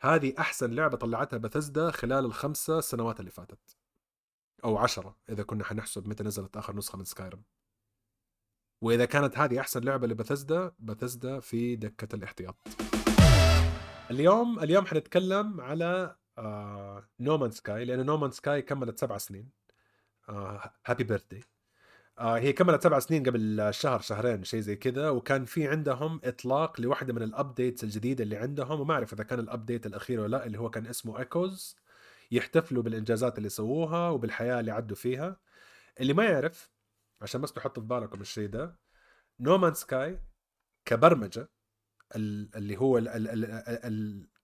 هذه 0.01 0.33
أحسن 0.39 0.71
لعبة 0.73 0.97
طلعتها 0.97 1.37
بثزدا 1.37 1.91
خلال 1.91 2.25
الخمسة 2.25 2.81
سنوات 2.81 3.19
اللي 3.19 3.31
فاتت. 3.31 3.77
أو 4.63 4.77
عشرة 4.77 5.17
إذا 5.29 5.43
كنا 5.43 5.63
حنحسب 5.63 6.07
متى 6.07 6.23
نزلت 6.23 6.57
آخر 6.57 6.75
نسخة 6.75 6.97
من 6.97 7.03
Skyrim 7.03 7.43
وإذا 8.81 9.05
كانت 9.05 9.37
هذه 9.37 9.59
أحسن 9.59 9.83
لعبة 9.83 10.07
ل 10.07 10.14
Bethesda 10.14 10.71
Bethesda 10.79 11.39
في 11.39 11.75
دكة 11.75 12.15
الاحتياط. 12.15 12.55
اليوم 14.11 14.59
اليوم 14.59 14.85
حنتكلم 14.85 15.61
على 15.61 16.15
No 17.19 17.28
Man's 17.28 17.51
Sky 17.51 17.85
لأنه 17.85 18.03
No 18.03 18.11
Man's 18.11 18.31
Sky 18.31 18.61
كملت 18.61 18.99
سبع 18.99 19.17
سنين. 19.17 19.49
Happy 20.85 21.03
birthday 21.03 21.43
هي 22.19 22.53
كملت 22.53 22.83
سبع 22.83 22.99
سنين 22.99 23.23
قبل 23.23 23.67
شهر 23.73 23.99
شهرين 23.99 24.43
شيء 24.43 24.59
زي 24.59 24.75
كذا. 24.75 25.09
وكان 25.09 25.45
في 25.45 25.67
عندهم 25.67 26.21
إطلاق 26.23 26.81
لواحدة 26.81 27.13
من 27.13 27.21
ال 27.23 27.31
updates 27.31 27.83
الجديدة 27.83 28.23
اللي 28.23 28.37
عندهم. 28.37 28.79
وما 28.81 28.93
أعرف 28.93 29.13
إذا 29.13 29.23
كان 29.23 29.39
ال 29.39 29.46
update 29.46 29.85
الأخير 29.85 30.19
ولا 30.19 30.37
لأ 30.37 30.45
اللي 30.45 30.59
هو 30.59 30.69
كان 30.69 30.87
اسمه 30.87 31.19
Echoes 31.19 31.75
يحتفلوا 32.31 32.83
بالإنجازات 32.83 33.37
اللي 33.37 33.49
سووها 33.49 34.09
وبالحياة 34.09 34.59
اللي 34.59 34.71
عدوا 34.71 34.95
فيها. 34.95 35.37
اللي 35.99 36.13
ما 36.13 36.23
يعرف 36.25 36.71
عشان 37.21 37.41
بس 37.41 37.53
تحطوا 37.53 37.83
في 37.83 37.89
بالكم 37.89 38.21
الشيء 38.21 38.49
ده 38.49 38.79
No 39.39 39.49
Man's 39.49 39.73
Sky 39.73 40.19
كبرمجة 40.85 41.49
ال- 42.15 42.55
اللي 42.55 42.77
هو 42.77 42.97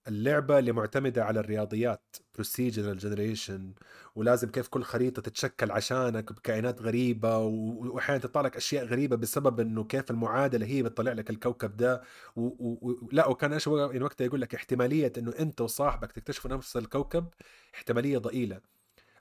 اللعبة 0.07 0.59
اللي 0.59 0.71
معتمدة 0.71 1.25
على 1.25 1.39
الرياضيات 1.39 2.15
procedural 2.33 2.97
generation 2.97 3.73
ولازم 4.15 4.49
كيف 4.51 4.67
كل 4.67 4.83
خريطة 4.83 5.21
تتشكل 5.21 5.71
عشانك 5.71 6.33
بكائنات 6.33 6.81
غريبة 6.81 7.37
و- 7.37 7.93
وأحيانا 7.95 8.21
تطلع 8.21 8.41
لك 8.41 8.55
أشياء 8.55 8.85
غريبة 8.85 9.15
بسبب 9.15 9.59
إنه 9.59 9.83
كيف 9.83 10.11
المعادلة 10.11 10.65
هي 10.65 10.83
بتطلع 10.83 11.11
لك 11.11 11.29
الكوكب 11.29 11.77
ده. 11.77 12.01
و... 12.35 12.41
و... 12.41 13.09
لا 13.11 13.27
وكان 13.27 13.53
إيش 13.53 13.67
وقتها 13.67 14.25
يقول 14.25 14.41
لك 14.41 14.55
احتمالية 14.55 15.13
إنه 15.17 15.33
أنت 15.39 15.61
وصاحبك 15.61 16.11
تكتشفوا 16.11 16.51
نفس 16.51 16.77
الكوكب 16.77 17.27
احتمالية 17.75 18.17
ضئيلة. 18.17 18.61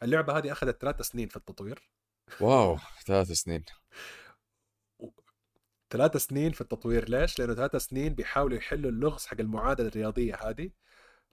اللعبة 0.02 0.38
هذه 0.38 0.52
أخذت 0.52 0.80
ثلاث 0.80 1.02
سنين 1.02 1.28
في 1.28 1.36
التطوير. 1.36 1.88
واو 2.40 2.78
ثلاث 3.06 3.32
سنين. 3.32 3.64
ثلاث 5.92 6.16
سنين 6.16 6.52
في 6.52 6.60
التطوير. 6.60 7.08
ليش؟ 7.08 7.38
لأنه 7.38 7.54
ثلاث 7.54 7.76
سنين 7.76 8.14
بيحاولوا 8.14 8.56
يحلوا 8.56 8.90
اللغز 8.90 9.26
حق 9.26 9.40
المعادلة 9.40 9.88
الرياضية 9.88 10.34
هذه. 10.34 10.70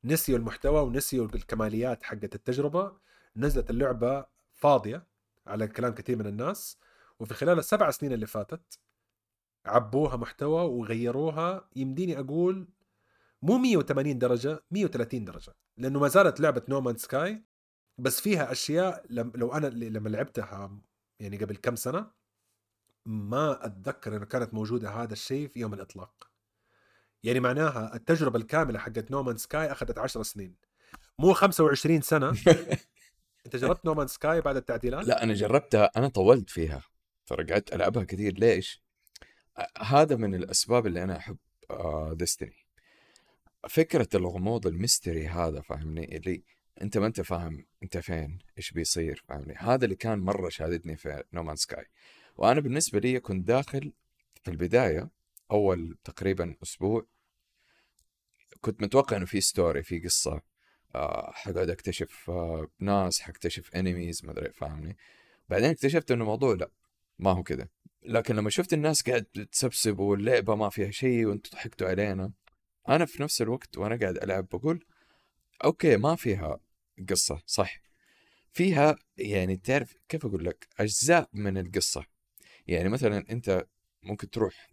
نسيوا 0.03 0.37
المحتوى 0.37 0.81
ونسيوا 0.81 1.27
الكماليات 1.35 2.03
حقت 2.03 2.35
التجربة. 2.35 2.97
نزلت 3.35 3.69
اللعبة 3.69 4.25
فاضية 4.53 5.07
على 5.47 5.67
كلام 5.67 5.93
كثير 5.93 6.17
من 6.17 6.27
الناس. 6.27 6.77
وفي 7.19 7.33
خلال 7.33 7.59
السبع 7.59 7.91
سنين 7.91 8.13
اللي 8.13 8.27
فاتت 8.27 8.79
عبوها 9.65 10.17
محتوى 10.17 10.61
وغيروها. 10.65 11.69
يمديني 11.75 12.19
أقول 12.19 12.67
مو 13.41 13.57
180 13.57 14.19
درجة 14.19 14.63
130 14.71 15.25
درجة. 15.25 15.55
لأنه 15.77 15.99
ما 15.99 16.07
زالت 16.07 16.39
لعبة 16.39 16.61
نومان 16.69 16.97
سكاي 16.97 17.43
بس 17.97 18.21
فيها 18.21 18.51
أشياء 18.51 19.05
لم 19.09 19.31
لو 19.35 19.57
اللي- 19.57 19.89
لما 19.89 20.09
لعبتها 20.09 20.79
يعني 21.19 21.37
قبل 21.37 21.55
كم 21.55 21.75
سنة 21.75 22.18
ما 23.09 23.65
أتذكر 23.65 24.15
إنه 24.15 24.25
كانت 24.25 24.53
موجودة 24.53 24.89
هذا 24.89 25.13
الشيء 25.13 25.47
في 25.47 25.59
يوم 25.59 25.73
الإطلاق. 25.73 26.29
يعني 27.23 27.39
معناها 27.39 27.95
التجربة 27.95 28.39
الكاملة 28.39 28.79
حقت 28.79 29.11
نومان 29.11 29.37
سكاي 29.37 29.71
أخذت 29.71 29.97
10 29.97 30.23
سنين. 30.23 30.55
مو 31.19 31.33
25 31.33 32.01
سنة. 32.01 32.29
أنت 33.45 33.55
جربت 33.55 33.85
نومان 33.85 34.07
سكاي 34.07 34.41
بعد 34.41 34.55
التعديلات؟ 34.55 35.07
لا 35.07 35.23
أنا 35.23 35.33
جربتها 35.33 35.91
أنا 35.97 36.07
طولت 36.07 36.49
فيها. 36.49 36.81
ترى 37.25 37.43
قعدت 37.43 37.73
ألعبها 37.73 38.03
كثير. 38.03 38.33
ليش؟ 38.39 38.83
هذا 39.77 40.15
من 40.15 40.35
الأسباب 40.35 40.87
اللي 40.87 41.03
أنا 41.03 41.17
أحب 41.17 41.37
ديستني 42.17 42.65
فكرة 43.69 44.07
الغموض 44.15 44.67
ال 44.67 44.75
mystery 44.75 45.27
هذا 45.27 45.61
فاهمني؟ 45.61 46.17
اللي 46.17 46.43
أنت 46.81 46.97
ما 46.97 47.07
أنت 47.07 47.21
فاهم 47.21 47.65
أنت 47.83 47.97
فين 47.97 48.39
إيش 48.57 48.71
بيصير 48.71 49.23
فاهمني؟ 49.27 49.55
هذا 49.57 49.85
اللي 49.85 49.95
كان 49.95 50.19
مرة 50.19 50.49
شاددني 50.49 50.97
في 50.97 51.23
No 51.33 51.39
Man's 51.39 51.55
Sky 51.55 51.85
وأنا 52.39 52.59
بالنسبة 52.59 52.99
لي 52.99 53.19
كنت 53.19 53.47
داخل 53.47 53.93
في 54.43 54.51
البداية 54.51 55.09
أول 55.51 55.97
تقريبا 56.03 56.55
أسبوع 56.63 57.05
كنت 58.61 58.81
متوقع 58.81 59.17
إنه 59.17 59.25
في 59.25 59.41
story 59.41 59.83
في 59.83 59.99
قصة 59.99 60.41
آه، 60.95 61.31
حقعد 61.31 61.69
أكتشف 61.69 62.29
آه، 62.29 62.67
ناس 62.79 63.21
حكتشف 63.21 63.75
enemies 63.75 64.25
ما 64.25 64.31
أدري 64.31 64.53
فاهمني؟ 64.53 64.97
بعدين 65.49 65.69
اكتشفت 65.69 66.11
إنه 66.11 66.21
الموضوع 66.21 66.53
لا 66.53 66.71
ما 67.19 67.31
هو 67.31 67.43
كده. 67.43 67.71
لكن 68.03 68.35
لما 68.35 68.49
شفت 68.49 68.73
الناس 68.73 69.01
قاعد 69.01 69.23
تسبسب 69.51 69.99
واللعبة 69.99 70.55
ما 70.55 70.69
فيها 70.69 70.91
شيء 70.91 71.25
وأنتم 71.25 71.49
ضحكتوا 71.53 71.87
علينا 71.87 72.31
أنا 72.89 73.05
في 73.05 73.23
نفس 73.23 73.41
الوقت 73.41 73.77
وأنا 73.77 73.99
قاعد 73.99 74.17
ألعب 74.17 74.47
بقول 74.51 74.85
أوكي 75.63 75.97
ما 75.97 76.15
فيها 76.15 76.59
قصة 77.09 77.41
صح. 77.45 77.81
فيها 78.53 78.95
يعني 79.17 79.57
تعرف 79.57 79.95
كيف 80.09 80.25
أقول 80.25 80.45
لك؟ 80.45 80.67
أجزاء 80.79 81.29
من 81.33 81.57
القصة. 81.57 82.18
يعني 82.67 82.89
مثلا 82.89 83.25
أنت 83.31 83.67
ممكن 84.03 84.29
تروح 84.29 84.69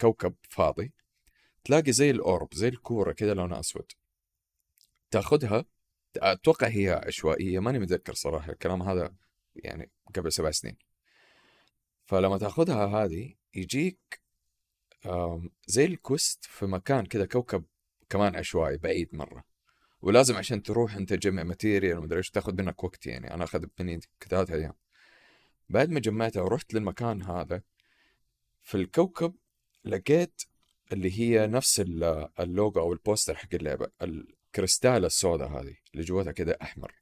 كوكب 0.00 0.34
فاضي 0.50 0.92
تلاقي 1.64 1.92
زي 1.92 2.10
الأورب 2.10 2.54
زي 2.54 2.68
الكورة 2.68 3.12
كذا 3.12 3.34
لونها 3.34 3.60
أسود. 3.60 3.92
تاخذها 5.10 5.64
أتوقع 6.16 6.66
هي 6.66 7.02
عشوائية 7.06 7.58
ماني 7.58 7.78
متذكر 7.78 8.14
صراحة 8.14 8.52
الكلام 8.52 8.82
هذا 8.82 9.14
يعني 9.56 9.90
قبل 10.14 10.32
سبع 10.32 10.50
سنين. 10.50 10.76
فلما 12.04 12.38
تاخذها 12.38 12.86
هذه 12.86 13.34
يجيك 13.54 14.20
زي 15.66 15.84
ال 15.84 15.94
quest 15.94 16.44
في 16.44 16.66
مكان 16.66 17.06
كذا 17.06 17.26
كوكب 17.26 17.64
كمان 18.10 18.36
عشوائي 18.36 18.76
بعيد 18.76 19.14
مرة. 19.14 19.44
ولازم 20.02 20.36
عشان 20.36 20.62
تروح 20.62 20.96
أنت 20.96 21.12
تجمع 21.12 21.42
material 21.42 21.98
ومدري 21.98 22.18
إيش 22.18 22.30
تاخذ 22.30 22.54
منك 22.54 22.84
وقت 22.84 23.06
يعني. 23.06 23.34
أنا 23.34 23.44
أخذ 23.44 23.66
مني 23.80 24.00
ثلاث 24.28 24.50
أيام. 24.50 24.74
بعد 25.68 25.90
ما 25.90 26.00
جمعتها 26.00 26.42
ورحت 26.42 26.74
للمكان 26.74 27.22
هذا 27.22 27.62
في 28.62 28.74
الكوكب 28.74 29.34
لقيت 29.84 30.42
اللي 30.92 31.20
هي 31.20 31.46
نفس 31.46 31.80
اللوجو 32.40 32.80
أو 32.80 32.92
ال 32.92 32.98
poster 32.98 33.34
حق 33.34 33.54
اللعبة 33.54 33.88
الكريستالة 34.02 35.06
السوداء 35.06 35.48
هذه 35.48 35.76
اللي 35.94 36.04
جواتها 36.04 36.32
كذا 36.32 36.56
أحمر 36.62 36.94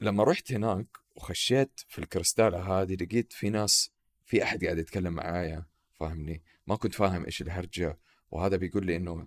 لما 0.00 0.24
رحت 0.24 0.52
هناك 0.52 0.86
وخشيت 1.14 1.80
في 1.88 1.98
الكريستالة 1.98 2.58
هذه 2.58 2.94
لقيت 2.94 3.32
في 3.32 3.50
ناس 3.50 3.90
في 4.24 4.42
أحد 4.42 4.64
قاعد 4.64 4.78
يتكلم 4.78 5.12
معايا 5.12 5.66
فاهمني 5.94 6.42
ما 6.66 6.76
كنت 6.76 6.94
فاهم 6.94 7.24
إيش 7.24 7.42
الهرجة 7.42 7.98
وهذا 8.30 8.56
بيقول 8.56 8.86
لي 8.86 8.96
إنه 8.96 9.26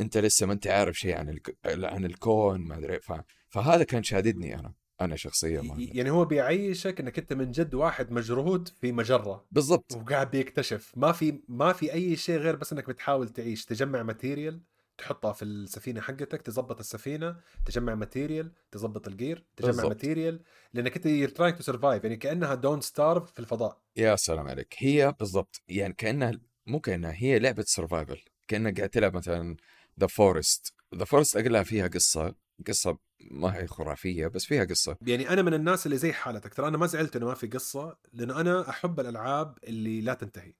أنت 0.00 0.18
لسه 0.18 0.46
ما 0.46 0.52
أنت 0.52 0.66
عارف 0.66 0.98
شيء 0.98 1.18
عن. 1.18 1.40
عن 1.64 2.04
الكون 2.04 2.60
ما 2.60 2.78
أدري 2.78 3.00
فهذا 3.48 3.84
كان 3.84 4.02
شاددني 4.02 4.58
أنا 4.58 4.74
أنا 5.04 5.16
شخصيا 5.16 5.62
ما 5.62 5.74
يعني 5.78 6.10
هو 6.10 6.24
بيعيشك 6.24 7.00
إنك 7.00 7.18
أنت 7.18 7.32
من 7.32 7.50
جد 7.50 7.74
واحد 7.74 8.12
مجرود 8.12 8.68
في 8.68 8.92
مجرة. 8.92 9.44
بالضبط. 9.52 9.92
وقاعد 9.96 10.30
بيكتشف. 10.30 10.92
ما 10.96 11.12
في 11.12 11.40
ما 11.48 11.72
في 11.72 11.92
أي 11.92 12.16
شيء 12.16 12.36
غير 12.38 12.56
بس 12.56 12.72
إنك 12.72 12.88
بتحاول 12.88 13.28
تعيش. 13.28 13.64
تجمع 13.64 14.02
ماتيريال 14.02 14.60
تحطها 14.98 15.32
في 15.32 15.44
السفينة 15.44 16.00
حقتك 16.00 16.42
تظبط 16.42 16.78
السفينة 16.78 17.36
تجمع 17.66 17.94
material 17.94 18.52
تظبط 18.70 19.08
ال 19.08 19.15
gear 19.15 19.44
تجمع 19.56 19.70
بالزبط. 19.70 19.86
material 19.88 20.40
لأنك 20.74 20.96
أنت 20.96 21.06
you're 21.06 21.28
trying 21.28 21.56
to 21.56 21.62
survive 21.62 22.04
يعني 22.04 22.16
كأنها 22.16 22.54
Don't 22.54 22.80
Starve 22.80 23.32
في 23.32 23.38
الفضاء. 23.38 23.78
يا 23.96 24.16
سلام 24.16 24.48
عليك. 24.48 24.74
هي 24.78 25.14
بالضبط. 25.18 25.62
يعني 25.68 25.94
كأنها 25.94 26.32
مو 26.66 26.80
كأنها 26.80 27.12
هي 27.14 27.38
لعبة 27.38 27.64
survival 27.66 28.20
كانك 28.48 28.76
قاعد 28.76 28.88
تلعب 28.88 29.16
مثلا 29.16 29.56
The 30.00 30.06
Forest 30.06 30.74
The 30.94 31.04
Forest 31.04 31.36
أقلها 31.36 31.62
فيها 31.62 31.88
قصة. 31.88 32.34
قصة 32.62 32.98
ما 33.30 33.56
هي 33.56 33.66
خرافية 33.66 34.26
بس 34.26 34.44
فيها 34.44 34.64
قصة. 34.64 34.96
يعني 35.02 35.28
أنا 35.28 35.42
من 35.42 35.54
الناس 35.54 35.86
اللي 35.86 35.96
زي 35.96 36.12
حالتك 36.12 36.54
ترى 36.54 36.68
أنا 36.68 36.78
ما 36.78 36.86
زعلت 36.86 37.16
إنه 37.16 37.26
ما 37.26 37.34
في 37.34 37.46
قصة 37.46 37.96
لأنه 38.12 38.40
أنا 38.40 38.70
أحب 38.70 39.00
الألعاب 39.00 39.58
اللي 39.64 40.00
لا 40.00 40.14
تنتهي. 40.14 40.54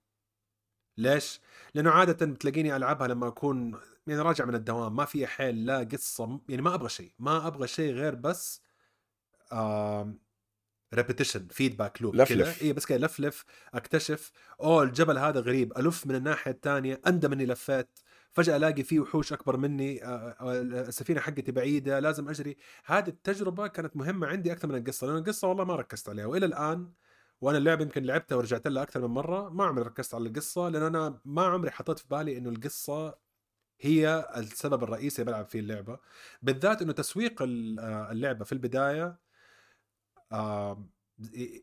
ليش؟ 0.98 1.40
لأنه 1.74 1.90
عادة 1.90 2.26
بتلاقيني 2.26 2.76
ألعبها 2.76 3.08
لما 3.08 3.28
أكون 3.28 3.80
يعني 4.06 4.20
راجع 4.20 4.44
من 4.44 4.54
الدوام 4.54 4.96
ما 4.96 5.04
في 5.04 5.26
حيل 5.26 5.66
لا 5.66 5.88
قصة 5.92 6.40
يعني 6.48 6.62
ما 6.62 6.74
أبغى 6.74 6.88
شيء 6.88 7.12
ما 7.18 7.46
أبغى 7.46 7.66
شيء 7.68 7.92
غير 7.92 8.14
بس 8.14 8.62
repetition 10.94 11.48
feedback 11.48 12.02
loop 12.02 12.22
كذا 12.22 12.54
اي 12.62 12.72
بس 12.72 12.86
كذا 12.86 12.98
لفلف 12.98 13.44
أكتشف 13.74 14.32
أوه 14.60 14.82
الجبل 14.82 15.18
هذا 15.18 15.40
غريب 15.40 15.78
ألف 15.78 16.06
من 16.06 16.14
الناحية 16.14 16.50
الثانية 16.50 17.00
أندم 17.06 17.32
إني 17.32 17.46
لفيت. 17.46 17.98
فجأة 18.32 18.56
ألاقي 18.56 18.82
فيه 18.82 19.00
وحوش 19.00 19.32
أكبر 19.32 19.56
مني 19.56 20.00
السفينة 20.88 21.20
حقتي 21.20 21.52
بعيدة 21.52 22.00
لازم 22.00 22.28
أجري. 22.28 22.56
هذه 22.84 23.08
التجربة 23.08 23.66
كانت 23.66 23.96
مهمة 23.96 24.26
عندي 24.26 24.52
أكثر 24.52 24.68
من 24.68 24.74
القصة 24.74 25.06
لأن 25.06 25.16
القصة 25.16 25.48
والله 25.48 25.64
ما 25.64 25.76
ركزت 25.76 26.08
عليها. 26.08 26.26
وإلى 26.26 26.46
الآن 26.46 26.92
وأنا 27.40 27.58
اللعبه 27.58 27.82
يمكن 27.82 28.04
لعبتها 28.04 28.36
ورجعت 28.36 28.66
لها 28.66 28.82
أكثر 28.82 29.00
من 29.00 29.14
مرة 29.14 29.48
ما 29.48 29.64
عمري 29.64 29.84
ركزت 29.84 30.14
على 30.14 30.28
القصة 30.28 30.68
لأن 30.68 30.82
أنا 30.82 31.20
ما 31.24 31.42
عمري 31.46 31.70
حطيت 31.70 31.98
في 31.98 32.08
بالي 32.10 32.38
إنه 32.38 32.50
القصة 32.50 33.18
هي 33.80 34.30
السبب 34.36 34.82
الرئيسي 34.84 35.24
بلعب 35.24 35.46
فيه 35.46 35.60
اللعبة. 35.60 35.98
بالذات 36.42 36.82
إنه 36.82 36.92
تسويق 36.92 37.42
اللعبة 37.42 38.44
في 38.44 38.52
البداية 38.52 39.18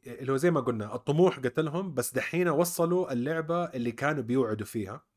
اللي 0.07 0.31
هو 0.31 0.37
زي 0.37 0.51
ما 0.51 0.59
قلنا 0.61 0.95
الطموح 0.95 1.39
قتلهم 1.39 1.93
بس 1.93 2.13
دحين 2.13 2.49
وصلوا 2.49 3.13
اللعبة 3.13 3.65
اللي 3.65 3.91
كانوا 3.91 4.23
بيوعدوا 4.23 4.65
فيها. 4.65 5.08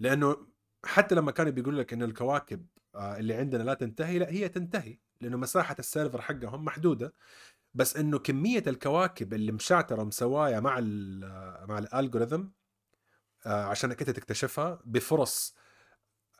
لأنه 0.00 0.36
حتى 0.84 1.14
لما 1.14 1.32
كانوا 1.32 1.52
بيقولوا 1.52 1.80
لك 1.82 1.92
انه 1.92 2.04
الكواكب 2.04 2.66
آه، 2.94 3.16
اللي 3.18 3.34
عندنا 3.34 3.62
لا 3.62 3.74
تنتهي 3.74 4.18
لا 4.18 4.30
هي 4.30 4.48
تنتهي 4.48 4.98
لأنه 5.20 5.36
مساحة 5.36 5.76
السيرفر 5.78 6.20
حقهم 6.22 6.64
محدودة. 6.64 7.14
بس 7.74 7.96
إنه 7.96 8.18
كمية 8.18 8.64
الكواكب 8.66 9.34
اللي 9.34 9.52
مشعتره 9.52 10.04
مسوايا 10.04 10.60
مع 10.60 10.78
ال 10.78 11.24
آه، 11.24 11.66
مع 11.68 11.78
ال 11.78 11.85
algorithm 11.85 12.44
آه، 13.46 13.64
عشان 13.64 13.90
انت 13.90 14.02
تكتشفها 14.10 14.80
بفرص 14.84 15.54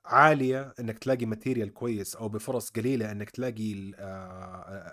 عالية 0.04 0.74
إنك 0.80 0.98
تلاقي 0.98 1.26
material 1.26 1.74
كويس 1.74 2.16
أو 2.16 2.28
بفرص 2.28 2.70
قليلة 2.70 3.12
إنك 3.12 3.30
تلاقي 3.30 3.74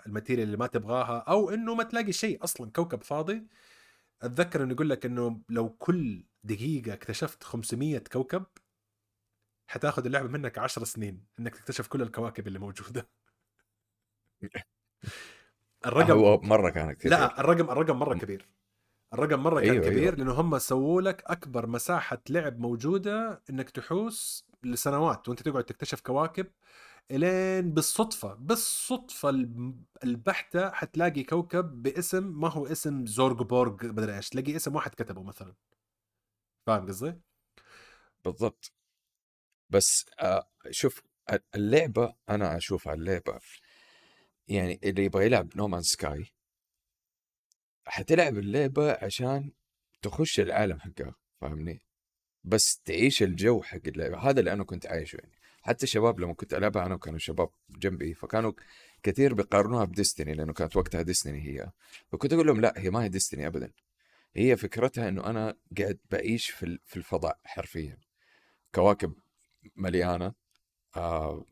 ال 0.06 0.10
material 0.10 0.46
اللي 0.46 0.56
ما 0.56 0.66
تبغاها 0.66 1.18
أو 1.18 1.50
إنه 1.50 1.74
ما 1.74 1.84
تلاقي 1.84 2.12
شيء 2.12 2.44
أصلا 2.44 2.70
كوكب 2.70 3.02
فاضي. 3.02 3.46
أتذكر 4.22 4.62
إنه 4.62 4.72
يقول 4.72 4.90
لك 4.90 5.06
إنه 5.06 5.40
لو 5.48 5.68
كل 5.68 6.24
دقيقة 6.44 6.92
اكتشفت 6.92 7.44
500 7.44 7.98
كوكب 7.98 8.44
حتاخذ 9.70 10.06
اللعبة 10.06 10.28
منك 10.28 10.58
10 10.58 10.84
سنين 10.84 11.26
إنك 11.40 11.56
تكتشف 11.56 11.86
كل 11.86 12.02
الكواكب 12.02 12.46
اللي 12.46 12.58
موجودة. 12.58 13.08
الرقم 15.86 16.18
هو 16.18 16.40
مرة 16.40 16.70
كان 16.70 16.92
كثير. 16.92 17.10
لا 17.10 17.40
الرقم 17.40 17.70
الرقم 17.70 17.98
مرة 17.98 18.18
كبير. 18.18 18.48
الرقم 19.14 19.42
مرة 19.42 19.60
كان 19.60 19.70
أيوة 19.70 19.84
كبير 19.86 20.02
أيوة. 20.02 20.14
لأنه 20.14 20.32
هم 20.32 20.58
سووا 20.58 21.02
لك 21.02 21.22
أكبر 21.26 21.66
مساحة 21.66 22.22
لعب 22.30 22.58
موجودة 22.58 23.42
إنك 23.50 23.70
تحوس 23.70 24.48
لسنوات 24.62 25.28
وأنت 25.28 25.42
تقعد 25.42 25.64
تكتشف 25.64 26.00
كواكب 26.00 26.46
إلين 27.10 27.74
بالصدفة 27.74 28.34
بالصدفة 28.34 29.28
البحتة 30.04 30.70
حتلاقي 30.70 31.22
كوكب 31.22 31.82
باسم 31.82 32.40
ما 32.40 32.48
هو 32.48 32.66
اسم 32.66 33.06
زورغبورغ 33.06 33.86
مدري 33.86 34.16
إيش 34.16 34.28
تلاقي 34.28 34.56
اسم 34.56 34.74
واحد 34.74 34.90
كتبه 34.94 35.22
مثلا 35.22 35.54
فاهم 36.66 36.86
قصدي؟ 36.88 37.20
بالضبط 38.24 38.72
بس 39.70 40.06
آه 40.20 40.50
شوف 40.70 41.02
اللعبة 41.54 42.14
أنا 42.28 42.56
أشوف 42.56 42.88
اللعبة 42.88 43.40
يعني 44.48 44.80
اللي 44.84 45.04
يبغى 45.04 45.26
يلعب 45.26 45.56
نومان 45.56 45.82
سكاي 45.82 46.32
حتلعب 47.86 48.38
اللعبة 48.38 48.92
عشان 49.04 49.52
تخش 50.02 50.40
العالم 50.40 50.80
حقها 50.80 51.14
فاهمني؟ 51.40 51.80
بس 52.44 52.78
تعيش 52.78 53.22
الجو 53.22 53.62
حق 53.62 53.80
اللعبة 53.86 54.18
هذا 54.18 54.40
اللي 54.40 54.52
أنا 54.52 54.64
كنت 54.64 54.86
عايشه 54.86 55.16
يعني 55.16 55.37
حتى 55.62 55.84
الشباب 55.84 56.20
لما 56.20 56.34
كنت 56.34 56.54
ألعبها 56.54 56.86
أنا 56.86 56.94
وكانوا 56.94 57.18
شباب 57.18 57.50
جنبي 57.70 58.14
فكانوا 58.14 58.52
كثير 59.02 59.34
بيقارنوها 59.34 59.84
بديستني 59.84 60.34
لأنه 60.34 60.52
كانت 60.52 60.76
وقتها 60.76 61.02
ديستني 61.02 61.40
هي. 61.46 61.70
فكنت 62.12 62.32
أقول 62.32 62.46
لهم 62.46 62.60
لا 62.60 62.74
هي 62.76 62.90
ما 62.90 63.04
هي 63.04 63.08
ديستني 63.08 63.46
ابدا. 63.46 63.72
هي 64.36 64.56
فكرتها 64.56 65.08
إنه 65.08 65.26
أنا 65.26 65.56
قاعد 65.78 65.98
بعيش 66.10 66.50
في 66.50 66.78
في 66.84 66.96
الفضاء 66.96 67.38
حرفيا. 67.44 67.98
كواكب 68.74 69.12
مليانة 69.76 70.32
آه 70.96 71.46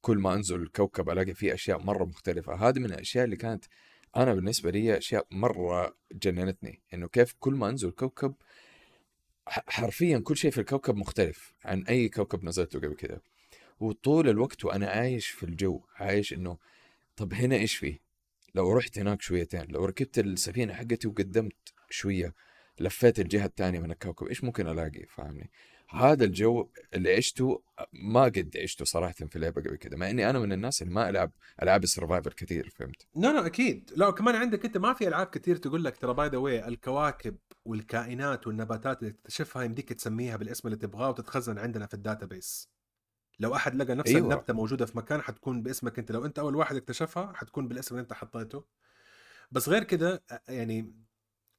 كل 0.00 0.18
ما 0.18 0.34
أنزل 0.34 0.62
الكوكب 0.62 1.10
ألاقي 1.10 1.34
فيه 1.34 1.54
أشياء 1.54 1.78
مرة 1.78 2.04
مختلفة. 2.04 2.54
هذه 2.54 2.78
من 2.78 2.86
الأشياء 2.86 3.24
اللي 3.24 3.36
كانت 3.36 3.64
أنا 4.16 4.34
بالنسبة 4.34 4.70
لي 4.70 4.98
أشياء 4.98 5.26
مرة 5.30 5.96
جننتني 6.12 6.82
إنه 6.94 7.08
كيف 7.08 7.34
كل 7.40 7.54
ما 7.54 7.68
أنزل 7.68 7.90
كوكب 7.90 8.34
حرفيا 9.46 10.18
كل 10.18 10.36
شيء 10.36 10.50
في 10.50 10.58
الكوكب 10.58 10.96
مختلف 10.96 11.54
عن 11.64 11.82
أي 11.82 12.08
كوكب 12.08 12.44
نزلته 12.44 12.78
قبل 12.78 12.94
كذا 12.94 13.20
وطول 13.82 14.28
الوقت 14.28 14.64
وأنا 14.64 14.86
عايش 14.86 15.28
في 15.28 15.42
الجو 15.42 15.80
عايش 15.96 16.32
إنه 16.32 16.58
طب 17.16 17.34
هنا 17.34 17.56
إيش 17.56 17.76
فيه؟ 17.76 18.00
لو 18.54 18.72
رحت 18.72 18.98
هناك 18.98 19.22
شويتين 19.22 19.64
لو 19.68 19.84
ركبت 19.84 20.18
السفينة 20.18 20.74
حقتي 20.74 21.08
وقدمت 21.08 21.72
شوية 21.90 22.34
لفيت 22.80 23.20
الجهة 23.20 23.46
الثانية 23.46 23.80
من 23.80 23.90
الكوكب 23.90 24.26
إيش 24.26 24.44
ممكن 24.44 24.68
ألاقي؟ 24.68 25.06
فاهمني؟ 25.08 25.50
هذا 25.90 26.24
الجو 26.24 26.68
اللي 26.94 27.14
عشته 27.14 27.62
ما 27.92 28.24
قد 28.24 28.56
عشته 28.62 28.84
صراحة 28.84 29.12
في 29.12 29.38
لعبه 29.38 29.62
قبل 29.62 29.76
كذا 29.76 29.96
مع 29.96 30.10
إني 30.10 30.30
أنا 30.30 30.38
من 30.38 30.52
الناس 30.52 30.82
اللي 30.82 30.94
ما 30.94 31.08
ألعب 31.08 31.32
ألعاب 31.62 31.84
ال 31.84 31.89
survival 31.89 32.32
كثير 32.32 32.68
فهمت؟ 32.68 33.06
لا 33.16 33.32
لا 33.32 33.46
أكيد. 33.46 33.90
لا 33.96 34.10
كمان 34.10 34.34
عندك 34.34 34.64
أنت 34.64 34.78
ما 34.78 34.94
في 34.94 35.08
ألعاب 35.08 35.26
كثير 35.26 35.56
تقول 35.56 35.84
لك 35.84 35.96
ترى 35.96 36.14
by 36.14 36.28
the 36.28 36.38
way 36.38 36.68
الكواكب 36.68 37.36
والكائنات 37.64 38.46
والنباتات 38.46 39.02
اللي 39.02 39.12
تكتشفها 39.12 39.62
يمديك 39.62 39.92
تسميها 39.92 40.36
بالاسم 40.36 40.68
اللي 40.68 40.78
تبغاه 40.78 41.08
وتتخزن 41.08 41.58
عندنا 41.58 41.86
في 41.86 41.94
ال 41.94 42.03
database 42.03 42.71
لو 43.42 43.54
أحد 43.54 43.74
لقى 43.74 43.94
نفس 43.94 44.08
أيوة. 44.08 44.20
النبتة 44.20 44.54
موجودة 44.54 44.86
في 44.86 44.98
مكان 44.98 45.22
حتكون 45.22 45.62
باسمك 45.62 45.98
أنت 45.98 46.12
لو 46.12 46.24
أنت 46.24 46.38
أول 46.38 46.56
واحد 46.56 46.76
اكتشفها 46.76 47.32
حتكون 47.32 47.68
بالاسم 47.68 47.94
اللي 47.94 48.02
أنت 48.02 48.12
حطيته 48.12 48.64
بس 49.50 49.68
غير 49.68 49.84
كده 49.84 50.24
يعني 50.48 50.94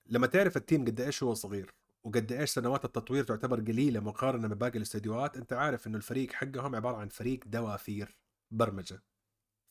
لما 0.05 0.27
تعرف 0.27 0.57
ال 0.57 0.63
team 0.63 0.85
قد 0.85 1.01
إيش 1.01 1.23
هو 1.23 1.33
صغير 1.33 1.73
وقد 2.03 2.31
إيش 2.31 2.49
سنوات 2.49 2.85
التطوير 2.85 3.23
تعتبر 3.23 3.59
قليلة 3.59 3.99
مقارنة 3.99 4.47
بباقي 4.47 4.77
الاستديوهات 4.77 5.37
أنت 5.37 5.53
عارف 5.53 5.87
إنه 5.87 5.97
الفريق 5.97 6.31
حقهم 6.31 6.75
عبارة 6.75 6.97
عن 6.97 7.09
فريق 7.09 7.39
دوافير 7.45 8.17
برمجة 8.51 9.03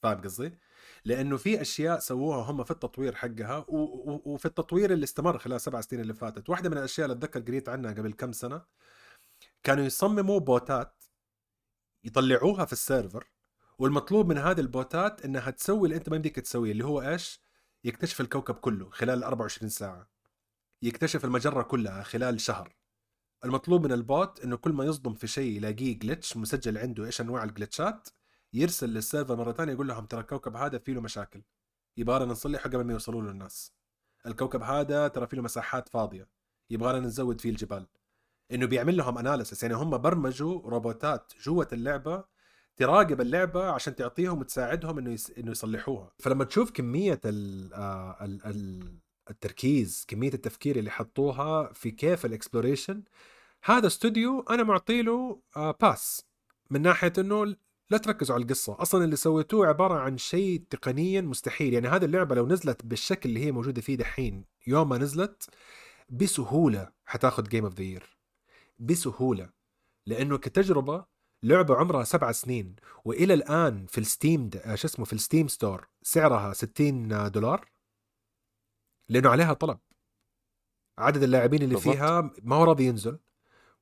فاهم 0.02 0.20
قصدي؟ 0.20 0.58
لأنه 1.04 1.36
في 1.36 1.60
أشياء 1.60 1.98
سووها 1.98 2.50
هم 2.50 2.64
في 2.64 2.70
التطوير 2.70 3.14
حقها. 3.14 3.64
وفي 3.68 4.46
التطوير 4.46 4.92
اللي 4.92 5.04
استمر 5.04 5.38
خلال 5.38 5.60
سبع 5.60 5.80
سنين 5.80 6.02
اللي 6.02 6.14
فاتت، 6.14 6.50
واحدة 6.50 6.70
من 6.70 6.78
الأشياء 6.78 7.06
اللي 7.06 7.16
أتذكر 7.16 7.40
قريت 7.40 7.68
عنها 7.68 7.92
قبل 7.92 8.12
كم 8.12 8.32
سنة 8.32 8.62
كانوا 9.62 9.84
يصمموا 9.84 10.38
بوتات 10.38 11.01
يطلعوها 12.04 12.64
في 12.64 12.72
ال 12.72 12.80
server 12.80 13.26
والمطلوب 13.78 14.28
من 14.28 14.38
هذه 14.38 14.60
البوتات 14.60 15.24
إنها 15.24 15.50
تسوي 15.50 15.88
اللي 15.88 15.96
أنت 15.96 16.08
ما 16.08 16.16
يمديك 16.16 16.40
تسويه 16.40 16.72
اللي 16.72 16.84
هو 16.84 17.02
إيش؟ 17.02 17.40
يكتشف 17.84 18.20
الكوكب 18.20 18.54
كله 18.54 18.90
خلال 18.90 19.24
24 19.24 19.68
ساعة. 19.68 20.08
يكتشف 20.82 21.24
المجرة 21.24 21.62
كلها 21.62 22.02
خلال 22.02 22.40
شهر. 22.40 22.76
المطلوب 23.44 23.86
من 23.86 23.92
ال 23.92 24.04
bot 24.04 24.40
إنه 24.40 24.56
كل 24.56 24.72
ما 24.72 24.84
يصدم 24.84 25.14
في 25.14 25.26
شيء 25.26 25.56
يلاقيه 25.56 25.98
glitch 25.98 26.36
مسجل 26.36 26.78
عنده 26.78 27.04
إيش 27.04 27.20
أنواع 27.20 27.44
الجلتشات 27.44 28.08
يرسل 28.52 28.88
لل 28.88 29.00
server 29.00 29.36
مرة 29.36 29.52
ثانية 29.52 29.72
يقول 29.72 29.88
لهم 29.88 30.06
ترى 30.06 30.20
الكوكب 30.20 30.56
هذا 30.56 30.78
فيه 30.78 30.92
له 30.92 31.00
مشاكل. 31.00 31.42
يبغانا 31.96 32.24
نصلحه 32.24 32.70
قبل 32.70 32.84
ما 32.84 32.92
يوصلوا 32.92 33.22
له 33.22 33.30
الناس. 33.30 33.72
الكوكب 34.26 34.62
هذا 34.62 35.08
ترى 35.08 35.26
فيه 35.26 35.36
له 35.36 35.42
مساحات 35.42 35.88
فاضية. 35.88 36.28
يبغانا 36.70 37.00
نزود 37.00 37.40
فيه 37.40 37.50
الجبال. 37.50 37.86
إنه 38.52 38.66
بيعمل 38.66 38.96
لهم 38.96 39.18
analysis 39.18 39.62
يعني 39.62 39.74
هم 39.74 39.98
برمجوا 39.98 40.70
روبوتات 40.70 41.32
جوة 41.40 41.68
اللعبة 41.72 42.24
تراقب 42.76 43.20
اللعبة 43.20 43.70
عشان 43.70 43.96
تعطيهم 43.96 44.40
وتساعدهم 44.40 44.98
إنه 44.98 45.12
يس... 45.12 45.30
إنه 45.38 45.50
يصلحوها. 45.50 46.12
فلما 46.18 46.44
تشوف 46.44 46.70
كمية 46.70 47.20
ال... 47.24 47.74
ال... 48.20 48.46
ال... 48.46 48.92
التركيز 49.30 50.04
كمية 50.08 50.34
التفكير 50.34 50.76
اللي 50.76 50.90
حطوها 50.90 51.72
في 51.72 51.90
كيف 51.90 52.26
ال 52.26 52.33
exploration 52.33 53.02
هذا 53.64 53.86
استوديو 53.86 54.40
أنا 54.50 54.62
معطي 54.62 55.02
له 55.02 55.42
pass 55.80 56.26
من 56.70 56.82
ناحية 56.82 57.12
إنه 57.18 57.56
لا 57.90 57.98
تركزوا 57.98 58.34
على 58.34 58.42
القصة. 58.44 58.76
أصلا 58.82 59.04
اللي 59.04 59.16
سويتوه 59.16 59.66
عبارة 59.66 59.94
عن 59.94 60.18
شيء 60.18 60.62
تقنيا 60.70 61.20
مستحيل. 61.20 61.74
يعني 61.74 61.88
هذه 61.88 62.04
اللعبة 62.04 62.34
لو 62.34 62.46
نزلت 62.46 62.86
بالشكل 62.86 63.28
اللي 63.28 63.44
هي 63.44 63.52
موجودة 63.52 63.82
فيه 63.82 63.96
دحين 63.96 64.44
يوم 64.66 64.88
ما 64.88 64.98
نزلت 64.98 65.48
بسهولة 66.10 66.92
حتاخذ 67.04 67.48
game 67.48 67.64
of 67.64 67.74
the 67.74 67.82
year 67.82 68.21
بسهولة 68.78 69.50
لأنه 70.06 70.38
كتجربة 70.38 71.04
لعبة 71.42 71.76
عمرها 71.76 72.04
سبع 72.04 72.32
سنين 72.32 72.76
وإلى 73.04 73.34
الآن 73.34 73.86
في 73.86 73.98
ال 73.98 74.07
Steam 74.07 74.50
شو 74.74 74.86
اسمه 74.86 75.04
في 75.04 75.12
ال 75.12 75.18
Steam 75.18 75.48
Store 75.48 75.88
سعرها 76.02 76.52
60 76.52 77.30
دولار 77.30 77.68
لأنه 79.08 79.30
عليها 79.30 79.52
طلب. 79.52 79.78
عدد 80.98 81.22
اللاعبين 81.22 81.62
اللي 81.62 81.74
بالضبط. 81.74 81.94
فيها 81.94 82.30
ما 82.42 82.56
هو 82.56 82.64
راضي 82.64 82.84
ينزل 82.84 83.18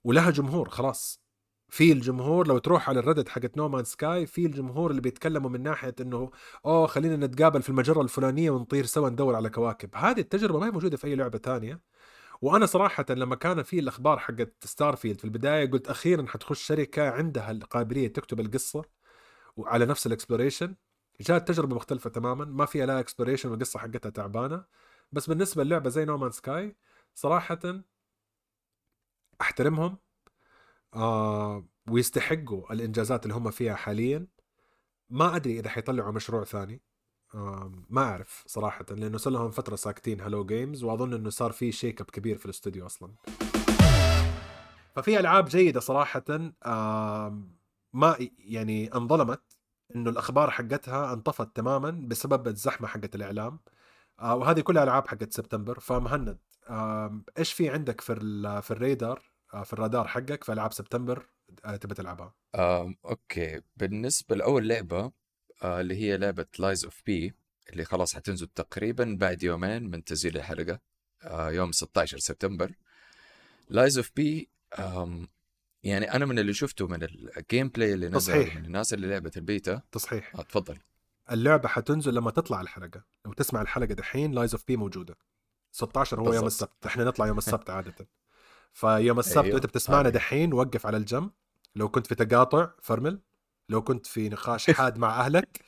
ولها 0.05 0.31
جمهور 0.31 0.69
خلاص. 0.69 1.21
في 1.69 1.93
الجمهور 1.93 2.47
لو 2.49 2.59
تروح 2.59 2.89
على 2.89 3.01
ال 3.01 3.05
Reddit 3.05 3.29
حقت 3.29 3.57
No 3.57 3.65
Man's 3.65 3.85
Sky 3.85 4.27
في 4.27 4.47
الجمهور 4.47 4.91
اللي 4.91 5.01
بيتكلموا 5.03 5.51
من 5.51 5.63
ناحية 5.63 5.95
إنه 6.01 6.31
أوه 6.67 6.87
خلينا 6.87 7.27
نتقابل 7.27 7.63
في 7.63 7.69
المجرة 7.69 8.03
الفلانية 8.03 8.51
ونطير 8.51 8.87
سوا 8.87 9.11
ندور 9.11 9.37
على 9.37 9.51
كواكب. 9.51 9.91
هذه 9.95 10.21
التجربة 10.21 10.59
ما 10.59 10.67
هي 10.67 10.71
موجودة 10.71 10.97
في 10.97 11.07
أي 11.07 11.15
لعبة 11.15 11.39
ثانية. 11.39 11.81
وأنا 12.43 12.67
صراحة 12.67 13.05
لما 13.11 13.37
كان 13.37 13.63
في 13.63 13.79
الأخبار 13.79 14.19
حقت 14.19 14.55
Starfield 14.65 15.19
في 15.19 15.25
البداية 15.25 15.71
قلت 15.71 15.89
أخيرا 15.89 16.27
حتخش 16.29 16.63
شركة 16.63 17.11
عندها 17.11 17.51
القابلية 17.51 18.09
تكتب 18.13 18.41
القصة 18.41 18.85
وعلى 19.57 19.87
نفس 19.87 20.07
ال 20.07 20.12
exploration 20.12 20.77
جاءت 21.21 21.49
تجربة 21.49 21.77
مختلفة 21.77 22.11
تماما 22.11 22.45
ما 22.45 22.67
فيها 22.67 22.87
لا 22.87 23.01
exploration 23.01 23.51
والقصة 23.51 23.79
حقتها 23.81 24.11
تعبانة. 24.11 24.65
بس 25.13 25.29
بالنسبة 25.29 25.65
للعبة 25.65 25.91
زي 25.91 26.05
No 26.05 26.12
Man's 26.12 26.31
Sky 26.31 26.77
صراحة 27.15 27.59
أحترمهم 29.41 29.99
آه 30.95 31.67
ويستحقوا 31.91 32.73
الإنجازات 32.73 33.23
اللي 33.25 33.35
هم 33.35 33.51
فيها 33.51 33.75
حاليا. 33.75 34.27
ما 35.11 35.37
أدري 35.37 35.59
إذا 35.61 35.71
حيطلعوا 35.71 36.13
مشروع 36.13 36.45
ثاني. 36.45 36.83
ما 37.91 38.03
أعرف 38.03 38.45
صراحة 38.47 38.85
لأنه 38.91 39.19
صار 39.19 39.33
لهم 39.33 39.51
فترة 39.51 39.77
ساكتين 39.77 40.21
Hello 40.21 40.45
Games 40.45 40.85
وأظن 40.85 41.15
إنه 41.15 41.31
صار 41.31 41.53
في 41.53 41.73
shake 41.73 42.01
up 42.01 42.11
كبير 42.11 42.39
في 42.39 42.45
الاستوديو 42.45 42.87
أصلا. 42.87 43.13
ففي 44.95 45.21
ألعاب 45.21 45.45
جيدة 45.45 45.81
صراحة 45.81 46.25
ما 47.93 48.17
يعني 48.39 48.95
انظلمت 48.95 49.43
إنه 49.97 50.11
الأخبار 50.11 50.51
حقتها 50.51 51.13
انطفت 51.13 51.57
تماما 51.57 51.91
بسبب 51.91 52.49
الزحمة 52.49 52.89
حقت 52.89 53.15
الإعلام. 53.15 53.61
آه 54.21 54.35
وهذه 54.35 54.61
كلها 54.61 54.83
ألعاب 54.83 55.09
حقت 55.09 55.33
سبتمبر 55.33 55.81
فمهند. 55.81 56.39
إيش 57.39 57.53
في 57.53 57.69
عندك 57.69 58.01
في 58.01 58.15
في 58.63 58.71
الريدار؟ 58.71 59.31
آه، 59.55 59.63
في 59.63 59.73
الرادار 59.73 60.09
حقك 60.09 60.45
في 60.45 60.53
ألعاب 60.53 60.73
سبتمبر 60.73 61.27
آه، 61.65 61.77
تبي 61.77 61.95
تلعبها؟ 61.95 62.35
Okay. 63.05 63.61
بالنسبة 63.77 64.37
لأول 64.37 64.69
لعبة 64.69 65.13
اللي 65.63 65.95
هي 65.97 66.17
لعبة 66.17 66.47
Lies 66.59 66.85
of 66.85 67.03
P 67.07 67.35
اللي 67.71 67.85
خلاص 67.85 68.15
حتنزل 68.15 68.47
تقريبا 68.47 69.17
بعد 69.21 69.43
يومين 69.43 69.91
من 69.91 70.05
تسجيل 70.05 70.37
الحلقة 70.37 70.81
آه، 71.23 71.51
يوم 71.51 71.73
16 71.73 72.19
سبتمبر. 72.19 72.73
Lies 73.69 73.99
of 73.99 74.11
P 74.17 74.49
يعني 75.83 76.13
أنا 76.15 76.27
من 76.27 76.39
اللي 76.39 76.53
شفته 76.53 76.87
من 76.87 77.03
ال 77.03 77.69
gameplay 77.69 77.95
اللي 77.95 78.09
نزل 78.09 78.19
تصحيح. 78.19 78.57
من 78.57 78.65
الناس 78.65 78.95
اللي 78.95 79.07
لعبت 79.09 79.37
البيتا. 79.37 79.83
تصحيح. 79.93 80.37
آه 80.37 80.43
تفضل. 80.43 80.79
اللعبة 81.31 81.69
حتنزل 81.69 82.15
لما 82.15 82.31
تطلع 82.31 82.61
الحلقة. 82.61 83.05
لو 83.27 83.33
تسمع 83.33 83.63
الحلقة 83.63 83.95
دحين 83.95 84.33
Lies 84.33 84.55
of 84.55 84.67
P 84.67 84.77
موجودة. 84.77 85.17
16 85.73 86.21
هو 86.21 86.25
بالزبط. 86.25 86.37
يوم 86.37 86.47
السبت. 86.47 86.87
إحنا 86.87 87.05
نطلع 87.05 87.27
يوم 87.27 87.39
السبت 87.39 87.71
عادة. 87.77 88.09
فيوم 88.73 89.19
السبت 89.19 89.45
أيوه. 89.45 89.55
وانت 89.55 89.67
بتسمعنا 89.67 90.09
آه. 90.09 90.13
دحين 90.13 90.53
وقف 90.53 90.87
على 90.87 90.97
الجنب. 90.97 91.31
لو 91.77 91.89
كنت 91.89 92.07
في 92.07 92.15
تقاطع 92.15 92.71
فرمل. 92.83 93.21
لو 93.71 93.83
كنت 93.83 94.07
في 94.07 94.29
نقاش 94.29 94.71
حاد 94.71 94.99
مع 94.99 95.21
أهلك 95.21 95.65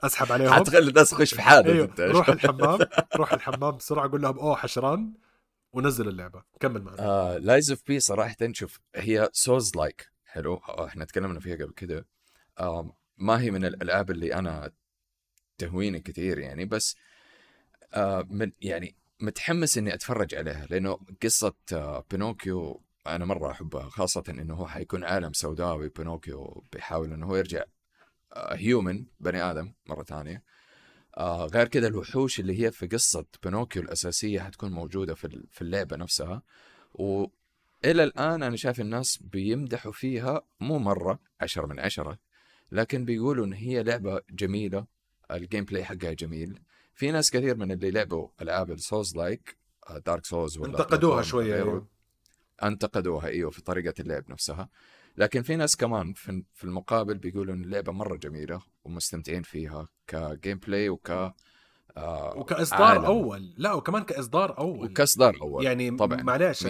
أسحب 0.00 0.32
عليهم. 0.32 0.52
حتخلي 0.52 0.88
الناس 0.88 1.10
تخش 1.10 1.34
في 1.34 1.42
حالة 1.42 1.72
أيوه. 1.72 1.94
روح 1.98 2.28
الحمام 2.28 2.78
روح 3.16 3.32
الحمام 3.32 3.76
بسرعة 3.76 4.10
قول 4.10 4.22
لهم 4.22 4.38
أوه 4.38 4.56
حشران. 4.56 5.12
ونزل 5.72 6.08
اللعبة. 6.08 6.42
كمل 6.60 6.82
معنا. 6.82 6.98
آه 7.00 7.38
Lies 7.38 7.70
of 7.70 7.82
P 7.86 8.00
صراحة 8.00 8.36
شوف 8.52 8.80
هي 8.96 9.28
Souls-like 9.32 10.10
حلو. 10.24 10.54
آه 10.54 10.86
إحنا 10.86 11.04
تكلمنا 11.04 11.40
فيها 11.40 11.54
قبل 11.56 11.72
كده. 11.72 12.06
آه 12.60 12.96
ما 13.16 13.40
هي 13.40 13.50
من 13.50 13.64
الألعاب 13.64 14.10
اللي 14.10 14.34
أنا 14.34 14.72
تهويني 15.58 16.00
كثير 16.00 16.38
يعني 16.38 16.64
بس 16.64 16.96
آه 17.94 18.26
من 18.30 18.52
يعني 18.60 18.96
متحمس 19.20 19.78
إني 19.78 19.94
أتفرج 19.94 20.34
عليها 20.34 20.66
لأنه 20.70 20.98
قصة 21.22 21.54
آه، 21.72 22.04
بينوكيو 22.10 22.82
أنا 23.06 23.24
مرة 23.24 23.50
احبها 23.50 23.88
خاصة 23.88 24.22
إنه 24.28 24.54
هو 24.54 24.66
حيكون 24.66 25.04
عالم 25.04 25.32
سوداوي 25.32 25.88
بينوكيو 25.88 26.64
بيحاول 26.72 27.12
إنه 27.12 27.26
هو 27.26 27.36
يرجع 27.36 27.64
human 28.36 28.98
آه، 28.98 29.04
بني 29.20 29.42
آدم 29.42 29.72
مرة 29.86 30.02
ثانية. 30.02 30.42
آه 31.16 31.46
غير 31.46 31.68
كذا 31.68 31.86
الوحوش 31.86 32.40
اللي 32.40 32.62
هي 32.62 32.70
في 32.70 32.86
قصة 32.86 33.24
بينوكيو 33.42 33.82
الأساسية 33.82 34.40
حتكون 34.40 34.72
موجودة 34.72 35.14
في 35.14 35.46
في 35.50 35.62
اللعبة 35.62 35.96
نفسها. 35.96 36.42
والى 36.94 37.24
الآن 37.84 38.42
أنا 38.42 38.56
شايف 38.56 38.80
الناس 38.80 39.16
بيمدحوا 39.16 39.92
فيها 39.92 40.42
مو 40.60 40.78
مرة 40.78 41.18
عشرة 41.40 41.66
من 41.66 41.80
عشرة 41.80 42.18
لكن 42.72 43.04
بيقولوا 43.04 43.46
إن 43.46 43.52
هي 43.52 43.82
لعبة 43.82 44.20
جميلة 44.30 44.86
ال 45.30 45.64
gameplay 45.64 45.84
حقها 45.84 46.12
جميل. 46.12 46.60
في 46.94 47.10
ناس 47.10 47.30
كثير 47.30 47.56
من 47.56 47.72
اللي 47.72 47.90
لعبوا 47.90 48.28
العاب 48.42 48.70
ال 48.70 49.16
Souls-like 49.16 49.56
Dark 50.06 50.24
Souls 50.24 50.58
ولا 50.58 50.70
انتقدوها 50.70 51.22
شوية 51.22 51.82
أنتقدوها 52.62 53.26
إيوه 53.28 53.50
في 53.50 53.62
طريقة 53.62 53.94
اللعب 54.00 54.30
نفسها. 54.30 54.68
لكن 55.16 55.42
في 55.42 55.56
ناس 55.56 55.76
كمان 55.76 56.12
في 56.54 56.64
المقابل 56.64 57.18
بيقولوا 57.18 57.54
ان 57.54 57.64
اللعبة 57.64 57.92
مرة 57.92 58.16
جميلة 58.16 58.62
ومستمتعين 58.84 59.42
فيها 59.42 59.88
ك 60.06 60.58
gameplay 60.58 60.88
وك 60.88 61.10
آه 61.96 62.36
وكإصدار 62.36 62.82
عالم. 62.82 63.04
أول. 63.04 63.54
لا 63.56 63.72
وكمان 63.72 64.02
كإصدار 64.02 64.58
أول. 64.58 64.90
وكإصدار 64.90 65.38
أول 65.42 65.64
يعني 65.64 65.90
طبعا 65.96 66.22
معلش 66.22 66.66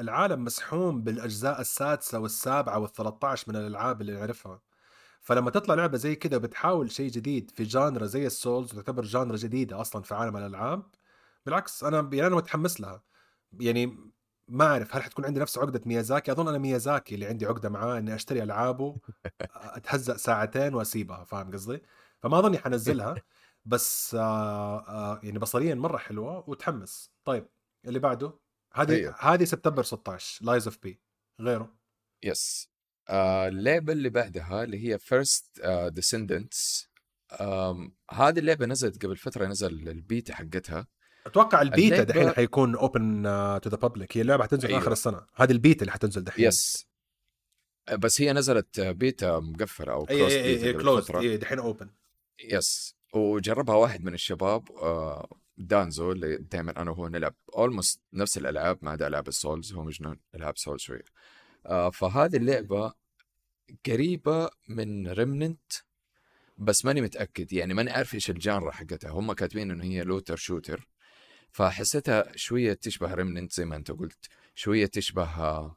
العالم 0.00 0.44
مزحوم 0.44 1.02
بالأجزاء 1.02 1.60
السادسة 1.60 2.18
والسابعة 2.18 2.86
وال13 2.86 3.48
من 3.48 3.56
الألعاب 3.56 4.00
اللي 4.00 4.12
نعرفها. 4.12 4.60
فلما 5.20 5.50
تطلع 5.50 5.74
لعبة 5.74 5.96
زي 5.96 6.14
كذا 6.14 6.38
بتحاول 6.38 6.90
شيء 6.90 7.10
جديد 7.10 7.50
في 7.50 7.64
genre 7.64 8.06
زي 8.06 8.26
ال 8.26 8.34
Souls 8.34 8.72
وتعتبر 8.72 9.02
genre 9.02 9.36
جديدة 9.36 9.80
أصلا 9.80 10.02
في 10.02 10.14
عالم 10.14 10.36
الألعاب 10.36 10.82
بالعكس 11.46 11.84
أنا 11.84 11.96
يعني 12.12 12.26
أنا 12.26 12.36
متحمس 12.36 12.80
لها. 12.80 13.02
يعني 13.60 13.98
ما 14.52 14.66
أعرف 14.66 14.96
هل 14.96 15.02
حتكون 15.02 15.24
عندي 15.24 15.40
نفس 15.40 15.58
عقدة 15.58 15.80
ميازاكي؟ 15.86 16.32
أظن 16.32 16.48
أنا 16.48 16.58
ميازاكي 16.58 17.14
اللي 17.14 17.26
عندي 17.26 17.46
عقدة 17.46 17.68
معاه 17.68 17.98
إني 17.98 18.14
أشتري 18.14 18.42
ألعابه 18.42 18.96
أتهزأ 19.54 20.16
ساعتين 20.16 20.74
وأسيبها 20.74 21.24
فاهم 21.24 21.52
قصدي؟ 21.52 21.82
فما 22.18 22.38
أظني 22.38 22.58
حنزلها 22.58 23.14
بس 23.64 24.14
آه 24.14 24.88
آه 24.88 25.20
يعني 25.22 25.38
بصريا 25.38 25.74
مرة 25.74 25.96
حلوة 25.96 26.50
وتحمس. 26.50 27.12
طيب 27.24 27.48
اللي 27.86 27.98
بعده؟ 27.98 28.38
هذه 28.74 28.94
أيوه. 28.94 29.16
هذه 29.20 29.44
سبتمبر 29.44 29.82
16 29.82 30.44
Lies 30.44 30.66
of 30.66 30.78
P 30.82 31.00
غيره. 31.40 31.74
yes 32.22 32.70
آه 33.08 33.48
اللعبة 33.48 33.92
اللي 33.92 34.08
بعدها 34.08 34.64
اللي 34.64 34.88
هي 34.88 34.98
First 34.98 35.60
Descendants 35.86 36.92
هذه 38.10 38.38
اللعبة 38.38 38.66
نزلت 38.66 39.06
قبل 39.06 39.16
فترة 39.16 39.46
نزل 39.46 39.88
البيتا 39.88 40.34
حقتها. 40.34 40.86
أتوقع 41.26 41.62
البيتا 41.62 42.02
دحين 42.02 42.30
حيكون 42.30 42.76
open 42.76 43.22
to 43.62 43.70
the 43.70 43.76
public 43.76 44.16
هي 44.16 44.20
اللعبة 44.20 44.44
حتنزل 44.44 44.68
أيوه. 44.68 44.80
آخر 44.80 44.92
السنة. 44.92 45.26
هذه 45.34 45.52
البيتا 45.52 45.80
اللي 45.80 45.92
حتنزل 45.92 46.24
دحين. 46.24 46.44
yes 46.44 46.86
بس 47.92 48.20
هي 48.20 48.32
نزلت 48.32 48.80
بيتا 48.80 49.38
مقفلة 49.38 49.92
أو 49.92 50.06
اي 50.10 50.18
closed 50.18 50.32
اي 50.32 50.42
بيتا 50.42 50.66
اي 50.66 50.72
قبل 50.72 50.82
closed 50.82 51.10
دحين 51.36 51.58
open 51.58 51.90
yes 52.44 52.96
وجربها 53.14 53.74
واحد 53.74 54.04
من 54.04 54.14
الشباب 54.14 54.70
آه، 54.72 55.36
دانزو 55.58 56.12
اللي 56.12 56.36
دائما 56.36 56.82
أنا 56.82 56.90
وهو 56.90 57.08
نلعب 57.08 57.34
almost 57.56 58.00
نفس 58.12 58.38
الألعاب 58.38 58.78
ما 58.82 58.90
عدا 58.90 59.06
العاب 59.06 59.28
ال 59.28 59.35
Souls 59.35 59.72
هو 59.72 59.84
مجنون 59.84 60.20
العاب 60.34 60.58
Souls 60.58 60.80
شوية. 60.80 61.04
آه، 61.66 61.90
فهذه 61.90 62.36
اللعبة 62.36 62.92
قريبة 63.86 64.50
من 64.68 65.08
Remnant 65.08 65.72
بس 66.58 66.84
ماني 66.84 67.00
متأكد. 67.00 67.52
يعني 67.52 67.74
ماني 67.74 67.90
عارف 67.90 68.14
إيش 68.14 68.30
ال 68.30 68.37
genre 68.37 68.70
حقتها. 68.70 69.10
هم 69.10 69.32
كاتبين 69.32 69.70
إنه 69.70 69.84
هي 69.84 70.02
looter 70.02 70.36
shooter 70.36 70.88
فحسيتها 71.52 72.36
شوية 72.36 72.72
تشبه 72.72 73.14
Remnant 73.14 73.52
زي 73.52 73.64
ما 73.64 73.76
انت 73.76 73.90
قلت 73.90 74.28
شوية 74.54 74.86
تشبه 74.86 75.72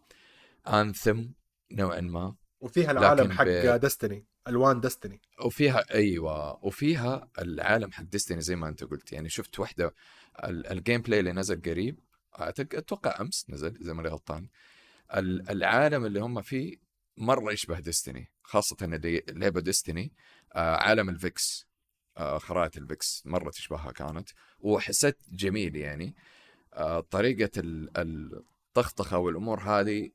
Anthem 0.67 1.23
نوعا 1.71 2.01
ما 2.01 2.35
وفيها 2.59 2.91
العالم 2.91 3.31
حق 3.31 3.43
ب- 3.43 3.79
Destiny 3.79 4.25
ألوان 4.47 4.79
Destiny 4.81 5.21
وفيها 5.45 5.93
أيوه 5.93 6.65
وفيها 6.65 7.29
العالم 7.39 7.91
حق 7.91 8.03
Destiny 8.03 8.41
زي 8.41 8.55
ما 8.55 8.67
انت 8.67 8.83
قلت. 8.83 9.11
يعني 9.13 9.29
شفت 9.29 9.59
واحدة 9.59 9.93
ال- 10.43 10.67
ال 10.67 11.01
gameplay 11.01 11.19
اللي 11.19 11.31
نزل 11.33 11.61
قريب 11.61 11.99
أتوقع 12.59 13.21
أمس 13.21 13.45
نزل 13.49 13.77
إذا 13.81 13.93
ماني 13.93 14.09
غلطان. 14.09 14.47
ال- 15.15 15.49
العالم 15.49 16.05
اللي 16.05 16.19
هم 16.19 16.41
فيه 16.41 16.77
مرة 17.17 17.51
يشبه 17.53 17.79
Destiny 17.79 18.31
خاصة 18.43 18.77
اللي 18.81 19.23
لعبة 19.29 19.61
Destiny 19.61 20.13
آه 20.55 20.75
عالم 20.75 21.09
ال 21.09 21.23
Vex 21.23 21.65
آه 21.69 21.74
خرائط 22.17 22.77
ال 22.77 22.89
Vex 22.89 23.23
مرة 23.25 23.49
تشبهها 23.49 23.91
كانت 23.91 24.29
وحسيت 24.59 25.17
جميل 25.31 25.75
يعني. 25.75 26.15
آه 26.73 26.99
طريقة 26.99 27.51
ال- 27.57 27.89
الطخطخة 27.97 29.17
والأمور 29.17 29.59
هذه 29.59 30.09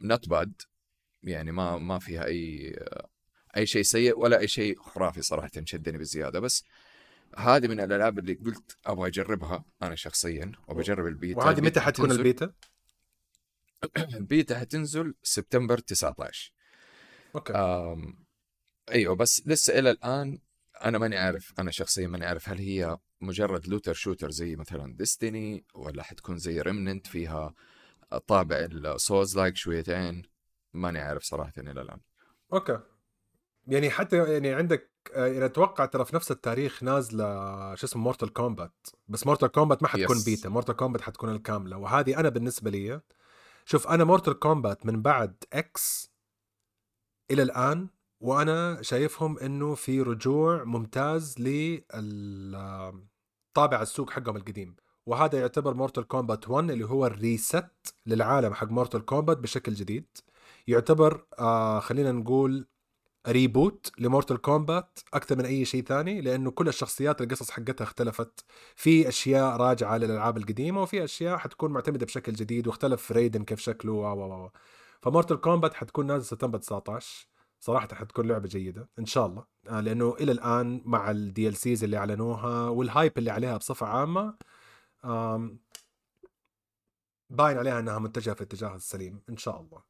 not 0.00 0.28
bad 0.28 0.62
يعني 1.22 1.52
ما 1.52 1.78
ما 1.78 1.98
فيها 1.98 2.24
أي 2.24 2.74
أي 3.56 3.66
شيء 3.66 3.82
سيء 3.82 4.18
ولا 4.18 4.38
أي 4.38 4.48
شيء 4.48 4.78
خرافي 4.80 5.22
صراحة 5.22 5.50
شدني 5.64 5.98
بزيادة. 5.98 6.40
بس 6.40 6.64
هذه 7.36 7.68
من 7.68 7.80
الألعاب 7.80 8.18
اللي 8.18 8.34
قلت 8.34 8.76
أبغى 8.86 9.08
أجربها 9.08 9.64
أنا 9.82 9.94
شخصيا 9.94 10.52
وبجرب 10.68 11.06
البيتا. 11.06 11.38
وهذه 11.38 11.60
متى 11.60 11.80
حتكون 11.80 12.10
البيتا؟ 12.10 12.52
البيتا 14.14 14.58
حتنزل 14.58 15.14
سبتمبر 15.22 15.78
19 15.78 16.52
okay. 17.34 17.52
أيوه 18.90 19.16
بس 19.16 19.42
لسه 19.46 19.78
إلى 19.78 19.90
الآن 19.90 20.38
أنا 20.84 20.98
ماني 20.98 21.16
عارف 21.18 21.52
أنا 21.58 21.70
شخصيا 21.70 22.06
ماني 22.06 22.26
عارف 22.26 22.48
هل 22.48 22.58
هي 22.58 22.98
مجرد 23.20 23.68
looter 23.68 23.92
shooter 23.92 24.30
زي 24.30 24.56
مثلا 24.56 24.96
Destiny 24.96 25.64
ولا 25.74 26.02
حتكون 26.02 26.38
زي 26.38 26.60
Remnant 26.60 27.06
فيها 27.06 27.54
طابع 28.26 28.56
ال 28.56 29.38
Souls-like 29.38 29.56
شويتين؟ 29.56 30.22
ماني 30.74 30.98
عارف 30.98 31.22
صراحة 31.22 31.52
إلى 31.58 31.80
الآن. 31.80 32.00
okay. 32.52 32.78
يعني 33.66 33.90
حتى 33.90 34.16
يعني 34.16 34.52
عندك 34.54 34.90
آه، 35.14 35.26
يعني 35.26 35.44
أتوقع 35.44 35.84
ترى 35.84 36.04
في 36.04 36.16
نفس 36.16 36.30
التاريخ 36.30 36.82
نازلة 36.82 37.24
شو 37.74 37.86
اسمه 37.86 38.02
Mortal 38.02 38.32
Kombat 38.32 38.86
بس 39.08 39.26
Mortal 39.26 39.48
Kombat 39.48 39.82
ما 39.82 39.88
حتكون 39.88 40.16
yes. 40.16 40.24
beta 40.24 40.48
Mortal 40.48 40.76
Kombat 40.76 41.02
حتكون 41.02 41.30
الكاملة. 41.30 41.76
وهذه 41.76 42.20
أنا 42.20 42.28
بالنسبة 42.28 42.70
لي 42.70 43.00
شوف 43.64 43.88
أنا 43.88 44.04
Mortal 44.04 44.38
Kombat 44.38 44.86
من 44.86 45.02
بعد 45.02 45.44
X 45.52 46.10
إلى 47.30 47.42
الآن 47.42 47.88
وأنا 48.20 48.82
شايفهم 48.82 49.38
إنه 49.38 49.74
في 49.74 50.00
رجوع 50.00 50.64
ممتاز 50.64 51.34
للطابع 51.40 53.02
السوق 53.82 54.10
حقهم 54.10 54.36
القديم. 54.36 54.76
وهذا 55.06 55.40
يعتبر 55.40 55.74
Mortal 55.74 56.06
Kombat 56.08 56.48
1 56.48 56.70
اللي 56.70 56.84
هو 56.86 57.06
ال 57.06 57.16
reset 57.16 57.66
للعالم 58.06 58.54
حق 58.54 58.68
Mortal 58.70 59.04
Kombat 59.04 59.38
بشكل 59.38 59.74
جديد. 59.74 60.06
يعتبر 60.66 61.26
آه 61.38 61.80
خلينا 61.80 62.12
نقول 62.12 62.66
reboot 63.28 63.92
ل 63.98 64.04
Mortal 64.04 64.40
Kombat 64.40 64.98
أكثر 65.14 65.36
من 65.38 65.44
أي 65.46 65.64
شيء 65.64 65.84
ثاني 65.84 66.20
لأنه 66.20 66.50
كل 66.50 66.68
الشخصيات 66.68 67.20
القصص 67.22 67.50
حقتها 67.50 67.84
اختلفت. 67.84 68.44
في 68.76 69.08
أشياء 69.08 69.56
راجعة 69.56 69.96
للألعاب 69.96 70.36
القديمة 70.36 70.82
وفي 70.82 71.04
أشياء 71.04 71.38
حتكون 71.38 71.72
معتمدة 71.72 72.06
بشكل 72.06 72.32
جديد 72.32 72.66
واختلف 72.66 73.12
Raiden 73.12 73.44
كيف 73.44 73.60
شكله 73.60 73.92
و 73.92 74.02
و 74.04 74.44
و 74.46 74.50
ف 75.02 75.07
Mortal 75.07 75.40
Kombat 75.40 75.74
حتكون 75.74 76.06
نازل 76.06 76.24
سبتمبر 76.26 76.58
19 76.58 77.29
صراحة 77.60 77.94
حتكون 77.94 78.28
لعبة 78.28 78.48
جيدة 78.48 78.88
إن 78.98 79.06
شاء 79.06 79.26
الله. 79.26 79.44
آه 79.68 79.80
لأنه 79.80 80.14
إلى 80.14 80.32
الآن 80.32 80.82
مع 80.84 81.10
ال 81.10 81.56
DLCs 81.56 81.84
اللي 81.84 81.96
أعلنوها 81.96 82.68
وال 82.68 82.85
hype 82.85 83.18
اللي 83.18 83.30
عليها 83.30 83.56
بصفة 83.56 83.86
عامة 83.86 84.36
آم، 85.04 85.60
باين 87.30 87.58
عليها 87.58 87.80
إنها 87.80 87.98
متجهة 87.98 88.34
في 88.34 88.40
الاتجاه 88.40 88.76
السليم 88.76 89.22
إن 89.28 89.36
شاء 89.36 89.60
الله. 89.60 89.82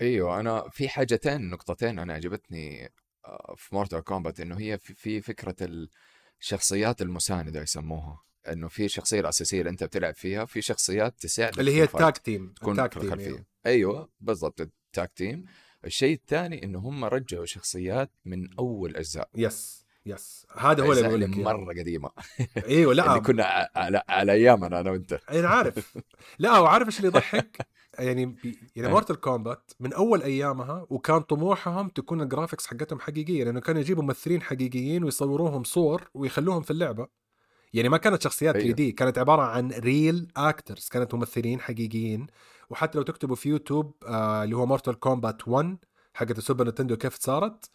أيوه 0.00 0.40
أنا 0.40 0.68
في 0.68 0.88
حاجتين 0.88 1.50
نقطتين 1.50 1.98
أنا 1.98 2.12
عجبتني 2.14 2.92
آه، 3.24 3.54
في 3.56 3.74
Mortal 3.74 4.00
Kombat 4.00 4.40
إنه 4.40 4.58
هي 4.58 4.78
في, 4.78 5.20
فكرة 5.20 5.88
الشخصيات 6.40 7.02
المساندة 7.02 7.62
يسموها. 7.62 8.22
إنه 8.48 8.68
في 8.68 8.84
الشخصيه 8.84 9.20
الأساسية 9.20 9.58
اللي 9.60 9.70
أنت 9.70 9.84
بتلعب 9.84 10.14
فيها 10.14 10.44
في 10.44 10.62
شخصيات 10.62 11.20
تساعدك 11.20 11.60
اللي 11.60 11.74
هي 11.74 11.82
ال 11.82 11.91
tag 11.91 12.18
team 12.18 12.52
تكون 12.52 12.70
ال 12.70 12.76
tag 12.76 12.92
في 12.92 13.00
team 13.00 13.08
الخلفية. 13.08 13.26
أيوه. 13.26 13.46
أيوه 13.66 14.08
بالضبط 14.20 14.60
ال 14.60 14.73
tag 14.73 15.12
team 15.12 15.44
الشيء 15.86 16.14
الثاني 16.14 16.64
انه 16.64 16.78
هم 16.78 17.04
رجعوا 17.04 17.44
شخصيات 17.44 18.10
من 18.24 18.48
أول 18.58 18.96
أجزاء. 18.96 19.28
yes 19.34 19.86
yes. 20.06 20.46
هذا 20.58 20.84
هو 20.84 20.92
اللي 20.92 21.08
بقول 21.08 21.20
لك. 21.20 21.36
مرة 21.36 21.72
قديمة. 21.80 22.10
إيوه 22.68 22.94
لا. 22.94 23.10
اللي 23.10 23.20
كنا 23.20 23.68
على, 23.76 24.02
على 24.08 24.32
أيامنا 24.32 24.80
أنا 24.80 24.90
وأنت. 24.90 25.20
أنا 25.30 25.48
عارف. 25.48 25.98
لا 26.38 26.58
وعارف 26.58 26.86
إيش 26.86 26.96
اللي 26.96 27.08
يضحك؟ 27.08 27.66
يعني 27.98 28.26
بي- 28.26 28.58
يعني 28.76 28.88
إيه. 28.88 28.92
Mortal 28.92 29.20
Kombat 29.20 29.70
من 29.80 29.92
أول 29.92 30.22
أيامها 30.22 30.86
وكان 30.90 31.20
طموحهم 31.20 31.88
تكون 31.88 32.20
ال 32.20 32.25
graphics 32.25 32.66
حقتهم 32.66 33.00
حقيقية 33.00 33.44
لأنه 33.44 33.60
كانوا 33.60 33.80
يجيبوا 33.80 34.02
ممثلين 34.02 34.42
حقيقيين 34.42 35.04
ويصوروهم 35.04 35.64
صور 35.64 36.10
ويخلوهم 36.14 36.62
في 36.62 36.70
اللعبة. 36.70 37.06
يعني 37.72 37.88
ما 37.88 37.96
كانت 37.96 38.22
شخصيات 38.22 38.54
3 38.54 38.64
أيوه. 38.64 38.76
دي 38.76 38.92
كانت 38.92 39.18
عبارة 39.18 39.42
عن 39.42 39.70
real 39.70 40.28
actors 40.36 40.88
كانت 40.88 41.14
ممثلين 41.14 41.60
حقيقيين. 41.60 42.26
وحتى 42.70 42.98
لو 42.98 43.04
تكتبوا 43.04 43.36
في 43.36 43.48
يوتيوب 43.48 43.94
آه 44.06 44.44
اللي 44.44 44.56
هو 44.56 44.66
Mortal 44.66 44.98
Kombat 45.00 45.48
1 45.48 45.76
حقت 46.14 46.38
السوبر 46.38 46.68
نتندو 46.68 46.96
كيف 46.96 47.14
صارت. 47.14 47.70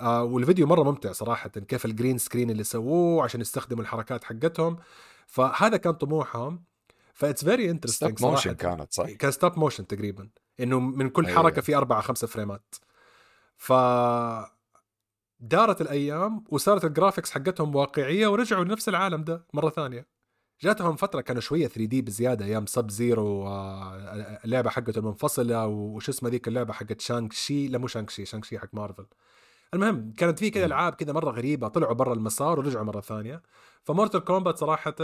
آه 0.00 0.24
والفيديو 0.24 0.66
مرة 0.66 0.82
ممتع 0.82 1.12
صراحة 1.12 1.48
كيف 1.48 1.84
ال 1.84 1.90
green 1.90 2.18
screen 2.18 2.50
اللي 2.50 2.64
سووه 2.64 3.24
عشان 3.24 3.40
يستخدموا 3.40 3.82
الحركات 3.82 4.24
حقتهم. 4.24 4.76
فهذا 5.26 5.76
كان 5.76 5.92
طموحهم. 5.92 6.64
ف 7.14 7.20
it's 7.20 7.44
very 7.44 7.70
interesting 7.70 8.18
stop 8.18 8.30
motion 8.30 8.52
كانت 8.52 8.92
صح؟ 8.92 9.10
كان 9.10 9.30
stop 9.30 9.58
motion 9.58 9.86
تقريبا. 9.86 10.30
إنه 10.60 10.80
من 10.80 11.08
كل 11.10 11.26
أيوة. 11.26 11.38
حركة 11.38 11.62
في 11.62 11.76
أربعة 11.76 12.00
خمسة 12.00 12.26
frame 12.26 12.60
ات. 12.60 12.74
ف 13.56 13.72
دارت 15.40 15.80
الأيام 15.80 16.44
وصارت 16.50 16.84
ال 16.84 16.89
graphics 16.89 17.30
حقتهم 17.30 17.74
واقعية 17.74 18.26
ورجعوا 18.28 18.64
لنفس 18.64 18.88
العالم 18.88 19.24
ده 19.24 19.46
مرة 19.54 19.70
ثانية. 19.70 20.19
جاتهم 20.62 20.96
فترة 20.96 21.20
كانوا 21.20 21.40
شوية 21.40 21.66
3D 21.66 22.02
بزيادة 22.02 22.44
أيام 22.44 22.66
Sub-Zero 22.66 23.46
آه، 23.46 24.40
اللعبة 24.44 24.70
حقته 24.70 24.98
المنفصلة 24.98 25.66
وش 25.66 26.08
اسمها 26.08 26.30
ذيك 26.30 26.48
اللعبة 26.48 26.72
حقت 26.72 27.00
Shang-Chi 27.00 27.68
لا 27.68 27.78
مو 27.78 27.86
Shang-Chi 27.86 28.24
Shang-Chi 28.24 28.58
حق 28.58 28.68
مارفل 28.72 29.06
المهم 29.74 30.12
كانت 30.16 30.38
في 30.38 30.50
كذا. 30.50 30.66
ألعاب 30.66 30.94
كذا 30.94 31.12
مرة 31.12 31.30
غريبة 31.30 31.68
طلعوا 31.68 31.94
برا 31.94 32.14
المسار 32.14 32.58
ورجعوا 32.58 32.84
مرة 32.84 33.00
ثانية. 33.00 33.42
ف 33.84 33.89
Mortal 33.89 34.20
Kombat 34.24 34.58
صراحة 34.58 34.94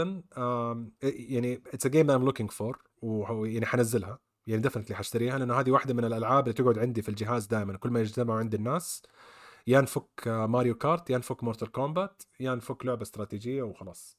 يعني 1.03 1.61
it's 1.73 1.85
a 1.85 1.89
game 1.89 2.11
I'm 2.11 2.25
looking 2.25 2.51
for 2.51 2.83
ويعني 3.01 3.65
حنزلها. 3.65 4.19
يعني 4.47 4.61
definitely 4.61 4.95
حاشتريها 4.95 5.37
لأنه 5.37 5.59
هذه 5.59 5.71
واحدة 5.71 5.93
من 5.93 6.05
الألعاب 6.05 6.43
اللي 6.43 6.53
تقعد 6.53 6.79
عندي 6.79 7.01
في 7.01 7.09
الجهاز 7.09 7.45
دائما. 7.45 7.77
كل 7.77 7.89
ما 7.89 7.99
يجتمعوا 7.99 8.39
عند 8.39 8.53
الناس 8.53 9.01
يا 9.67 9.81
نفك 9.81 10.27
Mario 10.27 10.75
Kart 10.75 11.09
يا 11.09 11.17
نفك 11.17 11.43
Mortal 11.43 11.71
Kombat 11.71 12.23
يا 12.39 12.55
نفك 12.55 12.85
لعبة 12.85 13.01
استراتيجية 13.01 13.63
وخلاص. 13.63 14.17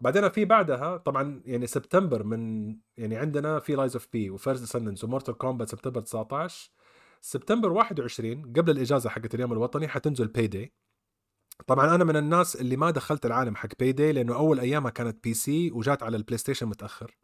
بعدين 0.00 0.28
في 0.28 0.44
بعدها 0.44 0.96
طبعا 0.96 1.42
يعني 1.46 1.66
سبتمبر 1.66 2.22
من 2.22 2.68
يعني 2.96 3.16
عندنا 3.16 3.58
في 3.58 3.74
Lies 3.74 3.96
of 3.96 4.08
P 4.12 4.30
و 4.30 4.35
First 4.35 4.60
Descendants 4.60 5.04
و 5.04 5.09
Mortal 5.09 5.38
Kombat 5.38 5.68
سبتمبر 5.68 6.00
19 6.00 6.70
سبتمبر 7.20 7.72
21 7.72 8.52
قبل 8.52 8.70
الإجازة 8.70 9.10
حقت 9.10 9.34
اليوم 9.34 9.52
الوطني 9.52 9.88
حتنزل 9.88 10.26
Payday 10.28 10.72
طبعا 11.66 11.94
أنا 11.94 12.04
من 12.04 12.16
الناس 12.16 12.56
اللي 12.56 12.76
ما 12.76 12.90
دخلت 12.90 13.26
العالم 13.26 13.56
حق 13.56 13.68
Payday 13.80 14.12
لأنه 14.12 14.34
أول 14.34 14.60
أيامها 14.60 14.90
كانت 14.90 15.24
PC 15.24 15.70
وجات 15.70 16.02
على 16.02 16.16
ال 16.16 16.38
PlayStation 16.38 16.66
متأخر. 16.66 17.16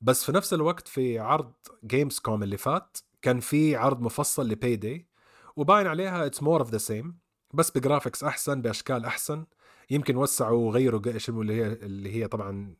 بس 0.00 0.24
في 0.24 0.32
نفس 0.32 0.54
الوقت 0.54 0.88
في 0.88 1.18
عرض 1.18 1.52
Gamescom 1.84 2.42
اللي 2.42 2.56
فات 2.56 2.98
كان 3.22 3.40
في 3.40 3.76
عرض 3.76 4.00
مفصل 4.00 4.48
ل 4.48 4.76
Payday 4.76 5.08
وباين 5.56 5.86
عليها 5.86 6.26
it's 6.26 6.42
more 6.42 6.60
of 6.60 6.70
the 6.70 6.78
same 6.78 7.18
بس 7.54 7.70
ب 7.70 7.76
graphics 7.76 8.24
أحسن 8.24 8.62
بأشكال 8.62 9.04
أحسن. 9.04 9.46
يمكن 9.90 10.16
وسعوا 10.16 10.66
وغيروا 10.68 11.00
اللي 11.28 11.54
هي 11.54 11.66
اللي 11.66 12.14
هي 12.14 12.28
طبعا 12.28 12.76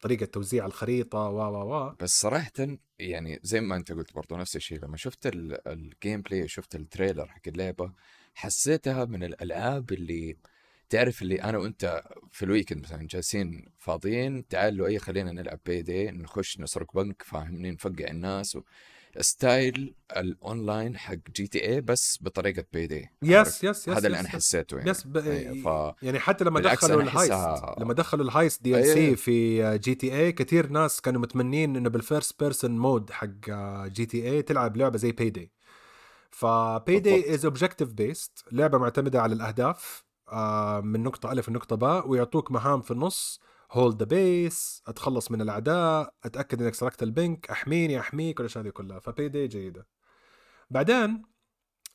طريقة 0.00 0.26
توزيع 0.26 0.66
الخريطة 0.66 1.18
و 1.28 1.38
و 1.38 1.74
و. 1.74 1.94
بس 2.00 2.20
صراحة 2.20 2.52
يعني 2.98 3.40
زي 3.42 3.60
ما 3.60 3.76
أنت 3.76 3.92
قلت 3.92 4.14
برضو 4.14 4.36
نفس 4.36 4.56
الشيء 4.56 4.84
لما 4.84 4.96
شفت 4.96 5.26
ال- 5.26 5.68
ال 5.68 6.22
gameplay 6.22 6.48
شفت 6.48 6.74
ال 6.74 6.80
trailer 6.80 7.26
حق 7.28 7.40
اللعبة 7.46 7.92
حسيتها 8.34 9.04
من 9.04 9.24
الألعاب 9.24 9.92
اللي 9.92 10.36
تعرف 10.88 11.22
اللي 11.22 11.42
أنا 11.42 11.58
وأنت 11.58 12.02
في 12.32 12.44
ال 12.44 12.49
weekend 12.49 12.82
مثلا 12.82 13.06
جالسين 13.06 13.72
فاضيين 13.78 14.48
تعالوا 14.48 14.86
أي 14.86 14.98
خلينا 14.98 15.32
نلعب 15.32 15.60
Payday 15.66 16.10
نخش 16.10 16.60
نسرق 16.60 16.94
بنك 16.94 17.22
فاهمني؟ 17.22 17.70
نفقع 17.70 18.06
الناس 18.10 18.56
و... 18.56 18.62
style 19.20 19.94
ال 20.16 20.27
online 20.27 20.96
حق 20.98 21.14
GTA 21.36 21.80
بس 21.80 22.18
بطريقة 22.20 22.64
Payday 22.72 23.08
yes 23.22 23.64
yes 23.64 23.64
yes 23.64 23.88
هذا 23.88 24.06
اللي 24.06 24.20
أنا. 24.20 24.28
حسيته 24.28 24.76
يعني 24.78 24.90
yes 24.90 25.06
ب... 25.06 25.16
أي، 25.16 25.62
ف 25.62 25.66
يعني 26.02 26.18
حتى 26.18 26.44
لما 26.44 26.60
دخلوا 26.60 27.02
ال 27.02 27.07
heist 27.07 27.32
أحسها- 27.32 27.80
لما 27.80 27.94
دخلوا 27.94 28.24
ال 28.24 28.84
heist 28.86 29.03
DLC. 29.03 29.16
في 29.16 29.78
GTA 29.78 30.32
كثير 30.32 30.68
ناس 30.68 31.00
كانوا 31.00 31.20
متمنين 31.20 31.76
إنه 31.76 31.88
بال 31.90 32.04
first 32.04 32.40
person 32.42 32.78
mode 32.78 33.10
حق 33.10 33.28
GTA 33.86 34.42
تلعب 34.42 34.76
لعبة 34.76 34.98
زي 34.98 35.12
Payday 35.12 35.52
ف 36.30 37.00
Payday 37.00 37.34
is 37.34 37.44
objective 37.44 37.92
based 37.92 38.44
لعبة 38.52 38.78
معتمدة 38.78 39.22
على 39.22 39.34
الأهداف 39.34 40.04
آه، 40.28 40.80
من 40.80 41.02
نقطة 41.02 41.32
ألف 41.32 41.48
لنقطة 41.48 41.76
باء 41.76 42.08
ويعطوك 42.08 42.50
مهام 42.50 42.80
في 42.82 42.90
النص 42.90 43.40
hold 43.72 43.98
the 44.02 44.04
base 44.04 44.82
أتخلص 44.86 45.30
من 45.30 45.40
الأعداء 45.40 46.14
أتأكد 46.24 46.62
إنك 46.62 46.74
سرقت 46.74 47.02
البنك 47.02 47.50
أحميني 47.50 48.00
أحميك 48.00 48.40
والاشياء 48.40 48.64
هذه 48.64 48.70
كلها. 48.70 48.98
ف 48.98 49.28
Payday 49.28 49.46
جيدة. 49.48 49.88
بعدين 50.70 51.22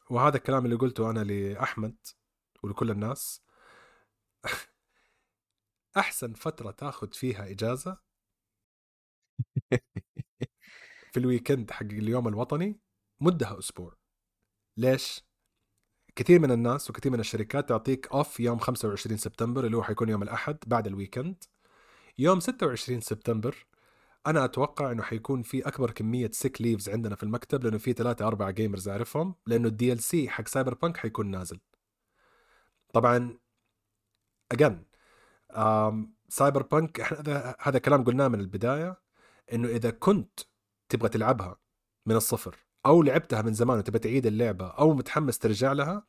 وهذا 0.09 0.37
الكلام 0.37 0.65
اللي 0.65 0.75
قلته 0.75 1.09
أنا 1.09 1.19
لأحمد 1.23 1.95
ولكل 2.63 2.91
الناس 2.91 3.41
أحسن 5.97 6.33
فترة 6.33 6.71
تاخذ 6.71 7.13
فيها 7.13 7.49
إجازة 7.51 7.97
في 11.11 11.17
ال 11.17 11.24
weekend 11.24 11.71
حق 11.71 11.81
اليوم 11.83 12.27
الوطني 12.27 12.79
مدها 13.19 13.59
أسبوع. 13.59 13.97
ليش؟ 14.77 15.27
كثير 16.15 16.39
من 16.39 16.51
الناس 16.51 16.89
وكثير 16.89 17.11
من 17.11 17.19
الشركات 17.19 17.69
تعطيك 17.69 18.07
off 18.07 18.39
يوم 18.39 18.59
25 18.59 19.17
سبتمبر 19.17 19.65
اللي 19.65 19.77
هو 19.77 19.83
حيكون 19.83 20.09
يوم 20.09 20.23
الأحد 20.23 20.57
بعد 20.67 20.87
ال 20.87 20.94
weekend. 20.94 21.43
يوم 22.19 22.39
26 22.39 23.01
سبتمبر 23.01 23.65
أنا 24.27 24.45
أتوقع 24.45 24.91
إنه 24.91 25.03
حيكون 25.03 25.41
في 25.41 25.67
أكبر 25.67 25.91
كمية 25.91 26.29
sick 26.33 26.61
leaves 26.61 26.89
عندنا 26.89 27.15
في 27.15 27.23
المكتب 27.23 27.63
لأنه 27.63 27.77
في 27.77 27.93
ثلاثة 27.93 28.27
أربعة 28.27 28.51
gamers 28.51 28.87
أعرفهم 28.89 29.35
لأنه 29.47 29.67
ال 29.67 29.99
DLC 30.03 30.29
حق 30.29 30.47
Cyberpunk 30.47 30.97
حيكون 30.97 31.31
نازل. 31.31 31.59
طبعا 32.93 33.37
again 34.51 34.83
Cyberpunk 36.29 37.01
هذا- 37.01 37.55
هذا 37.59 37.79
كلام 37.79 38.03
قلناه 38.03 38.27
من 38.27 38.39
البداية 38.39 39.01
إنه 39.53 39.67
إذا 39.67 39.89
كنت 39.89 40.39
تبغى 40.89 41.09
تلعبها 41.09 41.59
من 42.05 42.15
الصفر 42.15 42.55
أو 42.85 43.03
لعبتها 43.03 43.41
من 43.41 43.53
زمان 43.53 43.77
وتبغى 43.77 43.99
تعيد 43.99 44.25
اللعبة 44.25 44.67
أو 44.67 44.93
متحمس 44.93 45.37
ترجع 45.39 45.71
لها 45.73 46.07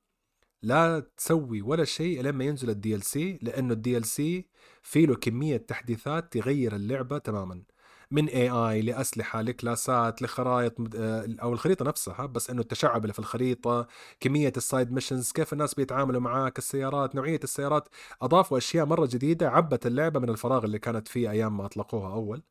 لا 0.62 1.00
تسوي 1.16 1.62
ولا 1.62 1.84
شيء 1.84 2.22
لما 2.22 2.44
ينزل 2.44 2.70
ال 2.70 3.03
DLC 3.03 3.39
لأنه 3.42 3.72
ال 3.74 4.05
DLC 4.05 4.49
فيه 4.82 5.06
له 5.06 5.14
كمية 5.14 5.56
تحديثات 5.56 6.32
تغير 6.32 6.76
اللعبة 6.76 7.18
تماما. 7.18 7.62
من 8.11 8.28
AI 8.28 8.82
لأسلحة 8.82 9.42
ل 9.43 9.54
class 9.54 10.11
ات 10.11 10.22
لخرائط 10.22 10.74
آه، 10.96 11.28
أو 11.42 11.52
الخريطة 11.52 11.84
نفسها 11.84 12.26
بس 12.26 12.50
إنه 12.50 12.61
التشعب 12.61 13.02
اللي 13.02 13.12
في 13.12 13.18
الخريطة 13.18 13.86
كمية 14.20 14.52
ال 14.57 14.64
side 14.64 14.93
missions 14.93 15.32
كيف 15.32 15.52
الناس 15.52 15.74
بيتعاملوا 15.74 16.20
معاك 16.20 16.59
السيارات 16.59 17.14
نوعية 17.14 17.40
السيارات 17.44 17.88
أضافوا 18.22 18.59
أشياء 18.59 18.86
مرة 18.86 19.06
جديدة 19.06 19.50
عبت 19.50 19.86
اللعبة 19.86 20.20
من 20.20 20.28
الفراغ 20.30 20.64
اللي 20.64 20.78
كانت 20.78 21.09
فيه 21.09 21.30
أيام 21.30 21.56
ما 21.56 21.66
أطلقوها 21.66 22.12
أول. 22.14 22.42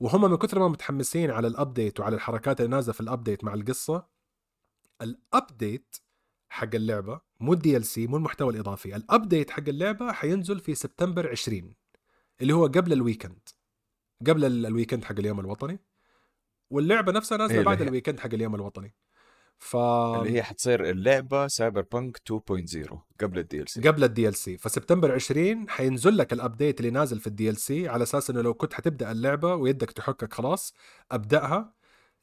وهم 0.00 0.30
من 0.30 0.36
كثر 0.36 0.58
ما 0.58 0.68
متحمسين 0.68 1.30
على 1.30 1.48
ال 1.48 1.55
update 1.55 2.00
وعلى 2.00 2.16
الحركات 2.16 2.60
اللي 2.60 2.70
نازلة 2.70 2.92
في 2.94 3.00
ال 3.00 3.06
update 3.06 3.44
مع 3.44 3.54
القصة 3.54 4.06
ال 5.02 5.15
update 5.15 5.96
حق 6.50 6.74
اللعبة 6.74 7.27
مو 7.40 7.52
ال 7.52 7.84
DLC 7.84 8.06
مو 8.06 8.16
المحتوى 8.16 8.52
الإضافي. 8.54 8.96
ال 8.96 9.04
update 9.04 9.50
حق 9.50 9.68
اللعبة 9.68 10.12
حينزل 10.12 10.60
في 10.60 10.74
سبتمبر 10.74 11.30
20 11.30 11.74
اللي 12.40 12.52
هو 12.52 12.66
قبل 12.66 12.92
ال 12.92 12.99
weekend 12.99 13.48
قبل 14.26 14.44
ال- 14.44 14.66
ال 14.66 14.71
weekend 14.71 15.04
حق 15.04 15.18
اليوم 15.18 15.40
الوطني. 15.40 15.78
واللعبة 16.70 17.12
نفسها 17.12 17.38
نازلة 17.38 17.58
إيه، 17.58 17.64
بعد 17.64 17.82
ال 17.82 17.87
weekend 17.87 18.20
حق 18.20 18.34
اليوم 18.34 18.54
الوطني. 18.54 18.94
ف 19.60 19.76
اللي 19.76 20.30
هي 20.32 20.42
حتصير 20.42 20.90
اللعبة 20.90 21.46
Cyberpunk 21.46 22.16
2.0 22.18 22.98
قبل 23.20 23.38
ال 23.38 23.68
DLC 23.68 23.80
قبل 23.80 24.04
ال 24.04 24.34
DLC 24.34 24.56
فسبتمبر 24.56 25.12
20 25.12 25.70
حينزل 25.70 26.16
لك 26.18 26.32
ال 26.32 26.39
update 26.39 26.80
اللي 26.80 26.90
نازل 26.90 27.20
في 27.20 27.26
ال 27.26 27.56
DLC 27.56 27.88
على 27.88 28.02
أساس 28.02 28.30
إنه 28.30 28.40
لو 28.40 28.54
كنت 28.54 28.74
حتبدأ 28.74 29.10
اللعبة 29.12 29.54
ويدك 29.54 29.90
تحكك 29.90 30.34
خلاص 30.34 30.74
أبدأها. 31.12 31.74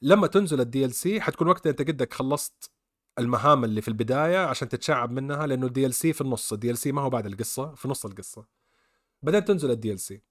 لما 0.01 0.27
تنزل 0.27 0.61
ال 0.61 0.93
DLC 0.93 1.21
حتكون 1.21 1.47
وقتها 1.47 1.69
أنت 1.69 1.81
قدك 1.81 2.13
خلصت 2.13 2.71
المهام 3.19 3.63
اللي 3.63 3.81
في 3.81 3.87
البداية 3.87 4.45
عشان 4.45 4.69
تتشعب 4.69 5.11
منها 5.11 5.47
لأنه 5.47 5.67
ال 5.67 5.93
DLC 5.93 6.13
في 6.13 6.21
النص 6.21 6.53
ال 6.53 6.77
DLC 6.77 6.91
ما 6.91 7.01
هو 7.01 7.09
بعد 7.09 7.25
القصة 7.25 7.75
في 7.75 7.87
نص 7.87 8.05
القصة. 8.05 8.45
بعدين 9.21 9.45
تنزل 9.45 9.71
ال 9.71 9.99
DLC 9.99 10.21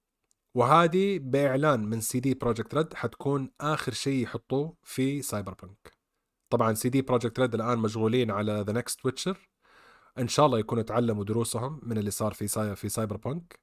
وهذه 0.55 1.19
بإعلان 1.19 1.85
من 1.85 2.01
CD 2.01 2.35
Projekt 2.35 2.75
Red 2.75 2.95
حتكون 2.95 3.51
آخر 3.61 3.93
شيء 3.93 4.23
يحطوه 4.23 4.77
في 4.83 5.23
Cyberpunk 5.23 5.93
طبعا 6.51 6.75
CD 6.75 7.03
Projekt 7.03 7.41
Red 7.41 7.55
الآن 7.55 7.79
مشغولين 7.79 8.31
على 8.31 8.65
the 8.67 8.73
next 8.73 9.07
Witcher 9.07 9.49
إن 10.19 10.29
شاء 10.29 10.47
الله 10.47 10.59
يكونوا 10.59 10.83
تعلموا 10.83 11.25
دروسهم 11.25 11.81
من 11.83 11.99
اللي 11.99 12.11
صار 12.11 12.35
في 12.35 12.47
ساي 12.49 12.77
في 12.77 12.89
Cyberpunk 12.89 13.59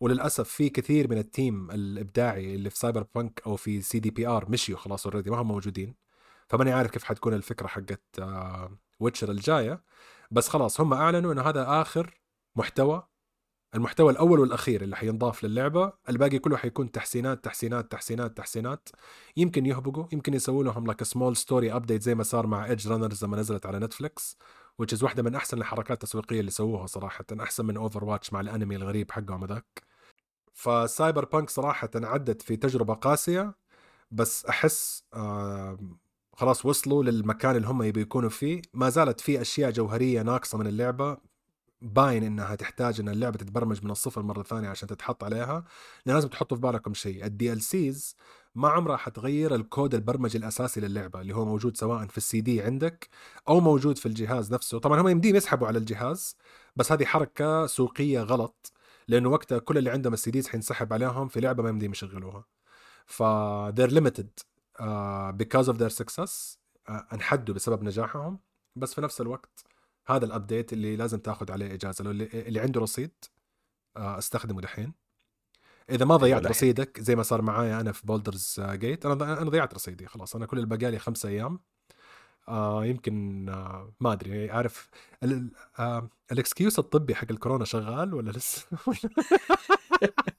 وللأسف 0.00 0.48
في 0.48 0.68
كثير 0.68 1.10
من 1.10 1.18
ال 1.18 1.28
team 1.28 1.70
الإبداعي 1.70 2.54
اللي 2.54 2.70
في 2.70 2.76
Cyberpunk 2.78 3.42
أو 3.46 3.56
في 3.56 3.80
CDPR 3.82 4.50
مشيوا 4.50 4.78
خلاص 4.78 5.06
already 5.06 5.30
ما 5.30 5.36
هم 5.36 5.48
موجودين. 5.48 5.94
فماني 6.48 6.72
عارف 6.72 6.90
كيف 6.90 7.04
حتكون 7.04 7.34
الفكرة 7.34 7.66
حقت 7.66 8.02
Witcher 9.00 9.30
الجاية. 9.30 9.82
بس 10.30 10.48
خلاص 10.48 10.80
هم 10.80 10.92
أعلنوا 10.92 11.32
إنه 11.32 11.42
هذا 11.42 11.66
آخر 11.68 12.20
محتوى 12.56 13.08
المحتوى 13.74 14.12
الأول 14.12 14.40
والأخير 14.40 14.82
اللي 14.82 14.96
حينضاف 14.96 15.44
للعبة. 15.44 15.92
الباقي 16.08 16.38
كله 16.38 16.56
حيكون 16.56 16.92
تحسينات 16.92 17.44
تحسينات 17.44 17.92
تحسينات 17.92 18.36
تحسينات. 18.36 18.88
يمكن 19.36 19.66
يهبقوا 19.66 20.06
يمكن 20.12 20.34
يسووا 20.34 20.64
لهم 20.64 20.86
لك 20.86 21.02
small 21.02 21.36
story 21.36 21.72
update 21.72 22.02
زي 22.02 22.14
ما 22.14 22.22
صار 22.22 22.46
مع 22.46 22.66
Edgerunners 22.66 23.24
لما 23.24 23.36
نزلت 23.36 23.66
على 23.66 23.78
Netflix 23.78 24.38
is 24.82 25.02
واحدة 25.02 25.22
من 25.22 25.34
أحسن 25.34 25.58
الحركات 25.58 26.04
التسويقية 26.04 26.40
اللي 26.40 26.50
سووها 26.50 26.86
صراحة 26.86 27.24
أحسن 27.40 27.66
من 27.66 27.76
Overwatch 27.76 28.32
مع 28.32 28.40
الأنمي 28.40 28.76
الغريب 28.76 29.12
حقهم 29.12 29.44
هذاك. 29.44 29.82
ف 30.54 31.24
Cyberpunk 31.24 31.50
صراحة 31.50 31.90
عدت 31.94 32.42
في 32.42 32.56
تجربة 32.56 32.94
قاسية 32.94 33.54
بس 34.10 34.46
أحس 34.46 35.04
آه 35.14 35.78
خلاص 36.36 36.66
وصلوا 36.66 37.04
للمكان 37.04 37.56
اللي 37.56 37.68
هم 37.68 37.82
يبي 37.82 38.00
يكونوا 38.00 38.30
فيه. 38.30 38.62
ما 38.74 38.90
زالت 38.90 39.20
في 39.20 39.40
أشياء 39.40 39.70
جوهرية 39.70 40.22
ناقصة 40.22 40.58
من 40.58 40.66
اللعبة. 40.66 41.18
باين 41.82 42.22
إنها 42.22 42.54
تحتاج 42.54 43.00
إن 43.00 43.08
اللعبة 43.08 43.38
تتبرمج 43.38 43.84
من 43.84 43.90
الصفر 43.90 44.22
مرة 44.22 44.42
ثانية 44.42 44.68
عشان 44.68 44.88
تتحط 44.88 45.24
عليها. 45.24 45.64
لازم 46.06 46.28
تحطوا 46.28 46.56
في 46.56 46.60
بالكم 46.62 46.94
شيء. 46.94 47.24
ال 47.24 47.52
DLCs 47.52 48.16
ما 48.54 48.68
عمرها 48.68 48.96
حتغير 48.96 49.54
الكود 49.54 49.94
البرمجي 49.94 50.38
الأساسي 50.38 50.80
للعبة 50.80 51.20
اللي 51.20 51.34
هو 51.34 51.44
موجود 51.44 51.76
سواء 51.76 52.06
في 52.06 52.18
السي 52.18 52.40
دي 52.40 52.62
عندك 52.62 53.08
أو 53.48 53.60
موجود 53.60 53.98
في 53.98 54.06
الجهاز 54.06 54.52
نفسه. 54.52 54.78
طبعا 54.78 55.00
هم 55.00 55.08
يمديهم 55.08 55.36
يسحبوا 55.36 55.66
على 55.66 55.78
الجهاز 55.78 56.36
بس 56.76 56.92
هذه 56.92 57.04
حركة 57.04 57.66
سوقية 57.66 58.20
غلط 58.20 58.72
لأنه 59.08 59.28
وقتها 59.28 59.58
كل 59.58 59.78
اللي 59.78 59.90
عندهم 59.90 60.12
ال 60.12 60.30
CDs 60.30 60.48
حينسحب 60.48 60.92
عليهم 60.92 61.28
في 61.28 61.40
لعبة 61.40 61.62
ما 61.62 61.68
يمديهم 61.68 61.90
يشغلوها. 61.90 62.44
ف 63.06 63.22
they're 63.72 63.92
limited. 63.92 64.55
Because 65.32 65.68
of 65.68 65.78
their 65.78 65.90
success 65.90 66.58
uh, 66.88 67.12
انحدوا 67.12 67.54
بسبب 67.54 67.82
نجاحهم. 67.82 68.38
بس 68.76 68.94
في 68.94 69.00
نفس 69.00 69.20
الوقت 69.20 69.64
هذا 70.06 70.24
ال 70.24 70.31
update 70.31 70.72
اللي 70.72 70.96
لازم 70.96 71.18
تاخذ 71.18 71.52
عليه 71.52 71.74
إجازة 71.74 72.04
لو 72.04 72.10
اللي, 72.10 72.60
عنده 72.60 72.80
رصيد 72.80 73.10
uh, 73.24 74.00
استخدمه 74.00 74.60
دحين. 74.60 74.92
إذا 75.90 76.04
ما 76.04 76.16
ضيعت 76.16 76.42
دحين. 76.42 76.50
رصيدك 76.50 77.00
زي 77.00 77.16
ما 77.16 77.22
صار 77.22 77.42
معايا 77.42 77.80
أنا 77.80 77.92
في 77.92 78.06
Baldur's 78.06 78.60
Gate 78.60 79.06
أنا 79.06 79.42
أنا 79.42 79.50
ضيعت 79.50 79.74
رصيدي 79.74 80.06
خلاص. 80.06 80.36
أنا 80.36 80.46
كل 80.46 80.58
اللي 80.58 80.76
بقالي 80.76 80.98
خمسة 80.98 81.28
أيام. 81.28 81.60
آه 82.48 82.86
يمكن 82.86 83.48
آه 83.48 83.92
ما 84.00 84.12
أدري 84.12 84.50
عارف 84.50 84.88
آه 85.78 86.10
ال 86.32 86.39
excuse 86.39 86.78
الطبي 86.78 87.14
حق 87.14 87.26
الكورونا 87.30 87.64
شغال 87.64 88.14
ولا 88.14 88.30
لسه؟ 88.30 88.66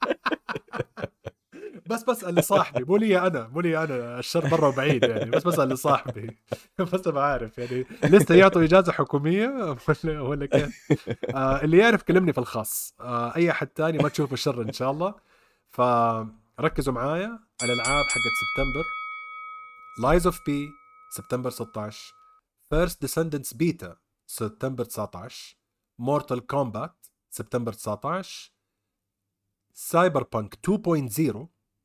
بس 1.87 2.03
بسأل 2.03 2.35
لصاحبي 2.35 2.83
مو 2.83 2.97
لي 2.97 3.19
أنا 3.19 3.47
مو 3.47 3.61
لي 3.61 3.83
أنا 3.83 4.19
الشر 4.19 4.47
مرة 4.47 4.67
وبعيد 4.67 5.03
يعني 5.03 5.31
بس 5.31 5.43
بسأل 5.43 5.69
لصاحبي. 5.69 6.37
بس 6.93 7.07
ما 7.07 7.21
عارف 7.21 7.57
يعني 7.57 7.85
لسه 8.03 8.35
يعطوا 8.35 8.63
إجازة 8.63 8.91
حكومية 8.91 9.77
ولا 10.03 10.21
ولا 10.21 10.45
كيف؟ 10.45 10.89
آه 11.35 11.63
اللي 11.63 11.77
يعرف 11.77 12.03
كلمني 12.03 12.33
في 12.33 12.37
الخاص. 12.37 12.93
آه 12.99 13.35
أي 13.35 13.51
أحد 13.51 13.67
تاني 13.67 13.97
ما 13.97 14.09
تشوفوا 14.09 14.33
الشر 14.33 14.61
إن 14.61 14.73
شاء 14.73 14.91
الله. 14.91 15.15
فركزوا 15.69 16.93
معايا 16.93 17.39
الألعاب 17.63 18.05
حقت 18.05 18.33
سبتمبر. 18.41 18.85
Lies 19.99 20.25
of 20.25 20.45
P 20.45 20.69
سبتمبر 21.09 21.49
16 21.49 22.13
First 22.69 23.01
Descendants 23.01 23.53
beta 23.53 23.97
سبتمبر 24.27 24.83
19 24.83 25.57
Mortal 25.99 26.47
Kombat 26.47 27.05
سبتمبر 27.29 27.73
19 27.73 28.51
Cyberpunk 29.73 30.59
2.0 30.69 31.37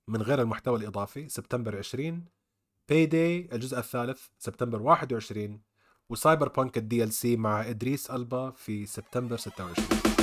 من 0.09 0.22
غير 0.22 0.40
المحتوى 0.40 0.78
الإضافي 0.78 1.28
سبتمبر 1.28 1.78
20 1.78 2.24
Payday 2.89 3.49
الجزء 3.53 3.78
الثالث 3.78 4.26
سبتمبر 4.38 4.82
21 4.82 5.61
و 6.09 6.49
Cyberpunk 6.49 7.05
ال 7.05 7.12
DLC 7.12 7.37
مع 7.36 7.70
إدريس 7.70 8.11
ألبا 8.11 8.50
في 8.50 8.86
سبتمبر 8.86 9.36
26 9.36 10.22